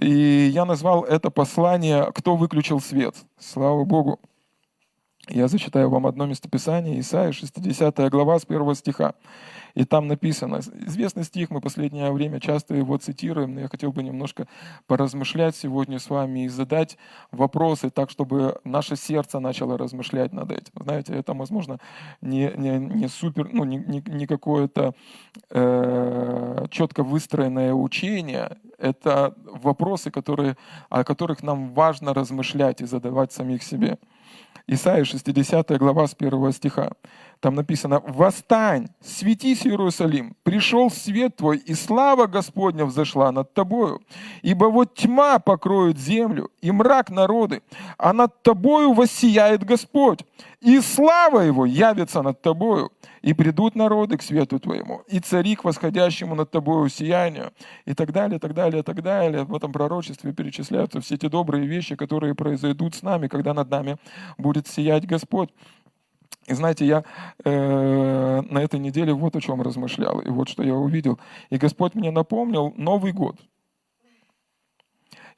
И 0.00 0.50
я 0.52 0.64
назвал 0.64 1.04
это 1.04 1.30
послание 1.30 2.10
«Кто 2.14 2.36
выключил 2.36 2.80
свет?». 2.80 3.14
Слава 3.38 3.84
Богу. 3.84 4.20
Я 5.28 5.48
зачитаю 5.48 5.88
вам 5.88 6.06
одно 6.06 6.26
местописание, 6.26 7.00
Исаия, 7.00 7.32
60 7.32 8.10
глава, 8.10 8.38
с 8.38 8.44
первого 8.44 8.74
стиха. 8.74 9.14
И 9.74 9.84
там 9.84 10.06
написано, 10.06 10.60
известный 10.86 11.24
стих, 11.24 11.50
мы 11.50 11.60
последнее 11.60 12.12
время 12.12 12.40
часто 12.40 12.74
его 12.74 12.96
цитируем, 12.98 13.54
но 13.54 13.60
я 13.62 13.68
хотел 13.68 13.90
бы 13.90 14.02
немножко 14.02 14.46
поразмышлять 14.86 15.56
сегодня 15.56 15.98
с 15.98 16.10
вами 16.10 16.44
и 16.44 16.48
задать 16.48 16.96
вопросы 17.32 17.90
так, 17.90 18.10
чтобы 18.10 18.60
наше 18.64 18.96
сердце 18.96 19.40
начало 19.40 19.76
размышлять 19.78 20.32
над 20.32 20.52
этим. 20.52 20.72
Знаете, 20.78 21.14
это, 21.14 21.32
возможно, 21.32 21.80
не, 22.20 22.52
не, 22.56 22.78
не 22.78 23.08
супер, 23.08 23.48
ну, 23.50 23.64
не, 23.64 23.78
не, 23.78 24.02
не 24.06 24.26
какое-то 24.26 24.94
э, 25.50 26.66
четко 26.70 27.02
выстроенное 27.02 27.72
учение, 27.72 28.58
это 28.78 29.34
вопросы, 29.46 30.10
которые, 30.10 30.56
о 30.88 31.02
которых 31.02 31.42
нам 31.42 31.72
важно 31.72 32.14
размышлять 32.14 32.80
и 32.80 32.86
задавать 32.86 33.32
самих 33.32 33.62
себе. 33.62 33.98
Исайя 34.68 35.04
60 35.04 35.78
глава 35.78 36.06
с 36.06 36.14
1 36.14 36.52
стиха. 36.52 36.88
Там 37.40 37.54
написано, 37.54 38.00
«Восстань, 38.00 38.88
светись, 39.00 39.66
Иерусалим, 39.66 40.34
пришел 40.42 40.90
свет 40.90 41.36
твой, 41.36 41.58
и 41.58 41.74
слава 41.74 42.26
Господня 42.26 42.84
взошла 42.84 43.32
над 43.32 43.52
тобою. 43.52 44.00
Ибо 44.42 44.66
вот 44.66 44.94
тьма 44.94 45.38
покроет 45.38 45.98
землю, 45.98 46.50
и 46.62 46.70
мрак 46.70 47.10
народы, 47.10 47.62
а 47.98 48.12
над 48.12 48.42
тобою 48.42 48.92
воссияет 48.92 49.64
Господь, 49.64 50.24
и 50.60 50.80
слава 50.80 51.40
Его 51.40 51.66
явится 51.66 52.22
над 52.22 52.40
тобою, 52.40 52.90
и 53.20 53.34
придут 53.34 53.74
народы 53.74 54.16
к 54.16 54.22
свету 54.22 54.58
твоему, 54.58 55.02
и 55.08 55.20
цари 55.20 55.56
к 55.56 55.64
восходящему 55.64 56.34
над 56.34 56.50
тобою 56.50 56.88
сиянию». 56.88 57.52
И 57.84 57.94
так 57.94 58.12
далее, 58.12 58.38
так 58.38 58.54
далее, 58.54 58.82
так 58.82 59.02
далее. 59.02 59.44
В 59.44 59.54
этом 59.54 59.72
пророчестве 59.72 60.32
перечисляются 60.32 61.00
все 61.00 61.16
те 61.16 61.28
добрые 61.28 61.66
вещи, 61.66 61.96
которые 61.96 62.34
произойдут 62.34 62.94
с 62.94 63.02
нами, 63.02 63.28
когда 63.28 63.52
над 63.54 63.70
нами 63.70 63.96
будет 64.38 64.66
сиять 64.66 65.06
Господь. 65.06 65.50
И 66.46 66.54
знаете, 66.54 66.86
я 66.86 67.04
э, 67.44 68.40
на 68.42 68.58
этой 68.58 68.78
неделе 68.78 69.12
вот 69.12 69.36
о 69.36 69.40
чем 69.40 69.62
размышлял, 69.62 70.20
и 70.20 70.28
вот 70.28 70.48
что 70.48 70.62
я 70.62 70.74
увидел. 70.74 71.18
И 71.50 71.56
Господь 71.56 71.94
мне 71.94 72.10
напомнил 72.10 72.72
Новый 72.76 73.12
год– 73.12 73.36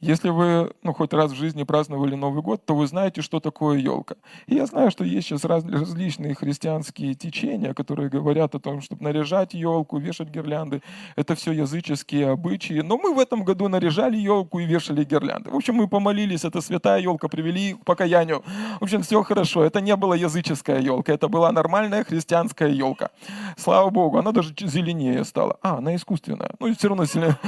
если 0.00 0.28
вы 0.28 0.72
ну, 0.83 0.92
хоть 0.92 1.14
раз 1.14 1.33
в 1.33 1.36
жизни 1.36 1.62
праздновали 1.62 2.14
Новый 2.14 2.42
год, 2.42 2.64
то 2.66 2.75
вы 2.75 2.86
знаете, 2.86 3.22
что 3.22 3.41
такое 3.41 3.78
елка. 3.78 4.16
И 4.47 4.55
я 4.55 4.66
знаю, 4.66 4.91
что 4.91 5.05
есть 5.05 5.27
сейчас 5.27 5.44
раз, 5.44 5.64
различные 5.64 6.34
христианские 6.34 7.14
течения, 7.14 7.72
которые 7.72 8.11
говорят 8.11 8.55
о 8.55 8.58
том, 8.58 8.83
чтобы 8.83 9.05
наряжать 9.05 9.55
елку, 9.55 9.98
вешать 9.98 10.28
гирлянды. 10.28 10.83
Это 11.17 11.34
все 11.34 11.52
языческие 11.52 12.30
обычаи. 12.30 12.80
Но 12.80 12.98
мы 12.98 13.14
в 13.14 13.19
этом 13.19 13.42
году 13.42 13.69
наряжали 13.69 14.19
елку 14.19 14.58
и 14.58 14.67
вешали 14.67 15.02
гирлянды. 15.02 15.50
В 15.50 15.56
общем, 15.56 15.77
мы 15.77 15.89
помолились, 15.89 16.44
это 16.44 16.61
святая 16.61 17.00
елка, 17.00 17.28
привели 17.28 17.72
к 17.72 17.84
покаянию. 17.84 18.44
В 18.80 18.84
общем, 18.84 19.02
все 19.02 19.22
хорошо. 19.22 19.64
Это 19.64 19.80
не 19.80 19.97
была 19.97 20.14
языческая 20.14 20.80
елка, 20.80 21.14
это 21.14 21.28
была 21.28 21.50
нормальная 21.52 22.05
христианская 22.05 22.69
елка. 22.69 23.08
Слава 23.56 23.89
Богу, 23.89 24.19
она 24.19 24.33
даже 24.33 24.52
зеленее 24.58 25.24
стала. 25.24 25.56
А, 25.62 25.78
она 25.78 25.97
искусственная. 25.97 26.50
Ну, 26.61 26.74
все 26.74 26.89
равно 26.89 27.06
сильнее. 27.06 27.39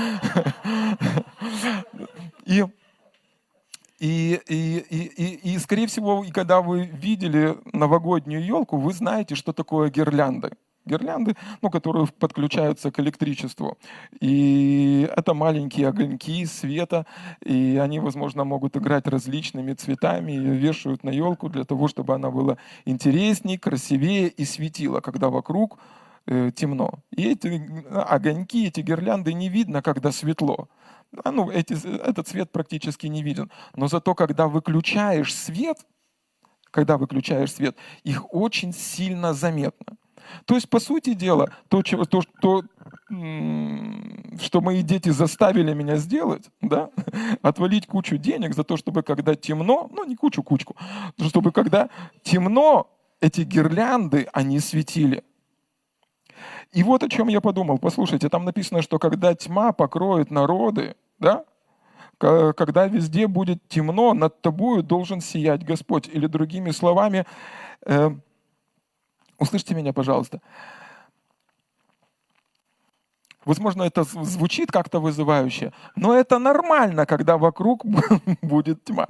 И, 2.48 2.64
и, 4.00 4.40
и, 4.48 4.78
и, 4.88 5.54
и, 5.54 5.58
скорее 5.58 5.86
всего, 5.86 6.24
когда 6.32 6.62
вы 6.62 6.86
видели 6.86 7.58
новогоднюю 7.72 8.42
елку, 8.42 8.78
вы 8.78 8.92
знаете, 8.94 9.34
что 9.34 9.52
такое 9.52 9.90
гирлянды. 9.90 10.52
Гирлянды, 10.86 11.36
ну, 11.60 11.68
которые 11.68 12.06
подключаются 12.06 12.90
к 12.90 13.00
электричеству. 13.00 13.76
И 14.20 15.06
это 15.14 15.34
маленькие 15.34 15.88
огоньки 15.88 16.46
света, 16.46 17.04
и 17.44 17.78
они, 17.82 18.00
возможно, 18.00 18.44
могут 18.44 18.78
играть 18.78 19.06
различными 19.06 19.74
цветами, 19.74 20.32
и 20.32 20.38
вешают 20.38 21.04
на 21.04 21.10
елку 21.10 21.50
для 21.50 21.64
того, 21.64 21.86
чтобы 21.88 22.14
она 22.14 22.30
была 22.30 22.56
интереснее, 22.86 23.58
красивее 23.58 24.28
и 24.28 24.46
светила, 24.46 25.00
когда 25.00 25.28
вокруг 25.28 25.78
э, 26.26 26.50
темно. 26.56 27.00
И 27.14 27.30
эти 27.30 27.62
огоньки, 27.92 28.68
эти 28.68 28.80
гирлянды 28.80 29.34
не 29.34 29.50
видно, 29.50 29.82
когда 29.82 30.12
светло 30.12 30.68
ну, 31.24 31.50
эти, 31.50 31.74
этот 31.98 32.28
свет 32.28 32.50
практически 32.52 33.06
не 33.06 33.22
виден. 33.22 33.50
Но 33.74 33.88
зато, 33.88 34.14
когда 34.14 34.48
выключаешь 34.48 35.34
свет, 35.34 35.78
когда 36.70 36.98
выключаешь 36.98 37.52
свет, 37.52 37.76
их 38.04 38.32
очень 38.32 38.72
сильно 38.72 39.32
заметно. 39.34 39.96
То 40.44 40.54
есть, 40.54 40.68
по 40.68 40.80
сути 40.80 41.14
дела, 41.14 41.50
то, 41.68 41.82
то, 41.82 42.22
то 42.40 42.62
что 43.08 44.60
мои 44.60 44.82
дети 44.82 45.08
заставили 45.08 45.72
меня 45.72 45.96
сделать, 45.96 46.50
да, 46.60 46.90
отвалить 47.42 47.86
кучу 47.86 48.18
денег 48.18 48.54
за 48.54 48.64
то, 48.64 48.76
чтобы 48.76 49.02
когда 49.02 49.34
темно, 49.34 49.88
ну 49.90 50.04
не 50.04 50.14
кучу, 50.14 50.42
кучку, 50.42 50.76
чтобы 51.28 51.52
когда 51.52 51.88
темно, 52.22 52.90
эти 53.20 53.40
гирлянды, 53.40 54.28
они 54.32 54.60
светили. 54.60 55.24
И 56.72 56.82
вот 56.82 57.02
о 57.02 57.08
чем 57.08 57.28
я 57.28 57.40
подумал. 57.40 57.78
Послушайте, 57.78 58.28
там 58.28 58.44
написано, 58.44 58.82
что 58.82 58.98
когда 58.98 59.34
тьма 59.34 59.72
покроет 59.72 60.30
народы, 60.30 60.96
да, 61.18 61.44
когда 62.18 62.86
везде 62.86 63.26
будет 63.26 63.66
темно, 63.68 64.12
над 64.12 64.40
тобою 64.42 64.82
должен 64.82 65.20
сиять 65.20 65.64
Господь. 65.64 66.08
Или 66.08 66.26
другими 66.26 66.72
словами, 66.72 67.24
э, 67.86 68.10
услышьте 69.38 69.74
меня, 69.74 69.92
пожалуйста. 69.92 70.40
Возможно, 73.44 73.84
это 73.84 74.02
звучит 74.02 74.70
как-то 74.70 75.00
вызывающе, 75.00 75.72
но 75.96 76.12
это 76.12 76.38
нормально, 76.38 77.06
когда 77.06 77.38
вокруг 77.38 77.84
будет 78.42 78.84
тьма. 78.84 79.06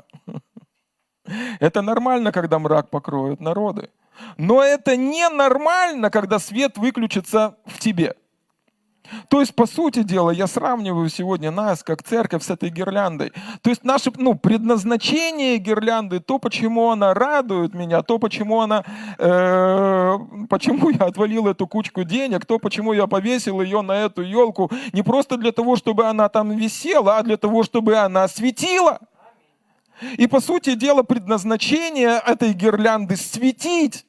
Это 1.60 1.82
нормально, 1.82 2.30
когда 2.30 2.58
мрак 2.58 2.90
покроет 2.90 3.40
народы. 3.40 3.90
Но 4.36 4.62
это 4.62 4.96
ненормально, 4.96 6.10
когда 6.10 6.38
свет 6.38 6.78
выключится 6.78 7.56
в 7.66 7.78
тебе. 7.78 8.14
То 9.28 9.40
есть, 9.40 9.54
по 9.54 9.66
сути 9.66 10.02
дела, 10.02 10.30
я 10.30 10.46
сравниваю 10.46 11.08
сегодня 11.08 11.50
нас, 11.50 11.82
как 11.82 12.02
церковь, 12.02 12.42
с 12.42 12.50
этой 12.50 12.70
гирляндой. 12.70 13.32
То 13.62 13.70
есть, 13.70 13.84
наше 13.84 14.12
ну, 14.16 14.34
предназначение 14.34 15.58
гирлянды, 15.58 16.20
то, 16.20 16.38
почему 16.38 16.90
она 16.90 17.14
радует 17.14 17.74
меня, 17.74 18.02
то, 18.02 18.18
почему 18.18 18.60
она, 18.60 18.84
э, 19.18 20.18
почему 20.48 20.90
я 20.90 21.06
отвалил 21.06 21.48
эту 21.48 21.66
кучку 21.66 22.04
денег, 22.04 22.46
то, 22.46 22.58
почему 22.58 22.92
я 22.92 23.06
повесил 23.06 23.60
ее 23.60 23.82
на 23.82 23.92
эту 23.92 24.22
елку, 24.22 24.70
не 24.92 25.02
просто 25.02 25.36
для 25.36 25.52
того, 25.52 25.76
чтобы 25.76 26.06
она 26.06 26.28
там 26.28 26.50
висела, 26.50 27.18
а 27.18 27.22
для 27.22 27.36
того, 27.36 27.62
чтобы 27.62 27.96
она 27.96 28.28
светила. 28.28 28.98
И, 30.16 30.26
по 30.26 30.40
сути 30.40 30.74
дела, 30.74 31.02
предназначение 31.02 32.22
этой 32.24 32.52
гирлянды 32.52 33.16
светить. 33.16 34.04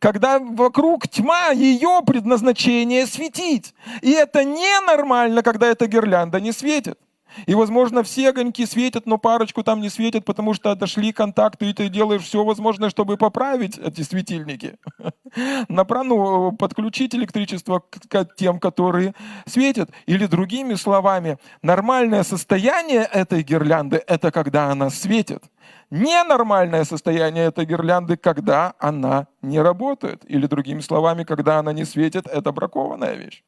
Когда 0.00 0.38
вокруг 0.38 1.08
тьма, 1.08 1.50
ее 1.50 2.00
предназначение 2.04 3.06
светить. 3.06 3.74
И 4.00 4.10
это 4.10 4.44
ненормально, 4.44 5.42
когда 5.42 5.66
эта 5.68 5.86
гирлянда 5.86 6.40
не 6.40 6.52
светит. 6.52 6.98
И, 7.46 7.54
возможно, 7.54 8.02
все 8.02 8.30
огоньки 8.30 8.66
светят, 8.66 9.06
но 9.06 9.18
парочку 9.18 9.62
там 9.62 9.80
не 9.80 9.88
светят, 9.88 10.24
потому 10.24 10.54
что 10.54 10.70
отошли 10.70 11.12
контакты, 11.12 11.70
и 11.70 11.72
ты 11.72 11.88
делаешь 11.88 12.22
все 12.22 12.44
возможное, 12.44 12.90
чтобы 12.90 13.16
поправить 13.16 13.78
эти 13.78 14.02
светильники. 14.02 14.76
Ну, 15.68 16.52
подключить 16.52 17.14
электричество 17.14 17.80
к 17.80 18.34
тем, 18.36 18.58
которые 18.58 19.14
светят. 19.46 19.90
Или 20.06 20.26
другими 20.26 20.74
словами, 20.74 21.38
нормальное 21.62 22.24
состояние 22.24 23.02
этой 23.12 23.42
гирлянды– 23.42 24.02
это 24.06 24.32
когда 24.32 24.70
она 24.70 24.90
светит. 24.90 25.44
Ненормальное 25.90 26.84
состояние 26.84 27.46
этой 27.46 27.64
гирлянды, 27.64 28.16
когда 28.16 28.74
она 28.78 29.26
не 29.42 29.60
работает. 29.60 30.24
Или 30.28 30.46
другими 30.46 30.80
словами, 30.80 31.24
когда 31.24 31.58
она 31.58 31.72
не 31.72 31.84
светит, 31.84 32.26
это 32.26 32.52
бракованная 32.52 33.14
вещь. 33.14 33.42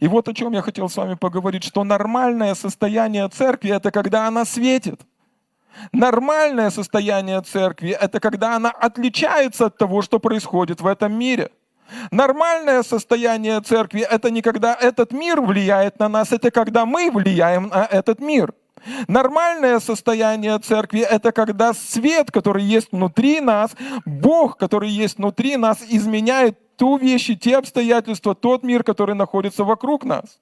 И 0.00 0.08
вот 0.08 0.28
о 0.28 0.34
чем 0.34 0.52
я 0.52 0.62
хотел 0.62 0.88
с 0.88 0.96
вами 0.96 1.14
поговорить, 1.14 1.64
что 1.64 1.84
нормальное 1.84 2.54
состояние 2.54 3.28
церкви– 3.28 3.70
это 3.76 3.90
когда 3.90 4.26
она 4.26 4.44
светит. 4.44 5.00
Нормальное 5.92 6.70
состояние 6.70 7.40
церкви– 7.42 7.96
это 8.00 8.20
когда 8.20 8.56
она 8.56 8.70
отличается 8.70 9.66
от 9.66 9.78
того, 9.78 10.02
что 10.02 10.20
происходит 10.20 10.80
в 10.80 10.86
этом 10.86 11.12
мире. 11.12 11.50
Нормальное 12.10 12.82
состояние 12.82 13.60
церкви– 13.60 14.06
это 14.10 14.30
не 14.30 14.42
когда 14.42 14.74
этот 14.74 15.12
мир 15.12 15.40
влияет 15.40 15.98
на 15.98 16.08
нас, 16.08 16.32
это 16.32 16.50
когда 16.50 16.86
мы 16.86 17.10
влияем 17.10 17.68
на 17.68 17.84
этот 17.84 18.20
мир. 18.20 18.54
Нормальное 19.08 19.80
состояние 19.80 20.58
церкви– 20.58 21.00
это 21.10 21.32
когда 21.32 21.74
свет, 21.74 22.30
который 22.30 22.64
есть 22.64 22.92
внутри 22.92 23.40
нас, 23.40 23.72
Бог, 24.04 24.56
который 24.56 24.90
есть 24.90 25.18
внутри 25.18 25.56
нас, 25.56 25.78
изменяет 25.88 26.76
ту 26.76 26.96
вещь, 26.96 27.30
те 27.40 27.56
обстоятельства, 27.56 28.34
тот 28.34 28.62
мир, 28.62 28.82
который 28.82 29.14
находится 29.14 29.64
вокруг 29.64 30.04
нас. 30.04 30.40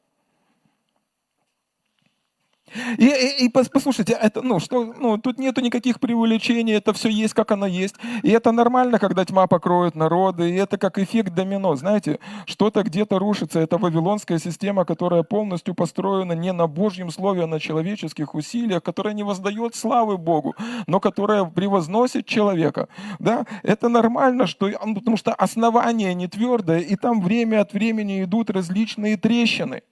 И, 2.98 3.06
и, 3.06 3.44
и 3.46 3.48
послушайте, 3.48 4.12
это, 4.12 4.42
ну, 4.42 4.60
что, 4.60 4.84
ну, 4.84 5.18
тут 5.18 5.38
нету 5.38 5.60
никаких 5.60 6.00
преувеличений, 6.00 6.74
это 6.74 6.92
все 6.92 7.08
есть, 7.08 7.34
как 7.34 7.50
оно 7.50 7.66
есть. 7.66 7.96
И 8.22 8.30
это 8.30 8.52
нормально, 8.52 8.98
когда 8.98 9.24
тьма 9.24 9.46
покроет 9.46 9.94
народы, 9.94 10.50
и 10.50 10.54
это 10.54 10.78
как 10.78 10.98
эффект 10.98 11.34
домино. 11.34 11.74
Знаете, 11.76 12.18
что-то 12.46 12.82
где-то 12.82 13.18
рушится. 13.18 13.60
Это 13.60 13.78
вавилонская 13.78 14.38
система, 14.38 14.84
которая 14.84 15.22
полностью 15.22 15.74
построена 15.74 16.32
не 16.32 16.52
на 16.52 16.66
Божьем 16.66 17.10
Слове, 17.10 17.44
а 17.44 17.46
на 17.46 17.60
человеческих 17.60 18.34
усилиях, 18.34 18.82
которая 18.82 19.14
не 19.14 19.22
воздает 19.22 19.74
славы 19.74 20.18
Богу, 20.18 20.54
но 20.86 21.00
которая 21.00 21.44
превозносит 21.44 22.26
человека. 22.26 22.88
Да? 23.18 23.46
Это 23.62 23.88
нормально, 23.88 24.46
что, 24.46 24.70
ну, 24.84 24.94
потому 24.94 25.16
что 25.16 25.34
основание 25.34 26.14
не 26.14 26.28
твердое, 26.28 26.80
и 26.80 26.96
там 26.96 27.20
время 27.20 27.60
от 27.60 27.72
времени 27.72 28.22
идут 28.22 28.50
различные 28.50 29.16
трещины. 29.16 29.82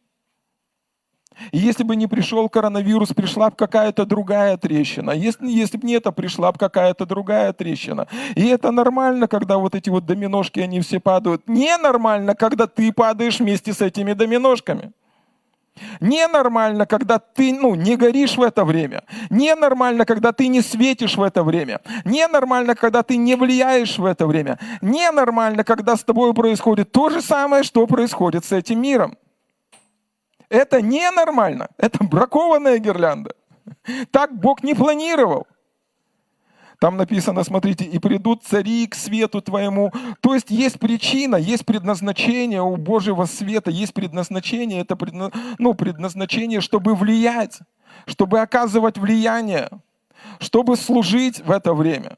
И 1.53 1.59
если 1.59 1.85
бы 1.85 1.97
не 1.97 2.07
пришел 2.07 2.49
коронавирус, 2.49 3.11
пришла 3.15 3.51
бы 3.51 3.57
какая-то 3.57 4.05
другая 4.05 4.57
трещина. 4.57 5.13
Если, 5.13 5.49
если 5.49 5.79
бы 5.79 5.87
не 5.87 5.95
это, 5.95 6.13
пришла 6.13 6.53
бы 6.53 6.59
какая-то 6.59 7.07
другая 7.07 7.53
трещина. 7.53 8.07
И 8.35 8.47
это 8.47 8.71
нормально, 8.71 9.29
когда 9.29 9.59
вот 9.59 9.75
эти 9.75 9.91
вот 9.91 10.07
доминошки, 10.07 10.61
они 10.61 10.81
все 10.81 11.01
падают. 11.01 11.43
Ненормально, 11.49 12.35
когда 12.35 12.67
ты 12.67 12.93
падаешь 12.93 13.41
вместе 13.41 13.73
с 13.73 13.81
этими 13.81 14.13
доминошками. 14.13 14.93
Ненормально, 16.01 16.87
когда 16.87 17.19
ты 17.19 17.53
ну, 17.53 17.75
не 17.75 17.97
горишь 17.97 18.37
в 18.37 18.43
это 18.43 18.65
время. 18.65 19.05
Ненормально, 19.31 20.05
когда 20.05 20.33
ты 20.33 20.49
не 20.49 20.61
светишь 20.61 21.17
в 21.17 21.23
это 21.23 21.43
время. 21.43 21.81
Ненормально, 22.05 22.75
когда 22.75 23.03
ты 23.03 23.17
не 23.17 23.37
влияешь 23.37 23.99
в 23.99 24.05
это 24.05 24.27
время. 24.27 24.59
Ненормально, 24.81 25.65
когда 25.65 25.97
с 25.97 26.05
тобой 26.05 26.35
происходит 26.35 26.93
то 26.93 27.11
же 27.11 27.23
самое, 27.23 27.63
что 27.63 27.87
происходит 27.87 28.45
с 28.45 28.53
этим 28.53 28.81
миром. 28.83 29.17
Это 30.49 30.81
ненормально. 30.81 31.69
Это 31.77 32.05
бракованная 32.05 32.79
гирлянда. 32.79 33.35
Так 34.11 34.35
Бог 34.39 34.63
не 34.63 34.75
планировал. 34.75 35.47
Там 36.81 36.97
написано, 36.97 37.43
смотрите, 37.43 37.85
и 37.85 37.99
придут 37.99 38.45
цари 38.45 38.87
к 38.87 38.95
свету 38.95 39.43
твоему. 39.43 39.93
То 40.21 40.35
есть 40.35 40.51
есть 40.51 40.79
причина, 40.79 41.35
есть 41.35 41.67
предназначение 41.67 42.63
у 42.63 42.77
Божьего 42.77 43.25
света, 43.25 43.71
есть 43.71 43.93
предназначение, 43.93 44.83
это 44.83 44.95
предна... 44.95 45.33
ну, 45.59 45.75
предназначение, 45.75 46.61
чтобы 46.61 46.95
влиять, 46.95 47.59
чтобы 48.07 48.41
оказывать 48.41 48.97
влияние, 48.97 49.69
чтобы 50.39 50.77
служить 50.77 51.41
в 51.41 51.51
это 51.51 51.75
время. 51.75 52.17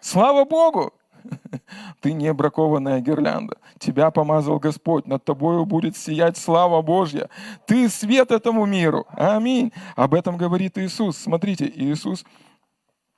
Слава 0.00 0.44
Богу! 0.46 0.94
Ты 2.00 2.12
не 2.12 2.32
бракованная 2.32 3.00
гирлянда. 3.00 3.56
Тебя 3.78 4.10
помазал 4.10 4.58
Господь. 4.58 5.06
Над 5.06 5.24
тобою 5.24 5.64
будет 5.64 5.96
сиять 5.96 6.36
слава 6.36 6.82
Божья. 6.82 7.28
Ты 7.66 7.88
свет 7.88 8.30
этому 8.30 8.66
миру. 8.66 9.06
Аминь. 9.10 9.72
Об 9.96 10.14
этом 10.14 10.36
говорит 10.36 10.78
Иисус. 10.78 11.16
Смотрите, 11.16 11.70
Иисус 11.74 12.24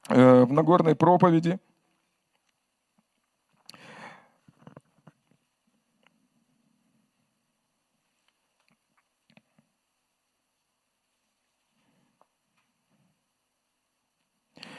э, 0.09 0.45
в 0.45 0.53
Нагорной 0.53 0.95
проповеди, 0.95 1.59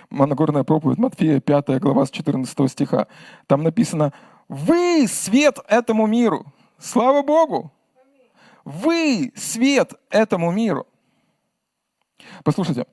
Нагорная 0.09 0.63
проповедь 0.63 0.97
Матфея, 0.97 1.39
5 1.39 1.79
глава 1.79 2.05
с 2.05 2.11
14 2.11 2.71
стиха. 2.71 3.07
Там 3.47 3.63
написано, 3.63 4.13
вы 4.47 5.05
свет 5.07 5.59
этому 5.67 6.07
миру. 6.07 6.45
Слава 6.77 7.23
Богу! 7.23 7.71
Вы 8.63 9.31
свет 9.35 9.93
этому 10.09 10.51
миру. 10.51 10.85
Послушайте, 12.43 12.85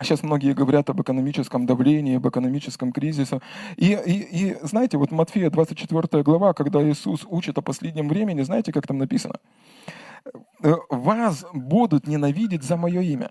Сейчас 0.00 0.22
многие 0.22 0.52
говорят 0.52 0.90
об 0.90 1.00
экономическом 1.00 1.64
давлении, 1.64 2.16
об 2.16 2.26
экономическом 2.26 2.92
кризисе. 2.92 3.40
И, 3.76 3.92
и, 3.92 4.48
и 4.50 4.56
знаете, 4.62 4.98
вот 4.98 5.12
Матфея 5.12 5.48
24 5.48 6.22
глава, 6.24 6.54
когда 6.54 6.82
Иисус 6.82 7.24
учит 7.28 7.58
о 7.58 7.62
последнем 7.62 8.08
времени, 8.08 8.42
знаете, 8.42 8.72
как 8.72 8.86
там 8.86 8.98
написано? 8.98 9.34
«Э, 10.62 10.74
«Вас 10.90 11.44
будут 11.52 12.06
ненавидеть 12.08 12.64
за 12.64 12.76
мое 12.76 13.00
имя». 13.00 13.30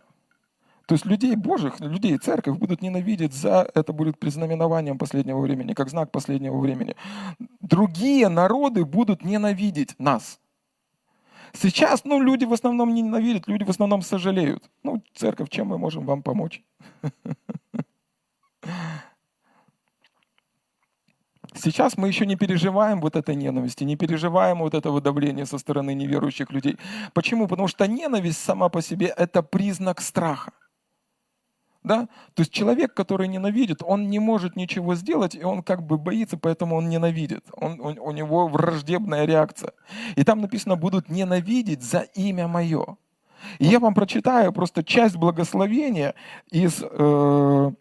То 0.91 0.95
есть 0.95 1.05
людей 1.05 1.37
Божьих, 1.37 1.79
людей 1.79 2.17
церковь 2.17 2.57
будут 2.57 2.81
ненавидеть 2.81 3.33
за, 3.33 3.65
это 3.75 3.93
будет 3.93 4.19
признаменованием 4.19 4.97
последнего 4.97 5.39
времени, 5.39 5.71
как 5.71 5.89
знак 5.89 6.11
последнего 6.11 6.59
времени. 6.59 6.97
Другие 7.61 8.27
народы 8.27 8.83
будут 8.83 9.23
ненавидеть 9.23 9.95
нас. 9.99 10.41
Сейчас, 11.53 12.03
ну, 12.03 12.21
люди 12.21 12.43
в 12.43 12.51
основном 12.51 12.93
не 12.93 13.03
ненавидят, 13.03 13.47
люди 13.47 13.63
в 13.63 13.69
основном 13.69 14.01
сожалеют. 14.01 14.69
Ну, 14.83 15.01
церковь, 15.15 15.49
чем 15.49 15.67
мы 15.67 15.77
можем 15.77 16.05
вам 16.05 16.23
помочь? 16.23 16.61
Сейчас 21.53 21.95
мы 21.95 22.09
еще 22.09 22.25
не 22.25 22.35
переживаем 22.35 22.99
вот 22.99 23.15
этой 23.15 23.35
ненависти, 23.35 23.85
не 23.85 23.95
переживаем 23.95 24.59
вот 24.59 24.73
этого 24.73 24.99
давления 24.99 25.45
со 25.45 25.57
стороны 25.57 25.93
неверующих 25.93 26.51
людей. 26.51 26.77
Почему? 27.13 27.47
Потому 27.47 27.69
что 27.69 27.87
ненависть 27.87 28.43
сама 28.43 28.67
по 28.67 28.81
себе– 28.81 29.07
это 29.17 29.41
признак 29.41 30.01
страха. 30.01 30.51
Да? 31.83 32.07
То 32.35 32.41
есть 32.41 32.51
человек, 32.51 32.93
который 32.93 33.27
ненавидит, 33.27 33.81
он 33.83 34.09
не 34.09 34.19
может 34.19 34.55
ничего 34.55 34.93
сделать, 34.95 35.33
и 35.33 35.43
он 35.43 35.63
как 35.63 35.83
бы 35.83 35.97
боится, 35.97 36.37
поэтому 36.37 36.75
он 36.75 36.89
ненавидит. 36.89 37.43
Он, 37.53 37.81
он, 37.81 37.97
у 37.97 38.11
него 38.11 38.47
враждебная 38.47 39.25
реакция. 39.25 39.73
И 40.15 40.23
там 40.23 40.41
написано, 40.41 40.75
будут 40.75 41.09
ненавидеть 41.09 41.81
за 41.81 42.01
имя 42.13 42.47
мое. 42.47 42.97
И 43.57 43.65
я 43.65 43.79
вам 43.79 43.95
прочитаю 43.95 44.53
просто 44.53 44.83
часть 44.83 45.15
благословения 45.15 46.13
из 46.51 46.83
э, 46.83 47.71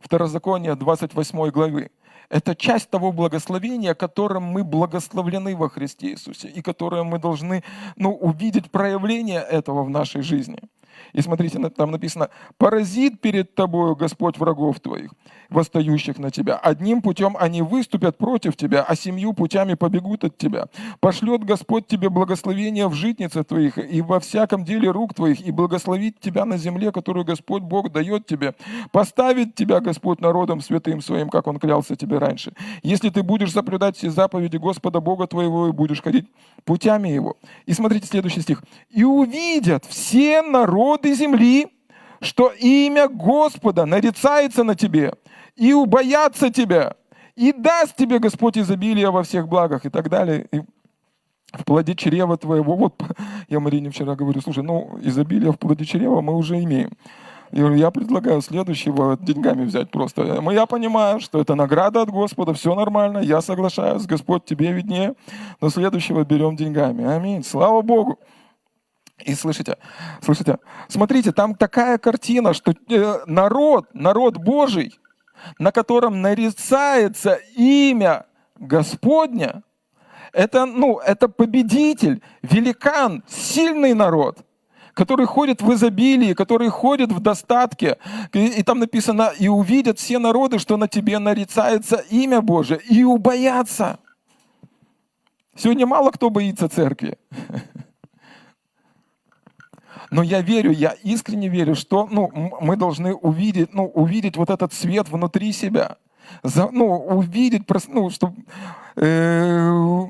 Второзакония 0.00 0.76
28 0.76 1.50
главы. 1.50 1.90
Это 2.28 2.54
часть 2.54 2.90
того 2.90 3.12
благословения, 3.12 3.94
которым 3.94 4.44
мы 4.44 4.64
благословлены 4.64 5.56
во 5.56 5.68
Христе 5.68 6.12
Иисусе, 6.12 6.48
и 6.48 6.62
которое 6.62 7.02
мы 7.02 7.18
должны 7.18 7.62
ну, 7.96 8.14
увидеть 8.14 8.70
проявление 8.70 9.40
этого 9.40 9.82
в 9.82 9.90
нашей 9.90 10.22
жизни. 10.22 10.58
И 11.12 11.22
смотрите, 11.22 11.58
там 11.70 11.90
написано, 11.90 12.30
«Поразит 12.58 13.20
перед 13.20 13.54
тобою 13.54 13.96
Господь 13.96 14.38
врагов 14.38 14.80
твоих, 14.80 15.12
восстающих 15.54 16.18
на 16.18 16.30
тебя. 16.30 16.56
Одним 16.56 17.00
путем 17.00 17.36
они 17.38 17.62
выступят 17.62 18.18
против 18.18 18.56
тебя, 18.56 18.82
а 18.82 18.94
семью 18.96 19.32
путями 19.32 19.74
побегут 19.74 20.24
от 20.24 20.36
тебя. 20.36 20.66
Пошлет 21.00 21.44
Господь 21.44 21.86
тебе 21.86 22.10
благословение 22.10 22.88
в 22.88 22.94
житнице 22.94 23.44
твоих 23.44 23.78
и 23.78 24.02
во 24.02 24.20
всяком 24.20 24.64
деле 24.64 24.90
рук 24.90 25.14
твоих, 25.14 25.40
и 25.40 25.50
благословит 25.50 26.20
тебя 26.20 26.44
на 26.44 26.58
земле, 26.58 26.92
которую 26.92 27.24
Господь 27.24 27.62
Бог 27.62 27.92
дает 27.92 28.26
тебе. 28.26 28.54
Поставит 28.92 29.54
тебя 29.54 29.80
Господь 29.80 30.20
народом 30.20 30.60
святым 30.60 31.00
своим, 31.00 31.30
как 31.30 31.46
Он 31.46 31.58
клялся 31.58 31.96
тебе 31.96 32.18
раньше. 32.18 32.52
Если 32.82 33.10
ты 33.10 33.22
будешь 33.22 33.52
соблюдать 33.52 33.96
все 33.96 34.10
заповеди 34.10 34.56
Господа 34.56 35.00
Бога 35.00 35.26
твоего 35.26 35.68
и 35.68 35.72
будешь 35.72 36.02
ходить 36.02 36.26
путями 36.64 37.08
Его». 37.08 37.36
И 37.66 37.72
смотрите 37.72 38.06
следующий 38.06 38.40
стих. 38.40 38.62
«И 38.90 39.04
увидят 39.04 39.84
все 39.84 40.42
народы 40.42 41.14
земли, 41.14 41.68
что 42.24 42.52
имя 42.58 43.08
Господа 43.08 43.86
нарицается 43.86 44.64
на 44.64 44.74
тебе, 44.74 45.14
и 45.56 45.72
убоятся 45.72 46.50
тебя, 46.50 46.96
и 47.36 47.52
даст 47.52 47.96
тебе 47.96 48.18
Господь 48.18 48.58
изобилие 48.58 49.10
во 49.10 49.22
всех 49.22 49.48
благах 49.48 49.86
и 49.86 49.90
так 49.90 50.08
далее. 50.08 50.46
И 50.52 50.62
в 51.52 51.64
плоде 51.64 51.94
чрева 51.94 52.36
твоего, 52.36 52.76
вот 52.76 53.00
я 53.48 53.60
Марине 53.60 53.90
вчера 53.90 54.14
говорю, 54.16 54.40
слушай, 54.40 54.62
ну 54.62 54.98
изобилие 55.02 55.52
в 55.52 55.58
плоде 55.58 55.84
чрева 55.84 56.20
мы 56.20 56.34
уже 56.36 56.62
имеем. 56.62 56.92
Я 57.52 57.60
говорю, 57.60 57.76
я 57.76 57.90
предлагаю 57.92 58.40
следующего 58.40 59.16
деньгами 59.16 59.64
взять 59.64 59.90
просто. 59.90 60.42
Я 60.50 60.66
понимаю, 60.66 61.20
что 61.20 61.40
это 61.40 61.54
награда 61.54 62.02
от 62.02 62.10
Господа, 62.10 62.52
все 62.52 62.74
нормально, 62.74 63.18
я 63.18 63.40
соглашаюсь, 63.40 64.06
Господь 64.06 64.44
тебе 64.44 64.72
виднее, 64.72 65.14
но 65.60 65.70
следующего 65.70 66.24
берем 66.24 66.56
деньгами. 66.56 67.04
Аминь. 67.04 67.44
Слава 67.44 67.82
Богу. 67.82 68.18
И 69.24 69.34
слышите, 69.34 69.78
слышите, 70.20 70.58
смотрите, 70.88 71.30
там 71.30 71.54
такая 71.54 71.98
картина, 71.98 72.52
что 72.52 72.74
э, 72.90 73.18
народ, 73.26 73.86
народ 73.94 74.38
Божий, 74.38 74.98
на 75.58 75.72
котором 75.72 76.22
нарицается 76.22 77.40
имя 77.56 78.26
Господня, 78.58 79.62
это, 80.32 80.66
ну, 80.66 80.98
это 80.98 81.28
победитель, 81.28 82.20
великан, 82.42 83.22
сильный 83.28 83.94
народ, 83.94 84.38
который 84.92 85.26
ходит 85.26 85.62
в 85.62 85.72
изобилии, 85.72 86.34
который 86.34 86.68
ходит 86.68 87.12
в 87.12 87.20
достатке. 87.20 87.98
И, 88.32 88.46
и 88.46 88.62
там 88.62 88.80
написано, 88.80 89.32
и 89.38 89.48
увидят 89.48 89.98
все 89.98 90.18
народы, 90.18 90.58
что 90.58 90.76
на 90.76 90.88
тебе 90.88 91.18
нарицается 91.18 91.96
имя 92.10 92.40
Божие, 92.40 92.80
и 92.90 93.04
убоятся. 93.04 93.98
Сегодня 95.56 95.86
мало 95.86 96.10
кто 96.10 96.30
боится 96.30 96.68
церкви. 96.68 97.16
Но 100.14 100.22
я 100.22 100.42
верю, 100.42 100.70
я 100.70 100.94
искренне 101.02 101.48
верю, 101.48 101.74
что 101.74 102.06
ну, 102.08 102.30
мы 102.60 102.76
должны 102.76 103.14
увидеть, 103.14 103.74
ну, 103.74 103.86
увидеть 103.86 104.36
вот 104.36 104.48
этот 104.48 104.72
свет 104.72 105.08
внутри 105.08 105.52
себя. 105.52 105.96
За, 106.44 106.70
ну, 106.70 106.86
увидеть, 106.86 107.64
ну, 107.88 108.10
чтобы, 108.10 108.36
э, 108.94 110.06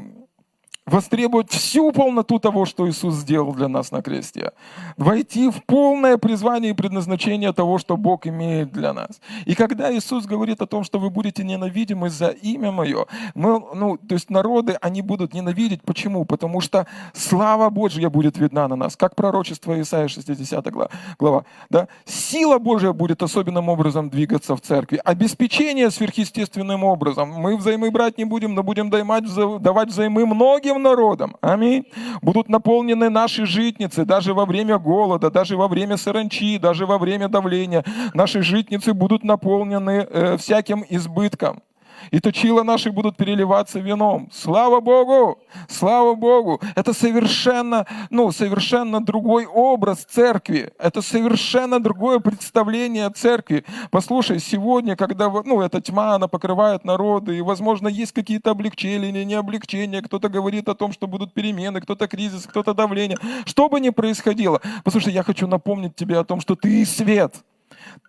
востребовать 0.86 1.50
всю 1.50 1.92
полноту 1.92 2.38
того, 2.38 2.66
что 2.66 2.88
Иисус 2.88 3.14
сделал 3.14 3.54
для 3.54 3.68
нас 3.68 3.90
на 3.90 4.02
кресте. 4.02 4.52
Войти 4.96 5.48
в 5.48 5.64
полное 5.64 6.18
призвание 6.18 6.72
и 6.72 6.74
предназначение 6.74 7.52
того, 7.54 7.78
что 7.78 7.96
Бог 7.96 8.26
имеет 8.26 8.70
для 8.70 8.92
нас. 8.92 9.20
И 9.46 9.54
когда 9.54 9.94
Иисус 9.96 10.26
говорит 10.26 10.60
о 10.60 10.66
том, 10.66 10.84
что 10.84 10.98
вы 10.98 11.08
будете 11.08 11.42
ненавидимы 11.42 12.10
за 12.10 12.28
имя 12.28 12.70
Мое, 12.70 13.06
мы, 13.34 13.62
ну, 13.74 13.96
то 13.96 14.14
есть 14.14 14.28
народы, 14.28 14.76
они 14.82 15.00
будут 15.00 15.32
ненавидеть. 15.32 15.82
Почему? 15.82 16.26
Потому 16.26 16.60
что 16.60 16.86
слава 17.14 17.70
Божья 17.70 18.10
будет 18.10 18.36
видна 18.36 18.68
на 18.68 18.76
нас, 18.76 18.94
как 18.96 19.14
пророчество 19.14 19.80
Исаия 19.80 20.08
60 20.08 20.70
глава. 21.18 21.44
Да? 21.70 21.88
Сила 22.04 22.58
Божья 22.58 22.92
будет 22.92 23.22
особенным 23.22 23.70
образом 23.70 24.10
двигаться 24.10 24.54
в 24.54 24.60
церкви. 24.60 25.00
Обеспечение 25.02 25.90
сверхъестественным 25.90 26.84
образом. 26.84 27.30
Мы 27.30 27.56
взаймы 27.56 27.90
брать 27.90 28.18
не 28.18 28.26
будем, 28.26 28.54
но 28.54 28.62
будем 28.62 28.90
давать 28.90 29.88
взаймы 29.88 30.26
многим 30.26 30.73
всем 30.74 30.82
народам. 30.82 31.36
Аминь. 31.40 31.84
Будут 32.22 32.48
наполнены 32.48 33.08
наши 33.08 33.46
житницы 33.46 34.04
даже 34.04 34.34
во 34.34 34.44
время 34.44 34.78
голода, 34.78 35.30
даже 35.30 35.56
во 35.56 35.68
время 35.68 35.96
саранчи, 35.96 36.58
даже 36.58 36.86
во 36.86 36.98
время 36.98 37.28
давления. 37.28 37.84
Наши 38.14 38.42
житницы 38.42 38.92
будут 38.92 39.24
наполнены 39.24 40.06
э, 40.10 40.36
всяким 40.36 40.84
избытком 40.88 41.62
и 42.10 42.20
точила 42.20 42.62
наши 42.62 42.90
будут 42.90 43.16
переливаться 43.16 43.78
вином. 43.80 44.28
Слава 44.32 44.80
Богу! 44.80 45.38
Слава 45.68 46.14
Богу! 46.14 46.60
Это 46.74 46.92
совершенно, 46.92 47.86
ну, 48.10 48.32
совершенно 48.32 49.04
другой 49.04 49.46
образ 49.46 50.04
церкви. 50.04 50.72
Это 50.78 51.02
совершенно 51.02 51.80
другое 51.80 52.18
представление 52.18 53.10
церкви. 53.10 53.64
Послушай, 53.90 54.40
сегодня, 54.40 54.96
когда 54.96 55.30
ну, 55.30 55.60
эта 55.60 55.80
тьма, 55.80 56.14
она 56.14 56.28
покрывает 56.28 56.84
народы, 56.84 57.38
и, 57.38 57.42
возможно, 57.42 57.88
есть 57.88 58.12
какие-то 58.12 58.50
облегчения 58.50 59.08
или 59.08 59.24
не 59.24 59.34
облегчения, 59.34 60.02
кто-то 60.02 60.28
говорит 60.28 60.68
о 60.68 60.74
том, 60.74 60.92
что 60.92 61.06
будут 61.06 61.32
перемены, 61.32 61.80
кто-то 61.80 62.06
кризис, 62.08 62.46
кто-то 62.46 62.74
давление. 62.74 63.18
Что 63.44 63.68
бы 63.68 63.80
ни 63.80 63.90
происходило, 63.90 64.60
послушай, 64.84 65.12
я 65.12 65.22
хочу 65.22 65.46
напомнить 65.46 65.96
тебе 65.96 66.18
о 66.18 66.24
том, 66.24 66.40
что 66.40 66.54
ты 66.54 66.84
свет– 66.84 67.36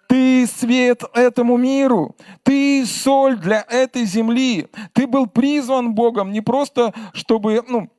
ты 0.07 0.47
свет 0.47 1.03
этому 1.13 1.57
миру. 1.57 2.15
Ты 2.43 2.85
соль 2.85 3.37
для 3.37 3.65
этой 3.67 4.05
земли. 4.05 4.67
Ты 4.93 5.07
был 5.07 5.27
призван 5.27 5.93
Богом 5.95 6.31
не 6.31 6.41
просто, 6.41 6.93
чтобы 7.13 7.63
ну, 7.67 7.89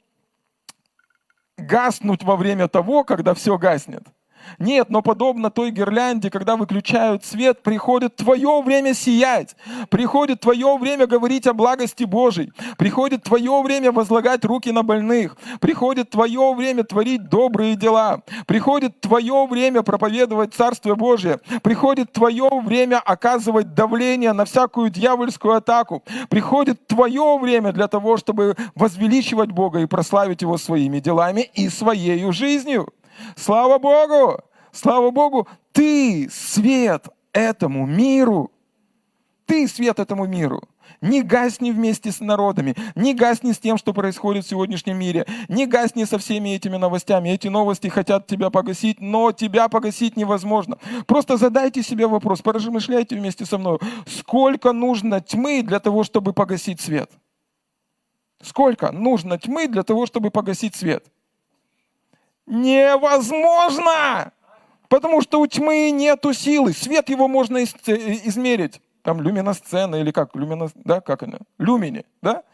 гаснуть 1.57 2.23
во 2.23 2.37
время 2.37 2.69
того, 2.69 3.05
когда 3.05 3.35
все 3.35 3.59
гаснет. 3.59 4.05
Нет, 4.59 4.91
но 4.91 5.03
подобно 5.03 5.51
той 5.51 5.71
гирлянде, 5.71 6.31
когда 6.31 6.57
выключают 6.57 7.25
свет, 7.25 7.63
приходит 7.63 8.17
твое 8.17 8.63
время 8.63 8.95
сиять, 8.95 9.57
приходит 9.91 10.41
твое 10.41 10.77
время 10.79 11.07
говорить 11.07 11.47
о 11.47 11.55
благости 11.55 12.05
Божьей, 12.05 12.53
приходит 12.79 13.25
твое 13.25 13.63
время 13.63 13.93
возлагать 13.93 14.45
руки 14.45 14.71
на 14.71 14.83
больных, 14.83 15.37
приходит 15.61 16.11
твое 16.11 16.55
время 16.55 16.85
творить 16.85 17.29
добрые 17.29 17.77
дела, 17.77 18.23
приходит 18.47 19.01
твое 19.01 19.47
время 19.47 19.83
проповедовать 19.83 20.55
Царствие 20.55 20.95
Божие, 20.95 21.41
приходит 21.63 22.13
твое 22.13 22.49
время 22.63 23.01
оказывать 23.01 23.75
давление 23.75 24.33
на 24.33 24.45
всякую 24.45 24.91
дьявольскую 24.91 25.55
атаку, 25.55 26.03
приходит 26.29 26.87
твое 26.87 27.39
время 27.39 27.73
для 27.73 27.89
того, 27.89 28.17
чтобы 28.17 28.57
возвеличивать 28.75 29.51
Бога 29.51 29.81
и 29.81 29.87
прославить 29.87 30.43
Его 30.43 30.59
своими 30.59 31.01
делами 31.01 31.51
и 31.55 31.69
своей 31.69 32.31
жизнью. 32.33 32.93
Слава 33.37 33.79
Богу! 33.79 34.41
Слава 34.77 35.11
Богу, 35.11 35.49
ты 35.73 36.29
свет 36.31 37.09
этому 37.33 37.87
миру. 37.87 38.51
Ты 39.47 39.69
свет 39.69 39.99
этому 39.99 40.27
миру. 40.27 40.63
Не 41.01 41.23
гасни 41.23 41.71
вместе 41.71 42.13
с 42.13 42.21
народами, 42.21 42.75
не 42.95 43.15
гасни 43.15 43.53
с 43.53 43.59
тем, 43.59 43.79
что 43.79 43.93
происходит 43.95 44.45
в 44.45 44.49
сегодняшнем 44.49 44.99
мире, 44.99 45.27
не 45.49 45.67
гасни 45.67 46.05
со 46.05 46.19
всеми 46.19 46.51
этими 46.51 46.77
новостями. 46.77 47.31
Эти 47.31 47.49
новости 47.49 47.89
хотят 47.89 48.27
тебя 48.27 48.51
погасить, 48.51 49.01
но 49.01 49.33
тебя 49.33 49.69
погасить 49.69 50.17
невозможно. 50.17 50.79
Просто 51.07 51.37
задайте 51.37 51.83
себе 51.83 52.07
вопрос, 52.07 52.43
поразмышляйте 52.43 53.17
вместе 53.17 53.47
со 53.47 53.57
мной, 53.57 53.79
сколько 54.07 54.73
нужно 54.73 55.21
тьмы 55.21 55.63
для 55.63 55.81
того, 55.81 56.05
чтобы 56.05 56.33
погасить 56.33 56.81
свет? 56.81 57.11
Сколько 58.43 58.93
нужно 58.93 59.39
тьмы 59.39 59.69
для 59.69 59.83
того, 59.83 60.07
чтобы 60.07 60.31
погасить 60.31 60.75
свет? 60.75 61.05
Невозможно! 62.47 64.33
Потому 64.89 65.21
что 65.21 65.41
у 65.41 65.47
тьмы 65.47 65.91
нету 65.91 66.33
силы. 66.33 66.73
Свет 66.73 67.09
его 67.09 67.27
можно 67.27 67.63
измерить. 67.65 68.81
Там 69.03 69.21
люминосцена 69.21 69.97
или 69.97 70.13
как? 70.13 70.35
Люминос, 70.35 70.71
да, 70.75 71.01
как 71.01 71.25
она? 71.25 71.39
Люмини, 71.59 72.05
да? 72.23 72.45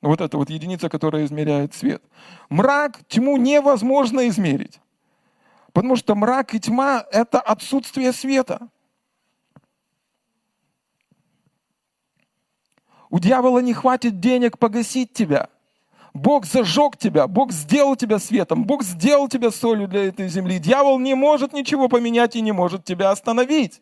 Вот 0.00 0.20
это 0.20 0.36
вот 0.36 0.50
единица, 0.50 0.88
которая 0.88 1.24
измеряет 1.24 1.74
свет. 1.74 2.02
Мрак, 2.48 2.98
тьму 3.08 3.36
невозможно 3.36 4.26
измерить. 4.28 4.80
Потому 5.72 5.96
что 5.96 6.14
мрак 6.14 6.54
и 6.54 6.60
тьма– 6.60 7.04
это 7.12 7.40
отсутствие 7.40 8.12
света. 8.12 8.68
У 13.10 13.18
дьявола 13.18 13.60
не 13.60 13.74
хватит 13.74 14.18
денег 14.18 14.58
погасить 14.58 15.12
тебя– 15.12 15.48
Бог 16.14 16.44
зажег 16.44 16.96
тебя, 16.98 17.26
Бог 17.26 17.52
сделал 17.52 17.96
тебя 17.96 18.18
светом, 18.18 18.64
Бог 18.64 18.82
сделал 18.82 19.28
тебя 19.28 19.50
солью 19.50 19.88
для 19.88 20.08
этой 20.08 20.28
земли. 20.28 20.58
Дьявол 20.58 20.98
не 20.98 21.14
может 21.14 21.52
ничего 21.52 21.88
поменять 21.88 22.36
и 22.36 22.42
не 22.42 22.52
может 22.52 22.84
тебя 22.84 23.10
остановить. 23.10 23.80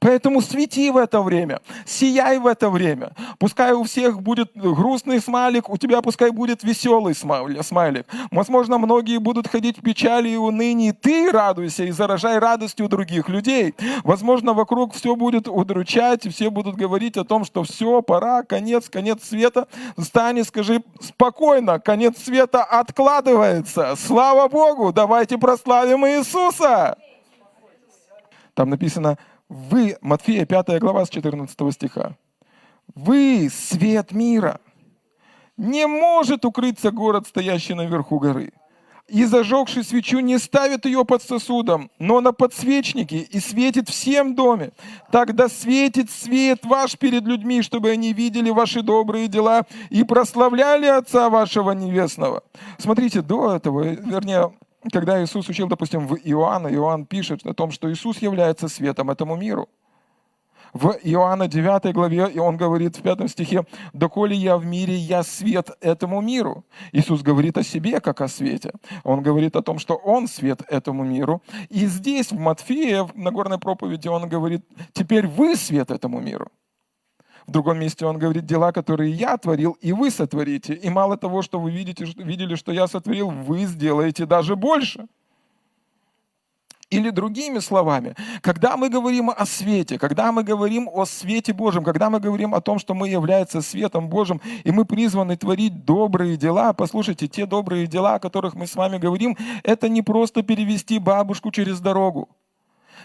Поэтому 0.00 0.40
свети 0.40 0.90
в 0.90 0.96
это 0.96 1.22
время, 1.22 1.60
сияй 1.86 2.38
в 2.38 2.46
это 2.46 2.70
время. 2.70 3.12
Пускай 3.38 3.72
у 3.72 3.84
всех 3.84 4.20
будет 4.20 4.50
грустный 4.54 5.20
смайлик, 5.20 5.68
у 5.68 5.76
тебя 5.76 6.02
пускай 6.02 6.30
будет 6.30 6.62
веселый 6.62 7.14
смайлик. 7.14 8.06
Возможно, 8.30 8.78
многие 8.78 9.18
будут 9.18 9.48
ходить 9.48 9.78
в 9.78 9.82
печали 9.82 10.30
и 10.30 10.36
унынии. 10.36 10.92
Ты 10.92 11.30
радуйся 11.30 11.84
и 11.84 11.90
заражай 11.90 12.38
радостью 12.38 12.88
других 12.88 13.28
людей. 13.28 13.74
Возможно, 14.04 14.54
вокруг 14.54 14.94
все 14.94 15.16
будет 15.16 15.48
удручать, 15.48 16.26
и 16.26 16.28
все 16.30 16.50
будут 16.50 16.76
говорить 16.76 17.16
о 17.16 17.24
том, 17.24 17.44
что 17.44 17.62
все, 17.62 18.02
пора, 18.02 18.42
конец, 18.42 18.88
конец 18.88 19.24
света. 19.24 19.68
Встань 19.98 20.38
и 20.38 20.44
скажи 20.44 20.82
спокойно, 21.00 21.78
конец 21.78 22.18
света 22.18 22.62
откладывается. 22.62 23.94
Слава 23.96 24.48
Богу, 24.48 24.92
давайте 24.92 25.38
прославим 25.38 26.06
Иисуса. 26.06 26.96
Там 28.54 28.70
написано, 28.70 29.18
вы, 29.52 29.98
Матфея 30.00 30.46
5 30.46 30.78
глава 30.80 31.04
с 31.04 31.10
14 31.10 31.74
стиха. 31.74 32.16
Вы 32.94 33.50
свет 33.52 34.12
мира. 34.12 34.60
Не 35.58 35.86
может 35.86 36.46
укрыться 36.46 36.90
город, 36.90 37.26
стоящий 37.26 37.74
наверху 37.74 38.18
горы. 38.18 38.52
И 39.08 39.26
зажегший 39.26 39.84
свечу 39.84 40.20
не 40.20 40.38
ставит 40.38 40.86
ее 40.86 41.04
под 41.04 41.22
сосудом, 41.22 41.90
но 41.98 42.22
на 42.22 42.32
подсвечнике 42.32 43.18
и 43.18 43.40
светит 43.40 43.90
всем 43.90 44.34
доме. 44.34 44.70
Тогда 45.10 45.50
светит 45.50 46.10
свет 46.10 46.64
ваш 46.64 46.96
перед 46.96 47.24
людьми, 47.24 47.60
чтобы 47.60 47.90
они 47.90 48.14
видели 48.14 48.48
ваши 48.48 48.80
добрые 48.82 49.28
дела 49.28 49.66
и 49.90 50.02
прославляли 50.02 50.86
Отца 50.86 51.28
вашего 51.28 51.72
Небесного. 51.72 52.42
Смотрите, 52.78 53.20
до 53.20 53.54
этого, 53.54 53.82
вернее, 53.82 54.50
когда 54.90 55.22
Иисус 55.22 55.48
учил, 55.48 55.68
допустим, 55.68 56.06
в 56.06 56.16
Иоанна, 56.16 56.68
Иоанн 56.68 57.06
пишет 57.06 57.46
о 57.46 57.54
том, 57.54 57.70
что 57.70 57.92
Иисус 57.92 58.18
является 58.18 58.68
светом 58.68 59.10
этому 59.10 59.36
миру. 59.36 59.68
В 60.72 60.96
Иоанна 61.02 61.48
9 61.48 61.92
главе 61.92 62.30
и 62.32 62.38
он 62.38 62.56
говорит 62.56 62.96
в 62.96 63.02
5 63.02 63.30
стихе, 63.30 63.66
«Доколе 63.92 64.34
я 64.34 64.56
в 64.56 64.64
мире, 64.64 64.94
я 64.94 65.22
свет 65.22 65.70
этому 65.82 66.22
миру». 66.22 66.64
Иисус 66.92 67.22
говорит 67.22 67.58
о 67.58 67.62
себе, 67.62 68.00
как 68.00 68.22
о 68.22 68.28
свете. 68.28 68.72
Он 69.04 69.22
говорит 69.22 69.54
о 69.54 69.62
том, 69.62 69.78
что 69.78 69.96
Он 69.96 70.26
свет 70.26 70.62
этому 70.68 71.04
миру. 71.04 71.42
И 71.68 71.86
здесь, 71.86 72.32
в 72.32 72.38
Матфея, 72.38 73.04
в 73.04 73.14
Нагорной 73.14 73.58
проповеди, 73.58 74.08
Он 74.08 74.28
говорит, 74.28 74.64
«Теперь 74.94 75.26
вы 75.26 75.56
свет 75.56 75.90
этому 75.90 76.20
миру». 76.20 76.48
В 77.46 77.50
другом 77.50 77.78
месте 77.78 78.06
он 78.06 78.18
говорит, 78.18 78.46
дела, 78.46 78.72
которые 78.72 79.12
я 79.12 79.36
творил, 79.36 79.76
и 79.80 79.92
вы 79.92 80.10
сотворите. 80.10 80.74
И 80.74 80.90
мало 80.90 81.16
того, 81.16 81.42
что 81.42 81.58
вы 81.58 81.70
видите, 81.70 82.06
что, 82.06 82.22
видели, 82.22 82.54
что 82.54 82.72
я 82.72 82.86
сотворил, 82.86 83.30
вы 83.30 83.64
сделаете 83.64 84.26
даже 84.26 84.56
больше. 84.56 85.06
Или 86.92 87.08
другими 87.08 87.58
словами, 87.58 88.14
когда 88.42 88.76
мы 88.76 88.90
говорим 88.90 89.30
о 89.30 89.46
свете, 89.46 89.98
когда 89.98 90.30
мы 90.30 90.44
говорим 90.44 90.90
о 90.92 91.06
свете 91.06 91.54
Божьем, 91.54 91.84
когда 91.84 92.10
мы 92.10 92.20
говорим 92.20 92.54
о 92.54 92.60
том, 92.60 92.78
что 92.78 92.92
мы 92.92 93.08
являемся 93.08 93.62
светом 93.62 94.10
Божьим, 94.10 94.42
и 94.62 94.70
мы 94.72 94.84
призваны 94.84 95.38
творить 95.38 95.86
добрые 95.86 96.36
дела, 96.36 96.74
послушайте, 96.74 97.28
те 97.28 97.46
добрые 97.46 97.86
дела, 97.86 98.16
о 98.16 98.18
которых 98.18 98.54
мы 98.54 98.66
с 98.66 98.76
вами 98.76 98.98
говорим, 98.98 99.38
это 99.62 99.88
не 99.88 100.02
просто 100.02 100.42
перевести 100.42 100.98
бабушку 100.98 101.50
через 101.50 101.80
дорогу. 101.80 102.28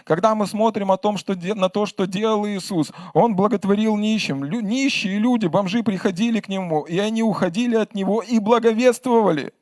Когда 0.08 0.34
мы 0.34 0.46
смотрим 0.46 0.90
о 0.90 0.96
том, 0.96 1.18
что, 1.18 1.34
на 1.34 1.68
то, 1.68 1.84
что 1.84 2.06
делал 2.06 2.46
Иисус, 2.46 2.92
Он 3.12 3.36
благотворил 3.36 3.98
нищим. 3.98 4.42
Лю, 4.42 4.60
нищие 4.60 5.18
люди, 5.18 5.48
бомжи 5.48 5.82
приходили 5.82 6.40
к 6.40 6.48
Нему, 6.48 6.84
и 6.84 6.98
они 6.98 7.22
уходили 7.22 7.76
от 7.76 7.94
Него 7.94 8.22
и 8.22 8.38
благовествовали. 8.38 9.52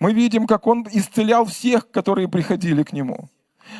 Мы 0.00 0.12
видим, 0.12 0.46
как 0.46 0.66
Он 0.66 0.86
исцелял 0.92 1.46
всех, 1.46 1.90
которые 1.90 2.28
приходили 2.28 2.82
к 2.82 2.92
Нему. 2.92 3.30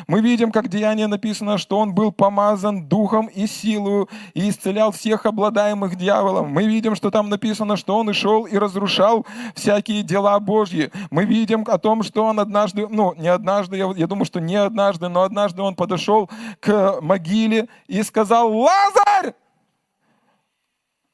Мы 0.07 0.21
видим, 0.21 0.53
как 0.53 0.69
деяние 0.69 1.07
написано, 1.07 1.59
что 1.59 1.79
он 1.79 1.95
был 1.95 2.13
помазан 2.13 2.87
духом 2.87 3.27
и 3.27 3.47
силою 3.47 4.09
и 4.35 4.49
исцелял 4.49 4.93
всех 4.93 5.27
обладаемых 5.27 5.97
дьяволом. 5.97 6.51
Мы 6.51 6.67
видим, 6.67 6.95
что 6.95 7.11
там 7.11 7.29
написано, 7.29 7.77
что 7.77 7.97
он 7.97 8.11
и 8.11 8.13
шел 8.13 8.45
и 8.45 8.57
разрушал 8.57 9.27
всякие 9.55 10.03
дела 10.03 10.39
Божьи. 10.41 10.91
Мы 11.11 11.25
видим 11.25 11.65
о 11.67 11.79
том, 11.79 12.03
что 12.03 12.25
он 12.25 12.41
однажды, 12.41 12.87
ну, 12.89 13.15
не 13.17 13.29
однажды, 13.29 13.77
я, 13.77 13.93
я 13.97 14.07
думаю, 14.07 14.25
что 14.25 14.41
не 14.41 14.57
однажды, 14.57 15.09
но 15.09 15.23
однажды 15.23 15.63
он 15.63 15.75
подошел 15.75 16.31
к 16.61 17.01
могиле 17.01 17.69
и 17.87 18.03
сказал, 18.03 18.57
Лазарь, 18.57 19.35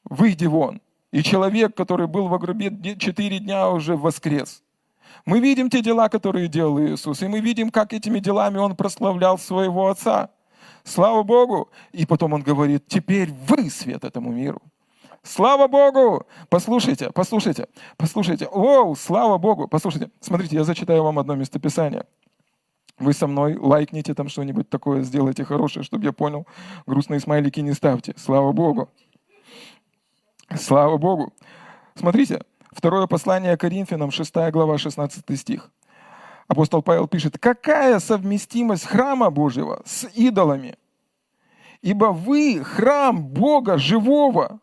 выйди 0.03 0.45
вон. 0.45 0.81
И 1.11 1.23
человек, 1.23 1.75
который 1.75 2.07
был 2.07 2.27
в 2.27 2.37
гробе 2.37 2.71
четыре 2.97 3.39
дня, 3.39 3.69
уже 3.69 3.95
воскрес. 3.95 4.63
Мы 5.27 5.41
видим 5.41 5.69
те 5.69 5.81
дела, 5.81 6.07
которые 6.07 6.47
делал 6.47 6.79
Иисус, 6.79 7.21
и 7.21 7.27
мы 7.27 7.41
видим, 7.41 7.69
как 7.69 7.91
этими 7.91 8.19
делами 8.19 8.59
Он 8.59 8.77
прославлял 8.77 9.37
своего 9.37 9.89
Отца. 9.89 10.29
Слава 10.85 11.23
Богу! 11.23 11.69
И 11.91 12.05
потом 12.05 12.31
Он 12.31 12.41
говорит, 12.41 12.87
теперь 12.87 13.33
вы 13.45 13.69
свет 13.69 14.05
этому 14.05 14.31
миру. 14.31 14.61
Слава 15.23 15.67
Богу! 15.67 16.25
Послушайте, 16.47 17.11
послушайте, 17.13 17.67
послушайте. 17.97 18.45
Оу, 18.45 18.95
слава 18.95 19.37
Богу! 19.37 19.67
Послушайте, 19.67 20.11
смотрите, 20.21 20.55
я 20.55 20.63
зачитаю 20.63 21.03
вам 21.03 21.19
одно 21.19 21.35
местописание. 21.35 22.05
Вы 22.97 23.11
со 23.11 23.27
мной 23.27 23.57
лайкните 23.57 24.13
там 24.13 24.29
что-нибудь 24.29 24.69
такое, 24.69 25.01
сделайте 25.01 25.43
хорошее, 25.43 25.83
чтобы 25.83 26.05
я 26.05 26.13
понял. 26.13 26.47
Грустные 26.85 27.19
смайлики 27.19 27.59
не 27.59 27.73
ставьте. 27.73 28.13
Слава 28.15 28.53
Богу! 28.53 28.87
Слава 30.55 30.97
Богу! 30.97 31.33
Смотрите, 31.95 32.43
Второе 32.77 33.07
послание 33.07 33.57
Коринфянам, 33.57 34.11
6 34.11 34.51
глава, 34.51 34.77
16 34.77 35.39
стих. 35.39 35.71
Апостол 36.47 36.83
Павел 36.83 37.07
пишет, 37.07 37.39
какая 37.39 37.97
совместимость 37.97 38.85
храма 38.85 39.31
Божьего 39.31 39.81
с 39.83 40.07
идолами? 40.13 40.75
Ибо 41.81 42.11
вы 42.11 42.63
храм 42.63 43.23
Бога 43.23 43.79
живого. 43.79 44.59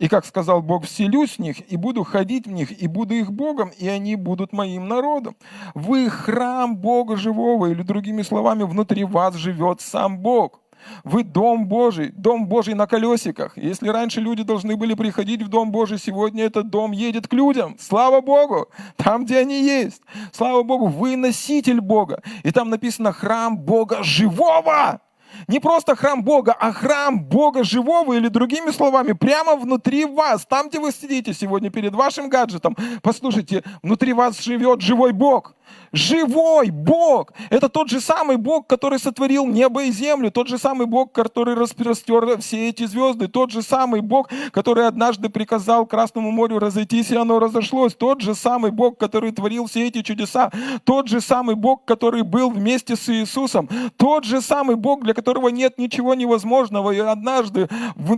И, 0.00 0.08
как 0.08 0.24
сказал 0.26 0.60
Бог, 0.60 0.86
вселюсь 0.86 1.36
в 1.36 1.38
них, 1.38 1.70
и 1.70 1.76
буду 1.76 2.02
ходить 2.02 2.48
в 2.48 2.50
них, 2.50 2.82
и 2.82 2.88
буду 2.88 3.14
их 3.14 3.30
Богом, 3.32 3.70
и 3.78 3.86
они 3.86 4.16
будут 4.16 4.52
моим 4.52 4.88
народом. 4.88 5.36
Вы 5.72 6.10
храм 6.10 6.76
Бога 6.76 7.16
живого, 7.16 7.66
или 7.66 7.82
другими 7.82 8.22
словами, 8.22 8.64
внутри 8.64 9.04
вас 9.04 9.36
живет 9.36 9.80
сам 9.80 10.18
Бог. 10.18 10.60
Вы 11.04 11.24
дом 11.24 11.66
Божий, 11.66 12.10
дом 12.10 12.46
Божий 12.46 12.74
на 12.74 12.86
колесиках. 12.86 13.56
Если 13.56 13.88
раньше 13.88 14.20
люди 14.20 14.42
должны 14.42 14.76
были 14.76 14.94
приходить 14.94 15.42
в 15.42 15.48
дом 15.48 15.70
Божий, 15.70 15.98
сегодня 15.98 16.44
этот 16.44 16.70
дом 16.70 16.92
едет 16.92 17.28
к 17.28 17.32
людям. 17.32 17.76
Слава 17.78 18.20
Богу, 18.20 18.68
там, 18.96 19.24
где 19.24 19.38
они 19.38 19.62
есть. 19.62 20.02
Слава 20.32 20.62
Богу, 20.62 20.86
вы 20.86 21.16
носитель 21.16 21.80
Бога. 21.80 22.22
И 22.42 22.50
там 22.50 22.70
написано 22.70 23.12
храм 23.12 23.56
Бога 23.56 24.02
живого. 24.02 25.00
Не 25.48 25.60
просто 25.60 25.94
храм 25.96 26.22
Бога, 26.22 26.52
а 26.58 26.72
храм 26.72 27.22
Бога 27.22 27.62
живого, 27.62 28.14
или 28.14 28.28
другими 28.28 28.70
словами, 28.70 29.12
прямо 29.12 29.56
внутри 29.56 30.04
вас, 30.04 30.46
там, 30.46 30.68
где 30.68 30.80
вы 30.80 30.92
сидите 30.92 31.34
сегодня 31.34 31.70
перед 31.70 31.94
вашим 31.94 32.28
гаджетом. 32.28 32.76
Послушайте, 33.02 33.62
внутри 33.82 34.12
вас 34.12 34.40
живет 34.40 34.80
живой 34.80 35.12
Бог. 35.12 35.54
Живой 35.92 36.70
Бог! 36.70 37.32
Это 37.50 37.68
тот 37.68 37.88
же 37.88 38.00
самый 38.00 38.36
Бог, 38.36 38.66
который 38.66 38.98
сотворил 38.98 39.46
небо 39.46 39.84
и 39.84 39.90
землю, 39.90 40.30
тот 40.30 40.48
же 40.48 40.58
самый 40.58 40.86
Бог, 40.86 41.12
который 41.12 41.54
распростер 41.54 42.38
все 42.38 42.68
эти 42.68 42.86
звезды, 42.86 43.28
тот 43.28 43.50
же 43.50 43.62
самый 43.62 44.00
Бог, 44.00 44.28
который 44.50 44.86
однажды 44.86 45.28
приказал 45.28 45.86
Красному 45.86 46.30
морю 46.30 46.58
разойтись, 46.58 47.10
и 47.10 47.16
оно 47.16 47.38
разошлось, 47.38 47.94
тот 47.94 48.20
же 48.20 48.34
самый 48.34 48.70
Бог, 48.70 48.98
который 48.98 49.32
творил 49.32 49.66
все 49.66 49.86
эти 49.86 50.02
чудеса, 50.02 50.50
тот 50.84 51.08
же 51.08 51.20
самый 51.20 51.54
Бог, 51.54 51.84
который 51.84 52.22
был 52.22 52.50
вместе 52.50 52.96
с 52.96 53.08
Иисусом, 53.08 53.68
тот 53.96 54.24
же 54.24 54.40
самый 54.40 54.76
Бог, 54.76 55.02
для 55.02 55.14
которого 55.14 55.48
нет 55.48 55.78
ничего 55.78 56.14
невозможного, 56.14 56.90
и 56.90 56.98
однажды 56.98 57.68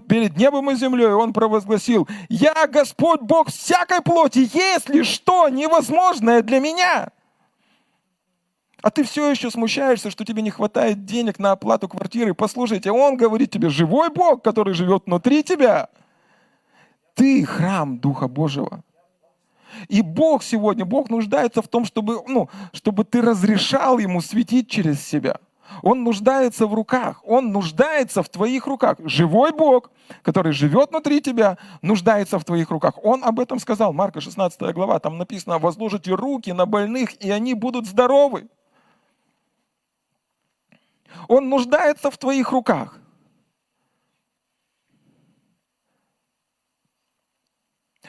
перед 0.09 0.37
небом 0.37 0.71
и 0.71 0.75
землей 0.75 1.12
он 1.12 1.33
провозгласил, 1.33 2.09
«Я 2.28 2.67
Господь 2.67 3.21
Бог 3.21 3.50
всякой 3.50 4.00
плоти, 4.00 4.50
если 4.52 5.02
что 5.02 5.49
невозможное 5.49 6.43
для 6.43 6.61
меня». 6.61 7.11
А 8.82 8.90
ты 8.90 9.02
все 9.02 9.28
еще 9.30 9.50
смущаешься, 9.50 10.11
что 10.11 10.25
тебе 10.25 10.40
не 10.40 10.50
хватает 10.50 11.04
денег 11.04 11.38
на 11.38 11.52
оплату 11.52 11.88
квартиры. 11.88 12.35
Послушайте, 12.35 12.92
он 12.92 13.16
говорит 13.16 13.50
тебе, 13.50 13.70
живой 13.70 14.11
Бог, 14.11 14.42
который 14.42 14.75
живет 14.75 15.04
внутри 15.06 15.42
тебя. 15.42 15.88
Ты 17.14 17.44
храм 17.44 17.99
Духа 17.99 18.28
Божьего. 18.28 18.84
И 19.88 20.00
Бог 20.02 20.43
сегодня, 20.43 20.84
Бог 20.84 21.10
нуждается 21.10 21.60
в 21.60 21.69
том, 21.69 21.84
чтобы, 21.84 22.23
ну, 22.26 22.49
чтобы 22.73 23.04
ты 23.04 23.21
разрешал 23.21 23.99
Ему 23.99 24.21
светить 24.21 24.69
через 24.71 25.04
себя. 25.04 25.38
Он 25.82 26.02
нуждается 26.02 26.67
в 26.67 26.73
руках, 26.73 27.21
Он 27.25 27.52
нуждается 27.52 28.23
в 28.23 28.28
твоих 28.28 28.67
руках. 28.67 28.97
Живой 29.04 29.52
Бог, 29.52 29.91
который 30.23 30.52
живет 30.52 30.91
внутри 30.91 31.21
тебя, 31.21 31.58
нуждается 31.82 32.38
в 32.38 32.45
твоих 32.45 32.71
руках. 32.71 32.95
Он 33.04 33.23
об 33.25 33.41
этом 33.41 33.58
сказал, 33.58 33.93
Марка 33.93 34.21
16 34.21 34.60
глава, 34.73 34.99
там 34.99 35.19
написано, 35.19 35.58
возложите 35.58 36.14
руки 36.14 36.52
на 36.52 36.64
больных, 36.64 37.21
и 37.23 37.30
они 37.30 37.54
будут 37.54 37.86
здоровы. 37.86 38.49
Он 41.28 41.49
нуждается 41.49 42.10
в 42.10 42.18
твоих 42.18 42.50
руках. 42.52 42.99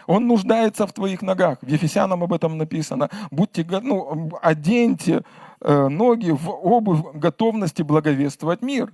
Он 0.08 0.26
нуждается 0.28 0.88
в 0.88 0.94
твоих 0.94 1.22
ногах. 1.22 1.60
В 1.62 1.68
Ефесянам 1.68 2.24
об 2.24 2.34
этом 2.34 2.58
написано. 2.58 3.10
Будьте, 3.30 3.64
ну, 3.82 4.32
оденьте 4.42 5.24
э, 5.62 5.88
ноги 5.88 6.32
в 6.32 6.50
обувь 6.50 7.14
готовности 7.14 7.84
благовествовать 7.84 8.64
мир. 8.64 8.92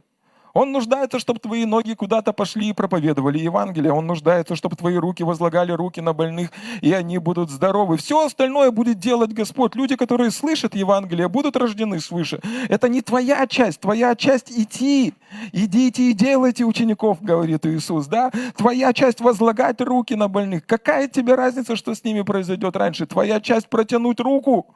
Он 0.56 0.72
нуждается, 0.72 1.20
чтобы 1.20 1.42
твои 1.42 1.66
ноги 1.66 1.96
куда-то 1.96 2.32
пошли 2.32 2.70
и 2.70 2.74
проповедовали 2.74 3.38
Евангелие. 3.38 3.92
Он 3.92 4.08
нуждается, 4.08 4.56
чтобы 4.56 4.78
твои 4.78 4.96
руки 4.96 5.22
возлагали 5.22 5.74
руки 5.74 6.00
на 6.00 6.14
больных, 6.14 6.50
и 6.80 6.94
они 6.94 7.18
будут 7.18 7.50
здоровы. 7.50 7.98
Все 7.98 8.26
остальное 8.26 8.72
будет 8.72 8.98
делать 8.98 9.34
Господь. 9.34 9.76
Люди, 9.76 9.98
которые 9.98 10.32
слышат 10.32 10.74
Евангелие, 10.74 11.28
будут 11.28 11.58
рождены 11.58 12.00
свыше. 12.00 12.40
Это 12.70 12.88
не 12.88 13.02
твоя 13.02 13.46
часть. 13.48 13.82
Твоя 13.82 14.16
часть 14.16 14.50
идти. 14.50 15.14
Идите 15.52 16.04
и 16.04 16.14
делайте 16.14 16.64
учеников, 16.64 17.22
говорит 17.22 17.66
Иисус. 17.66 18.08
Да? 18.08 18.32
Твоя 18.56 18.94
часть 18.94 19.20
возлагать 19.20 19.82
руки 19.82 20.16
на 20.16 20.30
больных. 20.30 20.66
Какая 20.66 21.10
тебе 21.10 21.36
разница, 21.36 21.76
что 21.76 21.94
с 21.94 22.02
ними 22.06 22.22
произойдет 22.22 22.78
раньше? 22.78 23.06
Твоя 23.06 23.42
часть 23.42 23.68
протянуть 23.68 24.22
руку. 24.22 24.68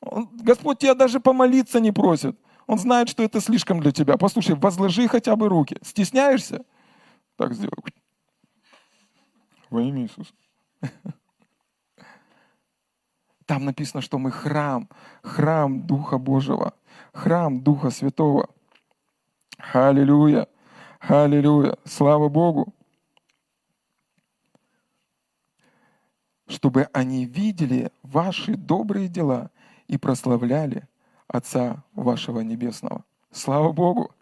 Господь 0.00 0.78
тебя 0.78 0.94
даже 0.94 1.18
помолиться 1.18 1.80
не 1.80 1.90
просит. 1.90 2.36
Он 2.66 2.78
знает, 2.78 3.08
что 3.08 3.22
это 3.22 3.40
слишком 3.40 3.80
для 3.80 3.92
тебя. 3.92 4.16
Послушай, 4.16 4.54
возложи 4.54 5.06
хотя 5.08 5.36
бы 5.36 5.48
руки. 5.48 5.76
Стесняешься? 5.82 6.64
Так 7.36 7.52
сделай. 7.54 7.72
Во 9.70 9.82
имя 9.82 10.02
Иисуса. 10.02 10.32
Там 13.46 13.66
написано, 13.66 14.00
что 14.00 14.18
мы 14.18 14.30
храм, 14.30 14.88
храм 15.22 15.86
Духа 15.86 16.16
Божьего, 16.16 16.74
храм 17.12 17.62
Духа 17.62 17.90
Святого. 17.90 18.48
Аллилуйя, 19.72 20.48
аллилуйя, 21.00 21.76
слава 21.84 22.28
Богу. 22.28 22.74
Чтобы 26.46 26.88
они 26.92 27.26
видели 27.26 27.90
ваши 28.02 28.56
добрые 28.56 29.08
дела 29.08 29.50
и 29.88 29.98
прославляли 29.98 30.88
Отца 31.28 31.82
вашего 31.94 32.40
Небесного. 32.40 33.04
Слава 33.30 33.72
Богу! 33.72 34.12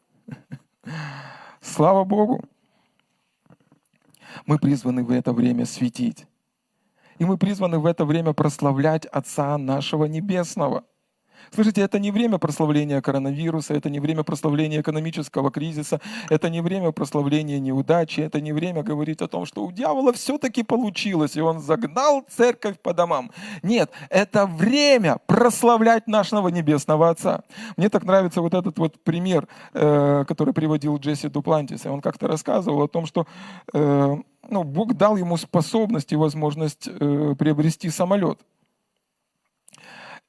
Слава 1.60 2.04
Богу! 2.04 2.44
Мы 4.46 4.58
призваны 4.58 5.04
в 5.04 5.10
это 5.10 5.32
время 5.32 5.66
светить. 5.66 6.26
И 7.18 7.24
мы 7.24 7.36
призваны 7.36 7.78
в 7.78 7.86
это 7.86 8.04
время 8.04 8.32
прославлять 8.32 9.06
Отца 9.06 9.58
нашего 9.58 10.06
Небесного– 10.06 10.84
Слышите, 11.50 11.80
это 11.82 11.98
не 11.98 12.10
время 12.10 12.38
прославления 12.38 13.00
коронавируса, 13.00 13.74
это 13.74 13.90
не 13.90 14.00
время 14.00 14.22
прославления 14.22 14.80
экономического 14.80 15.50
кризиса, 15.50 16.00
это 16.30 16.48
не 16.50 16.60
время 16.60 16.92
прославления 16.92 17.58
неудачи, 17.58 18.20
это 18.20 18.40
не 18.40 18.52
время 18.52 18.82
говорить 18.82 19.22
о 19.22 19.28
том, 19.28 19.46
что 19.46 19.64
у 19.64 19.72
дьявола 19.72 20.12
все-таки 20.12 20.62
получилось, 20.62 21.36
и 21.36 21.40
он 21.40 21.60
загнал 21.60 22.24
церковь 22.28 22.78
по 22.78 22.94
домам. 22.94 23.30
Нет, 23.62 23.90
это 24.10 24.46
время 24.46 25.18
прославлять 25.26 26.06
нашего 26.06 26.48
Небесного 26.48 27.10
Отца. 27.10 27.42
Мне 27.76 27.88
так 27.88 28.04
нравится 28.04 28.40
вот 28.40 28.54
этот 28.54 28.78
вот 28.78 29.02
пример, 29.02 29.48
э, 29.74 30.24
который 30.26 30.54
приводил 30.54 30.96
Джесси 30.98 31.28
Дуплантис. 31.28 31.84
И 31.84 31.88
он 31.88 32.00
как-то 32.00 32.28
рассказывал 32.28 32.82
о 32.82 32.88
том, 32.88 33.06
что 33.06 33.26
э, 33.72 34.16
ну, 34.48 34.64
Бог 34.64 34.94
дал 34.94 35.16
ему 35.16 35.36
способность 35.36 36.12
и 36.12 36.16
возможность 36.16 36.88
э, 36.88 37.34
приобрести 37.38 37.90
самолет. 37.90 38.38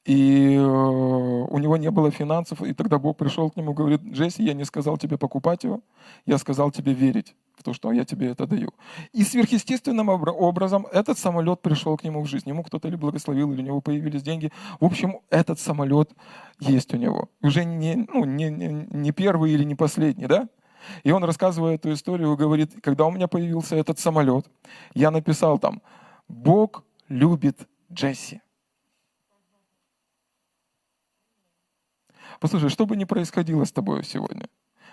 И 0.06 0.56
э, 0.56 0.60
у 0.60 1.58
него 1.60 1.78
не 1.78 1.90
было 1.90 2.12
финансов, 2.12 2.62
и 2.62 2.74
тогда 2.74 3.00
Бог 3.00 3.16
пришел 3.16 3.50
к 3.50 3.56
нему 3.56 3.72
и 3.72 3.76
говорит, 3.76 4.02
Джесси, 4.02 4.44
я 4.44 4.54
не 4.54 4.66
сказал 4.66 4.98
тебе 4.98 5.18
покупать 5.18 5.64
его, 5.64 5.80
я 6.26 6.38
сказал 6.38 6.72
тебе 6.72 6.94
верить 6.94 7.36
в 7.56 7.64
то, 7.64 7.72
что 7.74 7.92
я 7.94 8.04
тебе 8.04 8.28
это 8.32 8.46
даю. 8.46 8.72
И 9.14 9.24
сверхъестественным 9.24 10.10
образом 10.10 10.88
этот 10.92 11.18
самолет 11.18 11.62
пришел 11.62 11.98
к 11.98 12.04
нему 12.04 12.22
в 12.22 12.28
жизнь. 12.28 12.50
Ему 12.50 12.64
кто-то 12.64 12.90
или 12.90 12.98
благословил, 12.98 13.54
или 13.54 13.62
у 13.62 13.66
него 13.66 13.82
появились 13.82 14.24
деньги. 14.24 14.52
В 14.82 14.86
общем, 14.86 15.20
этот 15.30 15.60
самолет 15.60 16.12
есть 16.60 16.94
у 16.94 16.98
него. 16.98 17.30
Уже 17.42 17.64
не, 17.64 17.96
ну, 17.96 18.26
не, 18.26 18.50
не, 18.50 18.88
не 18.90 19.12
первый 19.12 19.52
или 19.52 19.64
не 19.64 19.76
последний, 19.76 20.26
да? 20.26 20.50
И 21.04 21.12
он, 21.12 21.24
рассказывая 21.24 21.76
эту 21.76 21.94
историю, 21.94 22.36
говорит, 22.36 22.74
когда 22.82 23.06
у 23.06 23.12
меня 23.12 23.30
появился 23.30 23.78
этот 23.78 24.00
самолет, 24.00 24.46
я 24.94 25.12
написал 25.12 25.60
там, 25.60 25.82
Бог 26.28 26.84
любит 27.08 27.70
Джесси. 27.92 28.42
Послушай, 32.44 32.68
что 32.68 32.86
бы 32.86 32.98
ни 32.98 33.06
происходило 33.06 33.64
с 33.64 33.72
тобой 33.72 34.04
сегодня, 34.04 34.50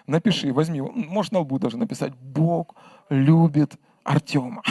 напиши, 0.06 0.52
возьми, 0.52 0.80
можешь 0.82 1.32
на 1.32 1.40
лбу 1.40 1.58
даже 1.58 1.78
написать, 1.78 2.14
Бог 2.14 2.76
любит 3.08 3.74
Артема. 4.04 4.62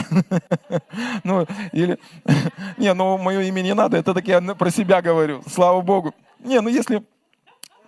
ну, 1.22 1.46
или, 1.72 1.98
не, 2.78 2.94
ну, 2.94 3.18
мое 3.18 3.42
имя 3.42 3.60
не 3.60 3.74
надо, 3.74 3.98
это 3.98 4.14
так 4.14 4.26
я 4.26 4.40
про 4.40 4.70
себя 4.70 5.02
говорю, 5.02 5.42
слава 5.46 5.82
Богу. 5.82 6.14
Не, 6.38 6.62
ну, 6.62 6.70
если 6.70 7.02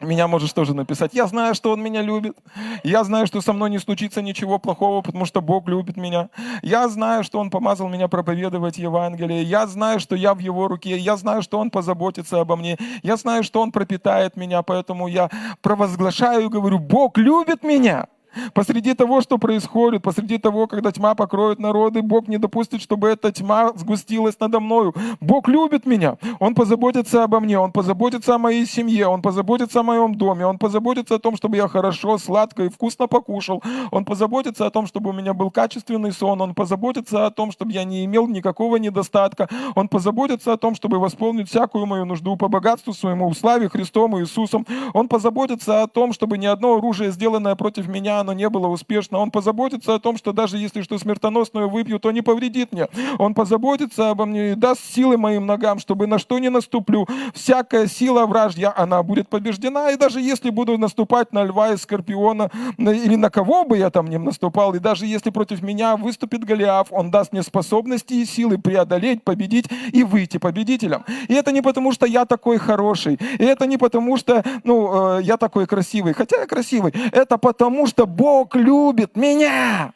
меня 0.02 0.28
можешь 0.28 0.52
тоже 0.52 0.74
написать. 0.74 1.14
Я 1.14 1.26
знаю, 1.26 1.54
что 1.54 1.72
Он 1.72 1.82
меня 1.82 2.02
любит. 2.02 2.36
Я 2.82 3.04
знаю, 3.04 3.26
что 3.26 3.40
со 3.40 3.52
мной 3.52 3.70
не 3.70 3.78
случится 3.78 4.22
ничего 4.22 4.58
плохого, 4.58 5.02
потому 5.02 5.24
что 5.24 5.40
Бог 5.40 5.68
любит 5.68 5.96
меня. 5.96 6.28
Я 6.62 6.88
знаю, 6.88 7.24
что 7.24 7.38
Он 7.38 7.50
помазал 7.50 7.88
меня 7.88 8.08
проповедовать 8.08 8.78
Евангелие. 8.78 9.42
Я 9.42 9.66
знаю, 9.66 10.00
что 10.00 10.16
я 10.16 10.34
в 10.34 10.38
Его 10.38 10.68
руке. 10.68 10.96
Я 10.96 11.16
знаю, 11.16 11.42
что 11.42 11.58
Он 11.58 11.70
позаботится 11.70 12.40
обо 12.40 12.56
мне. 12.56 12.76
Я 13.02 13.16
знаю, 13.16 13.42
что 13.42 13.60
Он 13.60 13.72
пропитает 13.72 14.36
меня. 14.36 14.62
Поэтому 14.62 15.08
я 15.08 15.30
провозглашаю 15.60 16.46
и 16.46 16.48
говорю, 16.48 16.78
Бог 16.78 17.18
любит 17.18 17.62
меня. 17.62 18.06
Посреди 18.54 18.94
того, 18.94 19.20
что 19.20 19.38
происходит, 19.38 20.02
посреди 20.02 20.38
того, 20.38 20.66
когда 20.66 20.92
тьма 20.92 21.14
покроет 21.14 21.58
народы, 21.58 22.02
Бог 22.02 22.28
не 22.28 22.38
допустит, 22.38 22.82
чтобы 22.82 23.08
эта 23.08 23.32
тьма 23.32 23.72
сгустилась 23.74 24.38
надо 24.40 24.60
мною. 24.60 24.94
Бог 25.20 25.48
любит 25.48 25.86
меня. 25.86 26.16
Он 26.40 26.54
позаботится 26.54 27.24
обо 27.24 27.40
мне, 27.40 27.58
Он 27.58 27.72
позаботится 27.72 28.34
о 28.34 28.38
моей 28.38 28.66
семье, 28.66 29.06
Он 29.06 29.22
позаботится 29.22 29.80
о 29.80 29.82
моем 29.82 30.14
доме, 30.14 30.46
Он 30.46 30.58
позаботится 30.58 31.16
о 31.16 31.18
том, 31.18 31.36
чтобы 31.36 31.56
я 31.56 31.68
хорошо, 31.68 32.18
сладко 32.18 32.64
и 32.64 32.68
вкусно 32.68 33.06
покушал. 33.06 33.62
Он 33.90 34.04
позаботится 34.04 34.66
о 34.66 34.70
том, 34.70 34.86
чтобы 34.86 35.10
у 35.10 35.12
меня 35.12 35.34
был 35.34 35.50
качественный 35.50 36.12
сон. 36.12 36.40
Он 36.40 36.54
позаботится 36.54 37.26
о 37.26 37.30
том, 37.30 37.52
чтобы 37.52 37.72
я 37.72 37.84
не 37.84 38.04
имел 38.04 38.26
никакого 38.26 38.76
недостатка. 38.76 39.48
Он 39.74 39.88
позаботится 39.88 40.52
о 40.52 40.56
том, 40.56 40.74
чтобы 40.74 40.98
восполнить 40.98 41.48
всякую 41.48 41.86
мою 41.86 42.04
нужду 42.04 42.36
по 42.36 42.48
богатству 42.48 42.92
своему, 42.92 43.28
в 43.28 43.34
славе 43.34 43.68
Христом 43.68 44.16
и 44.16 44.20
Иисусом. 44.22 44.66
Он 44.94 45.08
позаботится 45.08 45.82
о 45.82 45.86
том, 45.86 46.12
чтобы 46.12 46.38
ни 46.38 46.46
одно 46.46 46.76
оружие, 46.76 47.10
сделанное 47.10 47.54
против 47.54 47.88
меня, 47.88 48.21
оно 48.22 48.32
не 48.32 48.48
было 48.48 48.66
успешно. 48.68 49.18
Он 49.18 49.30
позаботится 49.30 49.94
о 49.94 49.98
том, 50.00 50.16
что 50.16 50.32
даже 50.32 50.56
если 50.56 50.82
что 50.82 50.98
смертоносное 50.98 51.66
выпью, 51.66 52.00
то 52.00 52.10
не 52.10 52.22
повредит 52.22 52.72
мне. 52.72 52.88
Он 53.18 53.34
позаботится 53.34 54.10
обо 54.10 54.24
мне 54.24 54.52
и 54.52 54.54
даст 54.54 54.80
силы 54.82 55.16
моим 55.16 55.46
ногам, 55.46 55.78
чтобы 55.78 56.06
на 56.06 56.18
что 56.18 56.38
не 56.38 56.48
наступлю. 56.48 57.06
Всякая 57.34 57.86
сила 57.86 58.26
вражья, 58.26 58.72
она 58.76 59.02
будет 59.02 59.28
побеждена. 59.28 59.90
И 59.90 59.96
даже 59.96 60.20
если 60.20 60.50
буду 60.50 60.78
наступать 60.78 61.32
на 61.32 61.44
льва 61.44 61.72
и 61.72 61.76
скорпиона, 61.76 62.50
или 62.78 63.16
на 63.16 63.30
кого 63.30 63.64
бы 63.64 63.76
я 63.76 63.90
там 63.90 64.08
не 64.08 64.18
наступал, 64.18 64.74
и 64.74 64.78
даже 64.78 65.06
если 65.06 65.30
против 65.30 65.62
меня 65.62 65.96
выступит 65.96 66.44
Голиаф, 66.44 66.88
он 66.90 67.10
даст 67.10 67.32
мне 67.32 67.42
способности 67.42 68.14
и 68.14 68.24
силы 68.24 68.58
преодолеть, 68.58 69.22
победить 69.22 69.66
и 69.92 70.02
выйти 70.04 70.38
победителем. 70.38 71.04
И 71.28 71.34
это 71.34 71.52
не 71.52 71.62
потому, 71.62 71.92
что 71.92 72.06
я 72.06 72.24
такой 72.24 72.58
хороший, 72.58 73.18
и 73.38 73.44
это 73.44 73.66
не 73.66 73.76
потому, 73.76 74.16
что 74.16 74.42
ну, 74.64 75.18
э, 75.18 75.22
я 75.22 75.36
такой 75.36 75.66
красивый, 75.66 76.14
хотя 76.14 76.40
я 76.40 76.46
красивый, 76.46 76.94
это 77.12 77.38
потому, 77.38 77.86
что 77.86 78.06
Бог 78.12 78.54
любит 78.54 79.16
меня. 79.16 79.94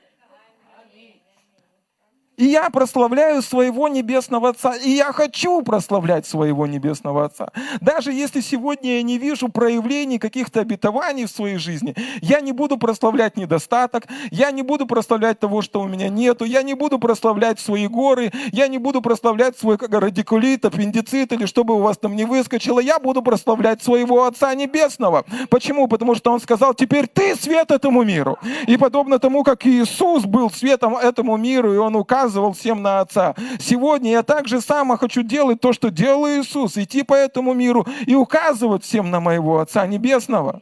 И 2.37 2.45
я 2.45 2.69
прославляю 2.69 3.41
своего 3.41 3.89
Небесного 3.89 4.51
Отца. 4.51 4.77
И 4.77 4.91
я 4.91 5.13
хочу 5.13 5.63
прославлять 5.63 6.27
своего 6.27 6.67
Небесного 6.67 7.25
Отца. 7.25 7.49
Даже 7.81 8.13
если 8.13 8.41
сегодня 8.41 8.97
я 8.97 9.03
не 9.03 9.19
вижу 9.19 9.49
проявлений 9.49 10.19
каких-то 10.19 10.61
обетований 10.61 11.25
в 11.25 11.31
своей 11.31 11.57
жизни, 11.57 11.95
я 12.21 12.41
не 12.41 12.53
буду 12.53 12.77
прославлять 12.77 13.37
недостаток, 13.37 14.07
я 14.31 14.51
не 14.51 14.63
буду 14.63 14.87
прославлять 14.87 15.41
того, 15.41 15.63
что 15.63 15.81
у 15.81 15.89
меня 15.89 16.09
нету, 16.09 16.45
я 16.45 16.63
не 16.63 16.75
буду 16.75 16.99
прославлять 16.99 17.59
свои 17.59 17.87
горы, 17.87 18.31
я 18.53 18.69
не 18.69 18.79
буду 18.79 19.01
прославлять 19.01 19.59
свой 19.59 19.79
радикулит, 19.81 20.65
аппендицит 20.65 21.33
или 21.33 21.47
что 21.47 21.65
бы 21.65 21.75
у 21.75 21.79
вас 21.79 21.97
там 21.97 22.17
не 22.17 22.27
выскочило, 22.27 22.81
я 22.81 22.99
буду 22.99 23.23
прославлять 23.23 23.83
своего 23.83 24.25
Отца 24.25 24.55
Небесного. 24.55 25.25
Почему? 25.49 25.89
Потому 25.89 26.15
что 26.15 26.33
Он 26.33 26.41
сказал, 26.41 26.75
теперь 26.75 27.07
ты 27.07 27.35
свет 27.35 27.71
этому 27.71 28.03
миру. 28.03 28.39
И 28.67 28.77
подобно 28.77 29.19
тому, 29.19 29.43
как 29.43 29.67
Иисус 29.67 30.25
был 30.25 30.51
светом 30.51 30.97
этому 30.97 31.37
миру, 31.39 31.73
и 31.73 31.79
Он 31.79 31.97
указывал 31.97 32.26
указывал 32.27 32.53
всем 32.53 32.83
на 32.83 33.01
Отца. 33.01 33.35
Сегодня 33.59 34.11
я 34.11 34.23
так 34.23 34.49
же 34.49 34.61
само 34.61 34.97
хочу 34.97 35.23
делать 35.23 35.61
то, 35.61 35.73
что 35.73 35.91
делал 35.91 36.27
Иисус, 36.27 36.77
идти 36.77 37.03
по 37.03 37.15
этому 37.15 37.55
миру 37.55 37.87
и 38.07 38.15
указывать 38.15 38.83
всем 38.83 39.11
на 39.11 39.21
моего 39.21 39.61
Отца 39.61 39.87
Небесного. 39.87 40.61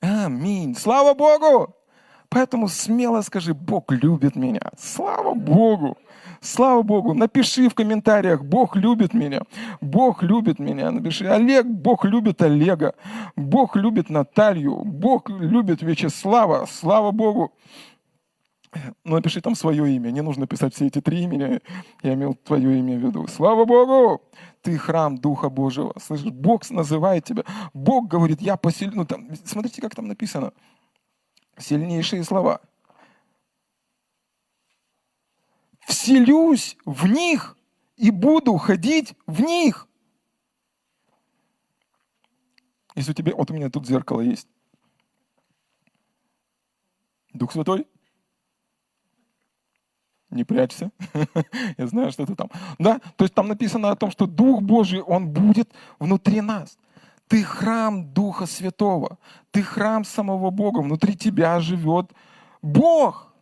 Аминь. 0.00 0.74
Слава 0.76 1.14
Богу! 1.14 1.74
Поэтому 2.28 2.68
смело 2.68 3.22
скажи, 3.22 3.54
Бог 3.54 3.92
любит 3.92 4.36
меня. 4.36 4.70
Слава 4.76 5.34
Богу! 5.34 5.96
Слава 6.42 6.82
Богу, 6.82 7.12
напиши 7.12 7.68
в 7.68 7.74
комментариях, 7.74 8.42
Бог 8.42 8.74
любит 8.74 9.12
меня, 9.12 9.42
Бог 9.82 10.22
любит 10.22 10.58
меня. 10.58 10.90
Напиши, 10.90 11.26
Олег, 11.26 11.66
Бог 11.66 12.06
любит 12.06 12.40
Олега, 12.40 12.94
Бог 13.36 13.76
любит 13.76 14.08
Наталью, 14.08 14.82
Бог 14.84 15.28
любит 15.28 15.82
Вячеслава, 15.82 16.66
слава 16.66 17.10
Богу. 17.10 17.52
Ну, 18.72 18.94
напиши 19.16 19.40
там 19.40 19.54
свое 19.54 19.94
имя. 19.94 20.10
Не 20.10 20.22
нужно 20.22 20.46
писать 20.46 20.74
все 20.74 20.86
эти 20.86 21.00
три 21.00 21.22
имени. 21.22 21.60
Я 22.02 22.14
имел 22.14 22.34
твое 22.34 22.78
имя 22.78 22.98
в 22.98 23.00
виду. 23.00 23.26
Слава 23.26 23.64
Богу! 23.64 24.22
Ты 24.62 24.76
храм 24.78 25.16
Духа 25.16 25.48
Божьего. 25.48 25.94
Слышишь, 25.98 26.32
Бог 26.32 26.68
называет 26.70 27.24
тебя. 27.24 27.44
Бог 27.72 28.08
говорит, 28.08 28.40
я 28.40 28.56
поселю... 28.56 28.92
Ну, 28.94 29.04
там, 29.04 29.28
смотрите, 29.44 29.80
как 29.80 29.94
там 29.94 30.06
написано. 30.06 30.52
Сильнейшие 31.58 32.22
слова. 32.24 32.60
Вселюсь 35.80 36.76
в 36.84 37.06
них 37.06 37.56
и 37.96 38.10
буду 38.10 38.56
ходить 38.56 39.14
в 39.26 39.40
них. 39.40 39.88
Если 42.94 43.10
у 43.12 43.14
тебя... 43.14 43.34
Вот 43.34 43.50
у 43.50 43.54
меня 43.54 43.70
тут 43.70 43.86
зеркало 43.86 44.20
есть. 44.20 44.46
Дух 47.32 47.52
Святой– 47.52 47.86
не 50.30 50.44
прячься, 50.44 50.90
я 51.78 51.86
знаю, 51.86 52.12
что 52.12 52.26
ты 52.26 52.34
там. 52.34 52.50
Да, 52.78 53.00
то 53.16 53.24
есть 53.24 53.34
там 53.34 53.48
написано 53.48 53.90
о 53.90 53.96
том, 53.96 54.10
что 54.10 54.26
Дух 54.26 54.62
Божий, 54.62 55.00
Он 55.00 55.28
будет 55.28 55.72
внутри 55.98 56.40
нас. 56.40 56.78
Ты 57.28 57.44
храм 57.44 58.12
Духа 58.12 58.46
Святого, 58.46 59.18
ты 59.50 59.62
храм 59.62 60.04
самого 60.04 60.50
Бога, 60.50 60.80
внутри 60.80 61.16
тебя 61.16 61.60
живет 61.60 62.12
Бог. 62.62 63.32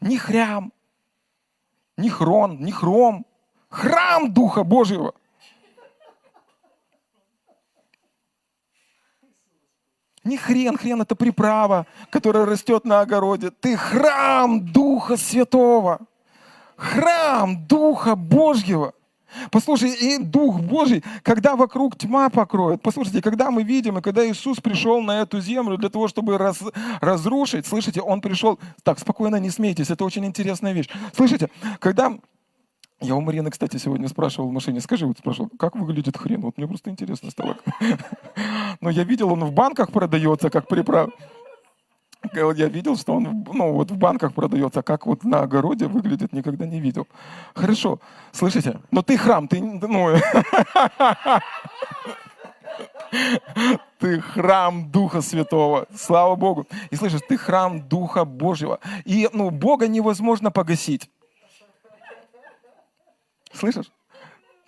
Не 0.00 0.18
хрям, 0.18 0.72
не 1.96 2.10
хрон, 2.10 2.58
не 2.60 2.72
хром, 2.72 3.24
храм 3.68 4.32
Духа 4.32 4.64
Божьего. 4.64 5.14
Не 10.24 10.36
хрен, 10.36 10.76
хрен 10.76 11.02
это 11.02 11.16
приправа, 11.16 11.86
которая 12.10 12.46
растет 12.46 12.84
на 12.84 13.00
огороде. 13.00 13.50
Ты 13.50 13.76
храм 13.76 14.64
Духа 14.64 15.16
Святого. 15.16 16.00
Храм 16.76 17.66
Духа 17.66 18.14
Божьего. 18.14 18.94
Послушай, 19.50 19.90
и 19.90 20.18
Дух 20.18 20.60
Божий, 20.60 21.02
когда 21.22 21.56
вокруг 21.56 21.96
тьма 21.96 22.28
покроет, 22.28 22.82
послушайте, 22.82 23.22
когда 23.22 23.50
мы 23.50 23.62
видим, 23.62 23.98
и 23.98 24.02
когда 24.02 24.28
Иисус 24.28 24.60
пришел 24.60 25.00
на 25.00 25.22
эту 25.22 25.40
землю 25.40 25.78
для 25.78 25.88
того, 25.88 26.06
чтобы 26.08 26.36
раз, 26.36 26.58
разрушить, 27.00 27.66
слышите, 27.66 28.02
Он 28.02 28.20
пришел, 28.20 28.58
так, 28.82 28.98
спокойно, 28.98 29.36
не 29.36 29.50
смейтесь, 29.50 29.90
это 29.90 30.04
очень 30.04 30.26
интересная 30.26 30.72
вещь. 30.72 30.88
Слышите, 31.16 31.48
когда 31.78 32.18
я 33.02 33.14
у 33.14 33.20
Марины, 33.20 33.50
кстати, 33.50 33.76
сегодня 33.76 34.08
спрашивал 34.08 34.48
в 34.48 34.52
машине, 34.52 34.80
скажи, 34.80 35.06
вот 35.06 35.18
спрашивал, 35.18 35.50
как 35.58 35.76
выглядит 35.76 36.16
хрен? 36.16 36.40
Вот 36.40 36.56
мне 36.56 36.66
просто 36.66 36.90
интересно 36.90 37.30
стало. 37.30 37.58
Но 38.80 38.90
я 38.90 39.04
видел, 39.04 39.32
он 39.32 39.44
в 39.44 39.52
банках 39.52 39.90
продается, 39.92 40.50
как 40.50 40.68
приправ. 40.68 41.10
Я 42.34 42.68
видел, 42.68 42.96
что 42.96 43.14
он 43.14 43.44
ну, 43.52 43.72
вот 43.72 43.90
в 43.90 43.96
банках 43.96 44.32
продается, 44.32 44.80
а 44.80 44.82
как 44.82 45.06
вот 45.06 45.24
на 45.24 45.40
огороде 45.40 45.86
выглядит, 45.86 46.32
никогда 46.32 46.66
не 46.66 46.80
видел. 46.80 47.08
Хорошо, 47.54 47.98
слышите? 48.30 48.80
Но 48.90 49.02
ты 49.02 49.16
храм, 49.16 49.48
ты... 49.48 49.60
Ну, 49.60 50.16
ты 53.98 54.20
храм 54.20 54.90
Духа 54.90 55.20
Святого. 55.20 55.86
Слава 55.94 56.36
Богу. 56.36 56.66
И 56.90 56.96
слышишь, 56.96 57.22
ты 57.28 57.36
храм 57.36 57.86
Духа 57.88 58.24
Божьего. 58.24 58.78
И 59.04 59.28
ну, 59.32 59.50
Бога 59.50 59.88
невозможно 59.88 60.50
погасить. 60.50 61.10
Слышишь? 63.52 63.90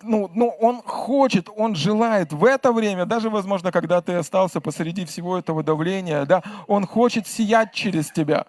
ну, 0.05 0.29
ну, 0.33 0.49
он 0.59 0.81
хочет, 0.81 1.49
он 1.55 1.75
желает 1.75 2.31
в 2.31 2.45
это 2.45 2.71
время, 2.71 3.05
даже, 3.05 3.29
возможно, 3.29 3.71
когда 3.71 4.01
ты 4.01 4.13
остался 4.13 4.61
посреди 4.61 5.05
всего 5.05 5.37
этого 5.37 5.63
давления, 5.63 6.25
да, 6.25 6.43
он 6.67 6.85
хочет 6.85 7.27
сиять 7.27 7.73
через 7.73 8.11
тебя. 8.11 8.45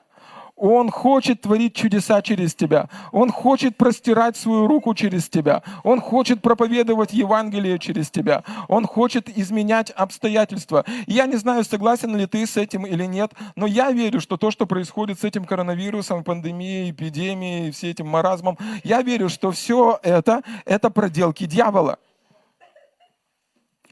Он 0.56 0.90
хочет 0.90 1.42
творить 1.42 1.74
чудеса 1.74 2.22
через 2.22 2.54
тебя. 2.54 2.88
Он 3.12 3.30
хочет 3.30 3.76
простирать 3.76 4.36
свою 4.38 4.66
руку 4.66 4.94
через 4.94 5.28
тебя. 5.28 5.62
Он 5.84 6.00
хочет 6.00 6.40
проповедовать 6.40 7.12
Евангелие 7.12 7.78
через 7.78 8.10
тебя. 8.10 8.42
Он 8.68 8.86
хочет 8.86 9.28
изменять 9.28 9.90
обстоятельства. 9.90 10.84
Я 11.06 11.26
не 11.26 11.36
знаю, 11.36 11.62
согласен 11.64 12.16
ли 12.16 12.26
ты 12.26 12.46
с 12.46 12.56
этим 12.56 12.86
или 12.86 13.04
нет, 13.04 13.32
но 13.54 13.66
я 13.66 13.90
верю, 13.90 14.20
что 14.20 14.38
то, 14.38 14.50
что 14.50 14.66
происходит 14.66 15.20
с 15.20 15.24
этим 15.24 15.44
коронавирусом, 15.44 16.24
пандемией, 16.24 16.90
эпидемией, 16.90 17.70
всем 17.70 17.90
этим 17.90 18.08
маразмом, 18.08 18.58
я 18.82 19.02
верю, 19.02 19.28
что 19.28 19.52
все 19.52 20.00
это, 20.02 20.42
это 20.64 20.90
проделки 20.90 21.46
дьявола. 21.46 21.98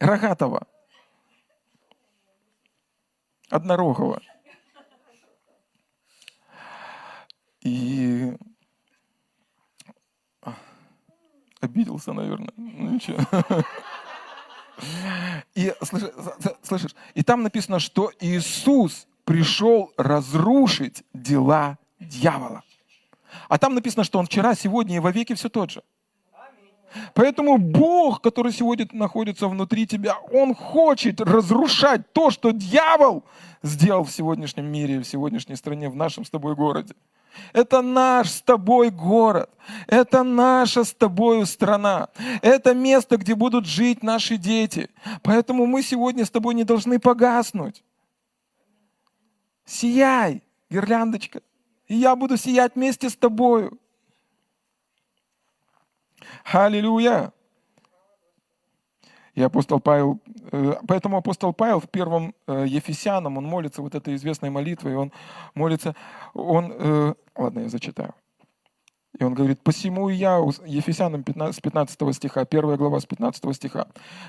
Рогатого. 0.00 0.66
Однорогого. 3.50 4.20
И 7.64 8.36
обиделся, 11.60 12.12
наверное. 12.12 12.52
Ну 12.56 12.90
ничего. 12.90 13.18
И 15.54 15.72
слышишь, 15.82 16.10
слышишь, 16.62 16.94
и 17.14 17.22
там 17.22 17.42
написано, 17.42 17.78
что 17.78 18.12
Иисус 18.20 19.06
пришел 19.24 19.92
разрушить 19.96 21.04
дела 21.12 21.78
дьявола. 22.00 22.62
А 23.48 23.58
там 23.58 23.74
написано, 23.74 24.04
что 24.04 24.18
он 24.18 24.26
вчера, 24.26 24.54
сегодня 24.54 24.96
и 24.96 25.00
во 25.00 25.10
веки 25.10 25.34
все 25.34 25.48
тот 25.48 25.70
же. 25.70 25.82
Поэтому 27.14 27.58
Бог, 27.58 28.20
который 28.20 28.52
сегодня 28.52 28.86
находится 28.92 29.48
внутри 29.48 29.86
тебя, 29.86 30.16
Он 30.32 30.54
хочет 30.54 31.20
разрушать 31.20 32.12
то, 32.12 32.30
что 32.30 32.52
дьявол 32.52 33.24
сделал 33.62 34.04
в 34.04 34.10
сегодняшнем 34.12 34.66
мире, 34.66 35.00
в 35.00 35.04
сегодняшней 35.04 35.56
стране, 35.56 35.88
в 35.88 35.96
нашем 35.96 36.24
с 36.24 36.30
тобой 36.30 36.54
городе. 36.54 36.94
Это 37.52 37.82
наш 37.82 38.30
с 38.30 38.42
тобой 38.42 38.90
город. 38.90 39.50
Это 39.86 40.22
наша 40.22 40.84
с 40.84 40.92
тобой 40.92 41.46
страна. 41.46 42.08
Это 42.42 42.74
место, 42.74 43.16
где 43.16 43.34
будут 43.34 43.66
жить 43.66 44.02
наши 44.02 44.36
дети. 44.36 44.90
Поэтому 45.22 45.66
мы 45.66 45.82
сегодня 45.82 46.24
с 46.24 46.30
тобой 46.30 46.54
не 46.54 46.64
должны 46.64 46.98
погаснуть. 46.98 47.82
Сияй, 49.64 50.42
гирляндочка. 50.70 51.42
И 51.86 51.96
я 51.96 52.16
буду 52.16 52.36
сиять 52.36 52.74
вместе 52.74 53.08
с 53.08 53.16
тобою. 53.16 53.78
Аллилуйя. 56.44 57.32
И 59.34 59.42
апостол 59.42 59.80
Павел, 59.80 60.20
поэтому 60.86 61.16
апостол 61.16 61.52
Павел 61.52 61.80
в 61.80 61.88
первом 61.88 62.34
э, 62.46 62.64
Ефесянам, 62.66 63.38
он 63.38 63.44
молится 63.44 63.82
вот 63.82 63.94
этой 63.94 64.14
известной 64.14 64.50
молитвой, 64.50 64.96
он 64.96 65.12
молится, 65.54 65.94
он, 66.34 66.72
э, 66.72 67.14
ладно, 67.36 67.60
я 67.60 67.68
зачитаю. 67.68 68.14
И 69.18 69.22
он 69.22 69.34
говорит, 69.34 69.60
«Посему 69.62 70.08
и 70.08 70.14
я», 70.14 70.40
Ефесянам 70.66 71.22
15, 71.22 71.56
с 71.56 71.60
15 71.60 72.14
стиха, 72.14 72.40
1 72.40 72.76
глава 72.76 72.98
с 72.98 73.06
15 73.06 73.54
стиха, 73.54 73.86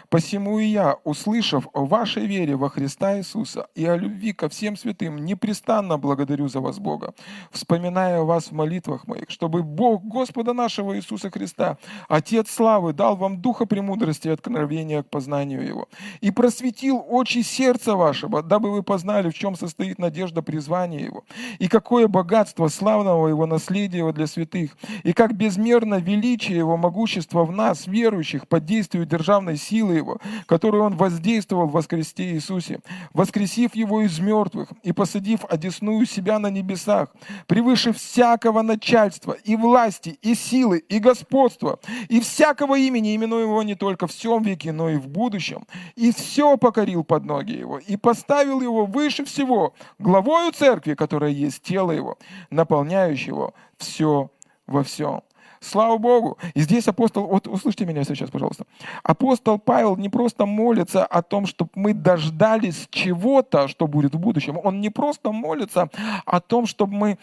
«Посему 0.09 0.59
и 0.59 0.65
я, 0.65 0.97
услышав 1.03 1.67
о 1.73 1.85
вашей 1.85 2.27
вере 2.27 2.55
во 2.55 2.69
Христа 2.69 3.17
Иисуса 3.17 3.67
и 3.73 3.83
о 3.85 3.97
любви 3.97 4.31
ко 4.33 4.47
всем 4.47 4.77
святым, 4.77 5.25
непрестанно 5.25 5.97
благодарю 5.97 6.47
за 6.47 6.59
вас 6.59 6.77
Бога, 6.77 7.15
вспоминая 7.51 8.21
вас 8.21 8.47
в 8.47 8.51
молитвах 8.51 9.07
моих, 9.07 9.31
чтобы 9.31 9.63
Бог 9.63 10.03
Господа 10.03 10.53
нашего 10.53 10.95
Иисуса 10.95 11.31
Христа, 11.31 11.77
Отец 12.07 12.51
славы, 12.51 12.93
дал 12.93 13.15
вам 13.15 13.41
духа 13.41 13.65
премудрости 13.65 14.27
и 14.27 14.31
откровения 14.31 15.01
к 15.01 15.09
познанию 15.09 15.65
Его, 15.65 15.89
и 16.21 16.29
просветил 16.29 17.03
очи 17.07 17.41
сердца 17.41 17.95
вашего, 17.95 18.43
дабы 18.43 18.71
вы 18.71 18.83
познали, 18.83 19.31
в 19.31 19.33
чем 19.33 19.55
состоит 19.55 19.97
надежда 19.97 20.43
призвания 20.43 20.99
Его, 20.99 21.23
и 21.57 21.67
какое 21.67 22.07
богатство 22.07 22.67
славного 22.67 23.27
Его 23.27 23.47
наследия 23.47 24.05
для 24.11 24.27
святых, 24.27 24.74
и 25.03 25.13
как 25.13 25.35
безмерно 25.35 25.95
величие 25.95 26.57
Его 26.57 26.77
могущества 26.77 27.43
в 27.43 27.51
нас, 27.51 27.87
верующих, 27.87 28.47
под 28.47 28.65
действием 28.65 29.07
державной 29.07 29.57
силы 29.57 29.95
Его, 29.95 30.19
которую 30.45 30.83
Он 30.83 30.95
воздействовал 30.95 31.67
в 31.67 31.71
воскресте 31.71 32.33
Иисусе, 32.33 32.79
воскресив 33.13 33.75
Его 33.75 34.01
из 34.01 34.19
мертвых 34.19 34.69
и 34.83 34.91
посадив 34.91 35.45
одесную 35.49 36.05
себя 36.05 36.39
на 36.39 36.49
небесах, 36.49 37.09
превыше 37.47 37.93
всякого 37.93 38.61
начальства 38.61 39.33
и 39.43 39.55
власти, 39.55 40.17
и 40.21 40.35
силы, 40.35 40.79
и 40.79 40.99
господства, 40.99 41.79
и 42.09 42.19
всякого 42.19 42.77
имени, 42.77 43.15
именуя 43.15 43.43
Его 43.43 43.63
не 43.63 43.75
только 43.75 44.07
в 44.07 44.11
всем 44.11 44.43
веке, 44.43 44.71
но 44.71 44.89
и 44.89 44.97
в 44.97 45.07
будущем, 45.07 45.65
и 45.95 46.11
все 46.11 46.57
покорил 46.57 47.03
под 47.03 47.25
ноги 47.25 47.53
Его, 47.53 47.79
и 47.79 47.97
поставил 47.97 48.61
Его 48.61 48.85
выше 48.85 49.25
всего, 49.25 49.73
главою 49.99 50.51
церкви, 50.51 50.93
которая 50.93 51.31
есть 51.31 51.63
тело 51.63 51.91
Его, 51.91 52.17
наполняющего 52.49 53.53
все 53.77 54.31
во 54.67 54.83
всем. 54.83 55.21
Слава 55.59 55.97
Богу! 55.97 56.37
И 56.53 56.61
здесь 56.61 56.87
апостол, 56.87 57.25
вот 57.27 57.47
услышьте 57.47 57.85
меня 57.85 58.03
сейчас, 58.03 58.29
пожалуйста. 58.29 58.65
Апостол 59.03 59.57
Павел 59.57 59.95
не 59.95 60.09
просто 60.09 60.45
молится 60.45 61.03
о 61.05 61.21
том, 61.23 61.47
чтобы 61.47 61.71
мы 61.75 61.93
дождались 61.93 62.87
чего-то, 62.91 63.67
что 63.67 63.87
будет 63.87 64.13
в 64.13 64.19
будущем. 64.19 64.59
Он 64.63 64.79
не 64.79 64.89
просто 64.89 65.31
молится 65.31 65.89
о 66.25 66.39
том, 66.39 66.67
чтобы 66.67 66.93
мы 66.93 67.17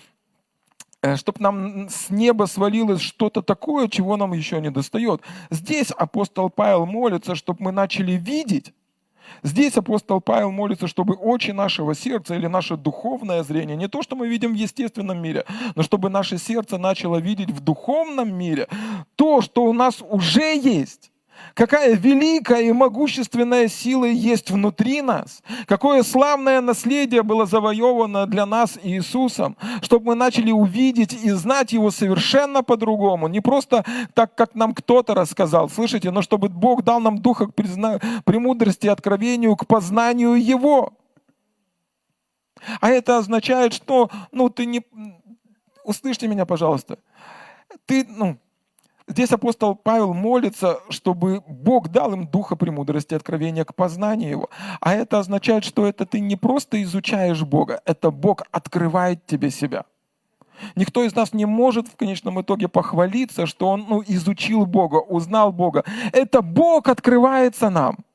э, 1.03 1.17
чтобы 1.17 1.41
нам 1.41 1.89
с 1.89 2.11
неба 2.11 2.47
свалилось 2.47 3.01
что-то 3.01 3.43
такое, 3.43 3.89
чего 3.89 4.17
нам 4.17 4.33
еще 4.33 4.61
не 4.61 4.71
достает. 4.71 5.21
Здесь 5.51 5.93
апостол 5.93 6.51
Павел 6.51 6.87
молится, 6.87 7.35
чтобы 7.37 7.63
мы 7.63 7.73
начали 7.73 8.13
видеть 8.13 8.73
Здесь 9.43 9.77
апостол 9.77 10.21
Павел 10.21 10.51
молится, 10.51 10.87
чтобы 10.87 11.15
очи 11.15 11.51
нашего 11.51 11.95
сердца 11.95 12.35
или 12.35 12.47
наше 12.47 12.77
духовное 12.77 13.43
зрение, 13.43 13.77
не 13.77 13.89
то, 13.89 14.03
что 14.03 14.17
мы 14.17 14.29
видим 14.29 14.53
в 14.53 14.57
естественном 14.57 15.23
мире, 15.23 15.45
но 15.75 15.83
чтобы 15.83 16.11
наше 16.11 16.39
сердце 16.39 16.79
начало 16.79 17.19
видеть 17.19 17.51
в 17.51 17.61
духовном 17.61 18.35
мире 18.35 18.69
то, 19.17 19.41
что 19.41 19.65
у 19.65 19.73
нас 19.73 20.03
уже 20.03 20.57
есть 20.57 21.12
какая 21.55 21.95
великая 21.95 22.63
и 22.63 22.73
могущественная 22.73 23.69
сила 23.69 24.05
есть 24.05 24.51
внутри 24.51 25.03
нас, 25.03 25.43
какое 25.67 26.03
славное 26.03 26.61
наследие 26.61 27.23
было 27.23 27.47
завоевано 27.47 28.27
для 28.27 28.47
нас 28.47 28.79
Иисусом, 28.83 29.57
чтобы 29.83 30.07
мы 30.07 30.15
начали 30.15 30.51
увидеть 30.51 31.13
и 31.13 31.31
знать 31.31 31.73
Его 31.73 31.91
совершенно 31.91 32.63
по-другому, 32.63 33.29
не 33.29 33.41
просто 33.41 33.85
так, 34.15 34.35
как 34.35 34.55
нам 34.55 34.75
кто-то 34.75 35.15
рассказал, 35.15 35.69
слышите, 35.69 36.11
но 36.11 36.23
чтобы 36.23 36.49
Бог 36.49 36.83
дал 36.83 37.01
нам 37.01 37.19
духа 37.19 37.47
к 37.47 37.55
призна... 37.55 37.99
премудрости 38.25 38.87
и 38.87 38.91
откровению, 38.91 39.57
к 39.57 39.67
познанию 39.67 40.35
Его. 40.35 40.93
А 42.81 42.91
это 42.91 43.19
означает, 43.19 43.73
что, 43.73 44.11
ну, 44.31 44.49
ты 44.49 44.67
не... 44.67 44.83
Услышьте 45.85 46.29
меня, 46.29 46.47
пожалуйста. 46.47 46.99
Ты, 47.87 48.07
ну, 48.09 48.39
Здесь 49.07 49.33
апостол 49.33 49.75
Павел 49.75 50.15
молится, 50.15 50.79
чтобы 50.89 51.43
Бог 51.47 51.89
дал 51.89 52.13
им 52.13 52.27
духа 52.27 52.57
премудрости, 52.57 53.15
откровения 53.15 53.65
к 53.65 53.75
познанию 53.75 54.31
Его. 54.31 54.51
А 54.81 54.95
это 54.95 55.19
означает, 55.19 55.65
что 55.65 55.87
это 55.87 56.07
ты 56.07 56.21
не 56.21 56.37
просто 56.37 56.83
изучаешь 56.83 57.43
Бога, 57.43 57.81
это 57.85 58.11
Бог 58.11 58.43
открывает 58.51 59.27
тебе 59.27 59.51
себя. 59.51 59.85
Никто 60.77 61.03
из 61.03 61.15
нас 61.17 61.33
не 61.33 61.45
может 61.45 61.89
в 61.89 61.97
конечном 61.97 62.41
итоге 62.41 62.69
похвалиться, 62.69 63.47
что 63.47 63.69
он 63.69 63.87
ну, 63.89 64.05
изучил 64.07 64.65
Бога, 64.67 64.97
узнал 64.97 65.53
Бога. 65.53 65.85
Это 66.13 66.41
Бог 66.41 66.89
открывается 66.89 67.71
нам– 67.71 67.99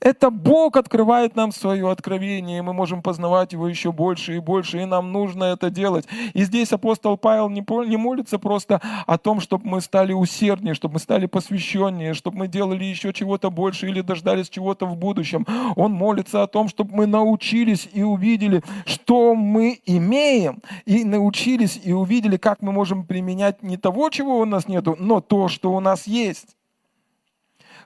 это 0.00 0.30
Бог 0.30 0.76
открывает 0.76 1.36
нам 1.36 1.52
свое 1.52 1.90
откровение, 1.90 2.58
и 2.58 2.60
мы 2.62 2.72
можем 2.72 3.02
познавать 3.02 3.52
Его 3.52 3.68
еще 3.68 3.92
больше 3.92 4.36
и 4.36 4.40
больше, 4.40 4.82
и 4.82 4.84
нам 4.84 5.12
нужно 5.12 5.44
это 5.44 5.70
делать. 5.70 6.06
И 6.34 6.44
здесь 6.44 6.72
апостол 6.72 7.16
Павел 7.16 7.48
не, 7.48 7.96
молится 7.96 8.38
просто 8.38 8.80
о 9.06 9.18
том, 9.18 9.40
чтобы 9.40 9.66
мы 9.66 9.80
стали 9.80 10.12
усерднее, 10.12 10.74
чтобы 10.74 10.94
мы 10.94 11.00
стали 11.00 11.26
посвященнее, 11.26 12.14
чтобы 12.14 12.38
мы 12.38 12.48
делали 12.48 12.84
еще 12.84 13.12
чего-то 13.12 13.50
больше 13.50 13.88
или 13.88 14.00
дождались 14.00 14.48
чего-то 14.48 14.86
в 14.86 14.96
будущем. 14.96 15.46
Он 15.76 15.92
молится 15.92 16.42
о 16.42 16.46
том, 16.46 16.68
чтобы 16.68 16.94
мы 16.94 17.06
научились 17.06 17.88
и 17.92 18.02
увидели, 18.02 18.62
что 18.84 19.34
мы 19.34 19.80
имеем, 19.86 20.62
и 20.84 21.04
научились 21.04 21.80
и 21.82 21.92
увидели, 21.92 22.36
как 22.36 22.62
мы 22.62 22.72
можем 22.72 23.04
применять 23.04 23.62
не 23.62 23.76
того, 23.76 24.10
чего 24.10 24.38
у 24.38 24.44
нас 24.44 24.68
нету, 24.68 24.96
но 24.98 25.20
то, 25.20 25.48
что 25.48 25.72
у 25.72 25.80
нас 25.80 26.06
есть 26.06 26.55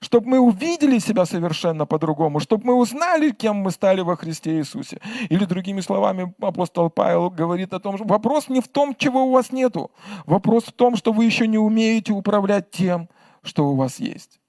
чтобы 0.01 0.29
мы 0.29 0.39
увидели 0.41 0.99
себя 0.99 1.27
совершенно 1.27 1.87
по-другому, 1.87 2.41
чтобы 2.41 2.67
мы 2.67 2.75
узнали, 2.75 3.31
кем 3.31 3.57
мы 3.57 3.71
стали 3.71 4.01
во 4.01 4.17
Христе 4.17 4.59
Иисусе. 4.59 5.01
Или 5.29 5.45
другими 5.45 5.81
словами, 5.81 6.35
апостол 6.41 6.91
Павел 6.91 7.31
говорит 7.31 7.73
о 7.75 7.81
том, 7.81 7.97
что 7.97 8.07
вопрос 8.07 8.49
не 8.49 8.61
в 8.61 8.69
том, 8.69 8.95
чего 8.97 9.27
у 9.27 9.33
вас 9.33 9.53
нету. 9.53 9.91
Вопрос 10.27 10.65
в 10.65 10.73
том, 10.73 10.97
что 10.97 11.13
вы 11.13 11.27
еще 11.27 11.47
не 11.47 11.59
умеете 11.59 12.13
управлять 12.13 12.71
тем, 12.71 13.09
что 13.43 13.69
у 13.69 13.77
вас 13.77 14.01
есть. 14.01 14.41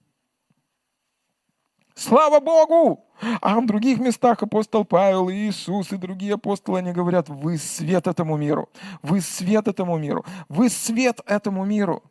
Слава 1.96 2.40
Богу! 2.40 3.06
А 3.42 3.60
в 3.60 3.66
других 3.68 4.00
местах 4.00 4.42
апостол 4.42 4.86
Павел 4.86 5.30
и 5.30 5.36
Иисус 5.36 5.92
и 5.92 5.98
другие 5.98 6.34
апостолы, 6.34 6.80
они 6.80 6.92
говорят, 6.92 7.30
вы 7.30 7.58
свет 7.58 8.08
этому 8.08 8.38
миру, 8.38 8.70
вы 9.04 9.22
свет 9.22 9.68
этому 9.68 9.98
миру, 9.98 10.26
вы 10.50 10.70
свет 10.70 11.20
этому 11.28 11.64
миру. 11.66 12.02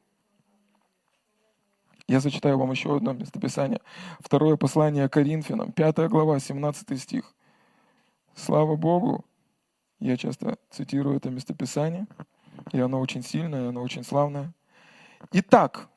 Я 2.10 2.18
зачитаю 2.18 2.58
вам 2.58 2.72
еще 2.72 2.96
одно 2.96 3.12
местописание. 3.12 3.80
Второе 4.18 4.56
послание 4.56 5.08
Коринфянам, 5.08 5.70
5 5.70 6.08
глава, 6.08 6.40
17 6.40 7.00
стих. 7.00 7.32
Слава 8.34 8.74
Богу, 8.74 9.24
я 10.00 10.16
часто 10.16 10.58
цитирую 10.70 11.18
это 11.18 11.30
местописание, 11.30 12.08
и 12.72 12.80
оно 12.80 12.98
очень 12.98 13.22
сильное, 13.22 13.66
и 13.66 13.68
оно 13.68 13.80
очень 13.80 14.02
славное. 14.02 14.52
Итак, 15.30 15.88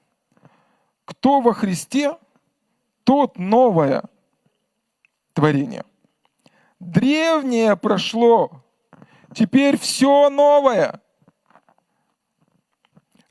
кто 1.05 1.41
во 1.41 1.51
Христе, 1.51 2.15
тот 3.05 3.39
новое 3.39 4.03
творение. 5.33 5.83
Древнее 6.79 7.75
прошло, 7.75 8.61
теперь 9.33 9.79
все 9.79 10.29
новое. 10.29 11.01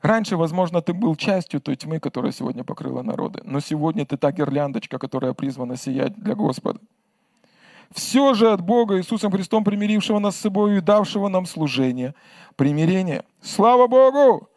Раньше, 0.03 0.35
возможно, 0.35 0.81
ты 0.81 0.93
был 0.93 1.15
частью 1.15 1.61
той 1.61 1.77
тьмы, 1.77 1.99
которая 1.99 2.33
сегодня 2.33 2.65
покрыла 2.65 3.03
народы, 3.03 3.39
но 3.45 3.61
сегодня 3.61 4.05
ты 4.05 4.17
та 4.17 4.33
гирляндочка, 4.33 4.99
которая 4.99 5.33
призвана 5.33 5.77
сиять 5.77 6.13
для 6.15 6.35
Господа. 6.35 6.81
Все 7.89 8.33
же 8.33 8.51
от 8.51 8.59
Бога 8.59 8.97
Иисусом 8.97 9.31
Христом, 9.31 9.63
примирившего 9.63 10.19
нас 10.19 10.35
с 10.35 10.41
собой 10.41 10.77
и 10.77 10.81
давшего 10.81 11.29
нам 11.29 11.45
служение. 11.45 12.15
Примирение. 12.57 13.23
Слава 13.41 13.87
Богу! 13.87 14.49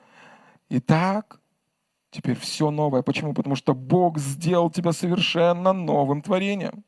Итак, 0.69 1.39
теперь 2.11 2.37
все 2.37 2.73
новое. 2.73 3.03
Почему? 3.03 3.33
Потому 3.33 3.55
что 3.55 3.73
Бог 3.73 4.19
сделал 4.19 4.69
тебя 4.69 4.91
совершенно 4.91 5.73
новым 5.73 6.23
творением. 6.23 6.83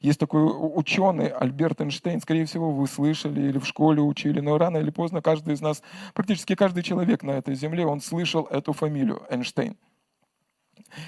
Есть 0.00 0.20
такой 0.20 0.42
ученый 0.44 1.28
Альберт 1.28 1.80
Эйнштейн, 1.80 2.20
скорее 2.20 2.46
всего, 2.46 2.70
вы 2.70 2.86
слышали 2.86 3.40
или 3.40 3.58
в 3.58 3.66
школе 3.66 4.00
учили, 4.02 4.40
но 4.40 4.58
рано 4.58 4.78
или 4.78 4.90
поздно 4.90 5.22
каждый 5.22 5.54
из 5.54 5.60
нас, 5.60 5.82
практически 6.14 6.54
каждый 6.54 6.82
человек 6.82 7.22
на 7.22 7.32
этой 7.32 7.54
земле, 7.54 7.86
он 7.86 8.00
слышал 8.00 8.44
эту 8.44 8.72
фамилию 8.72 9.22
Эйнштейн. 9.30 9.76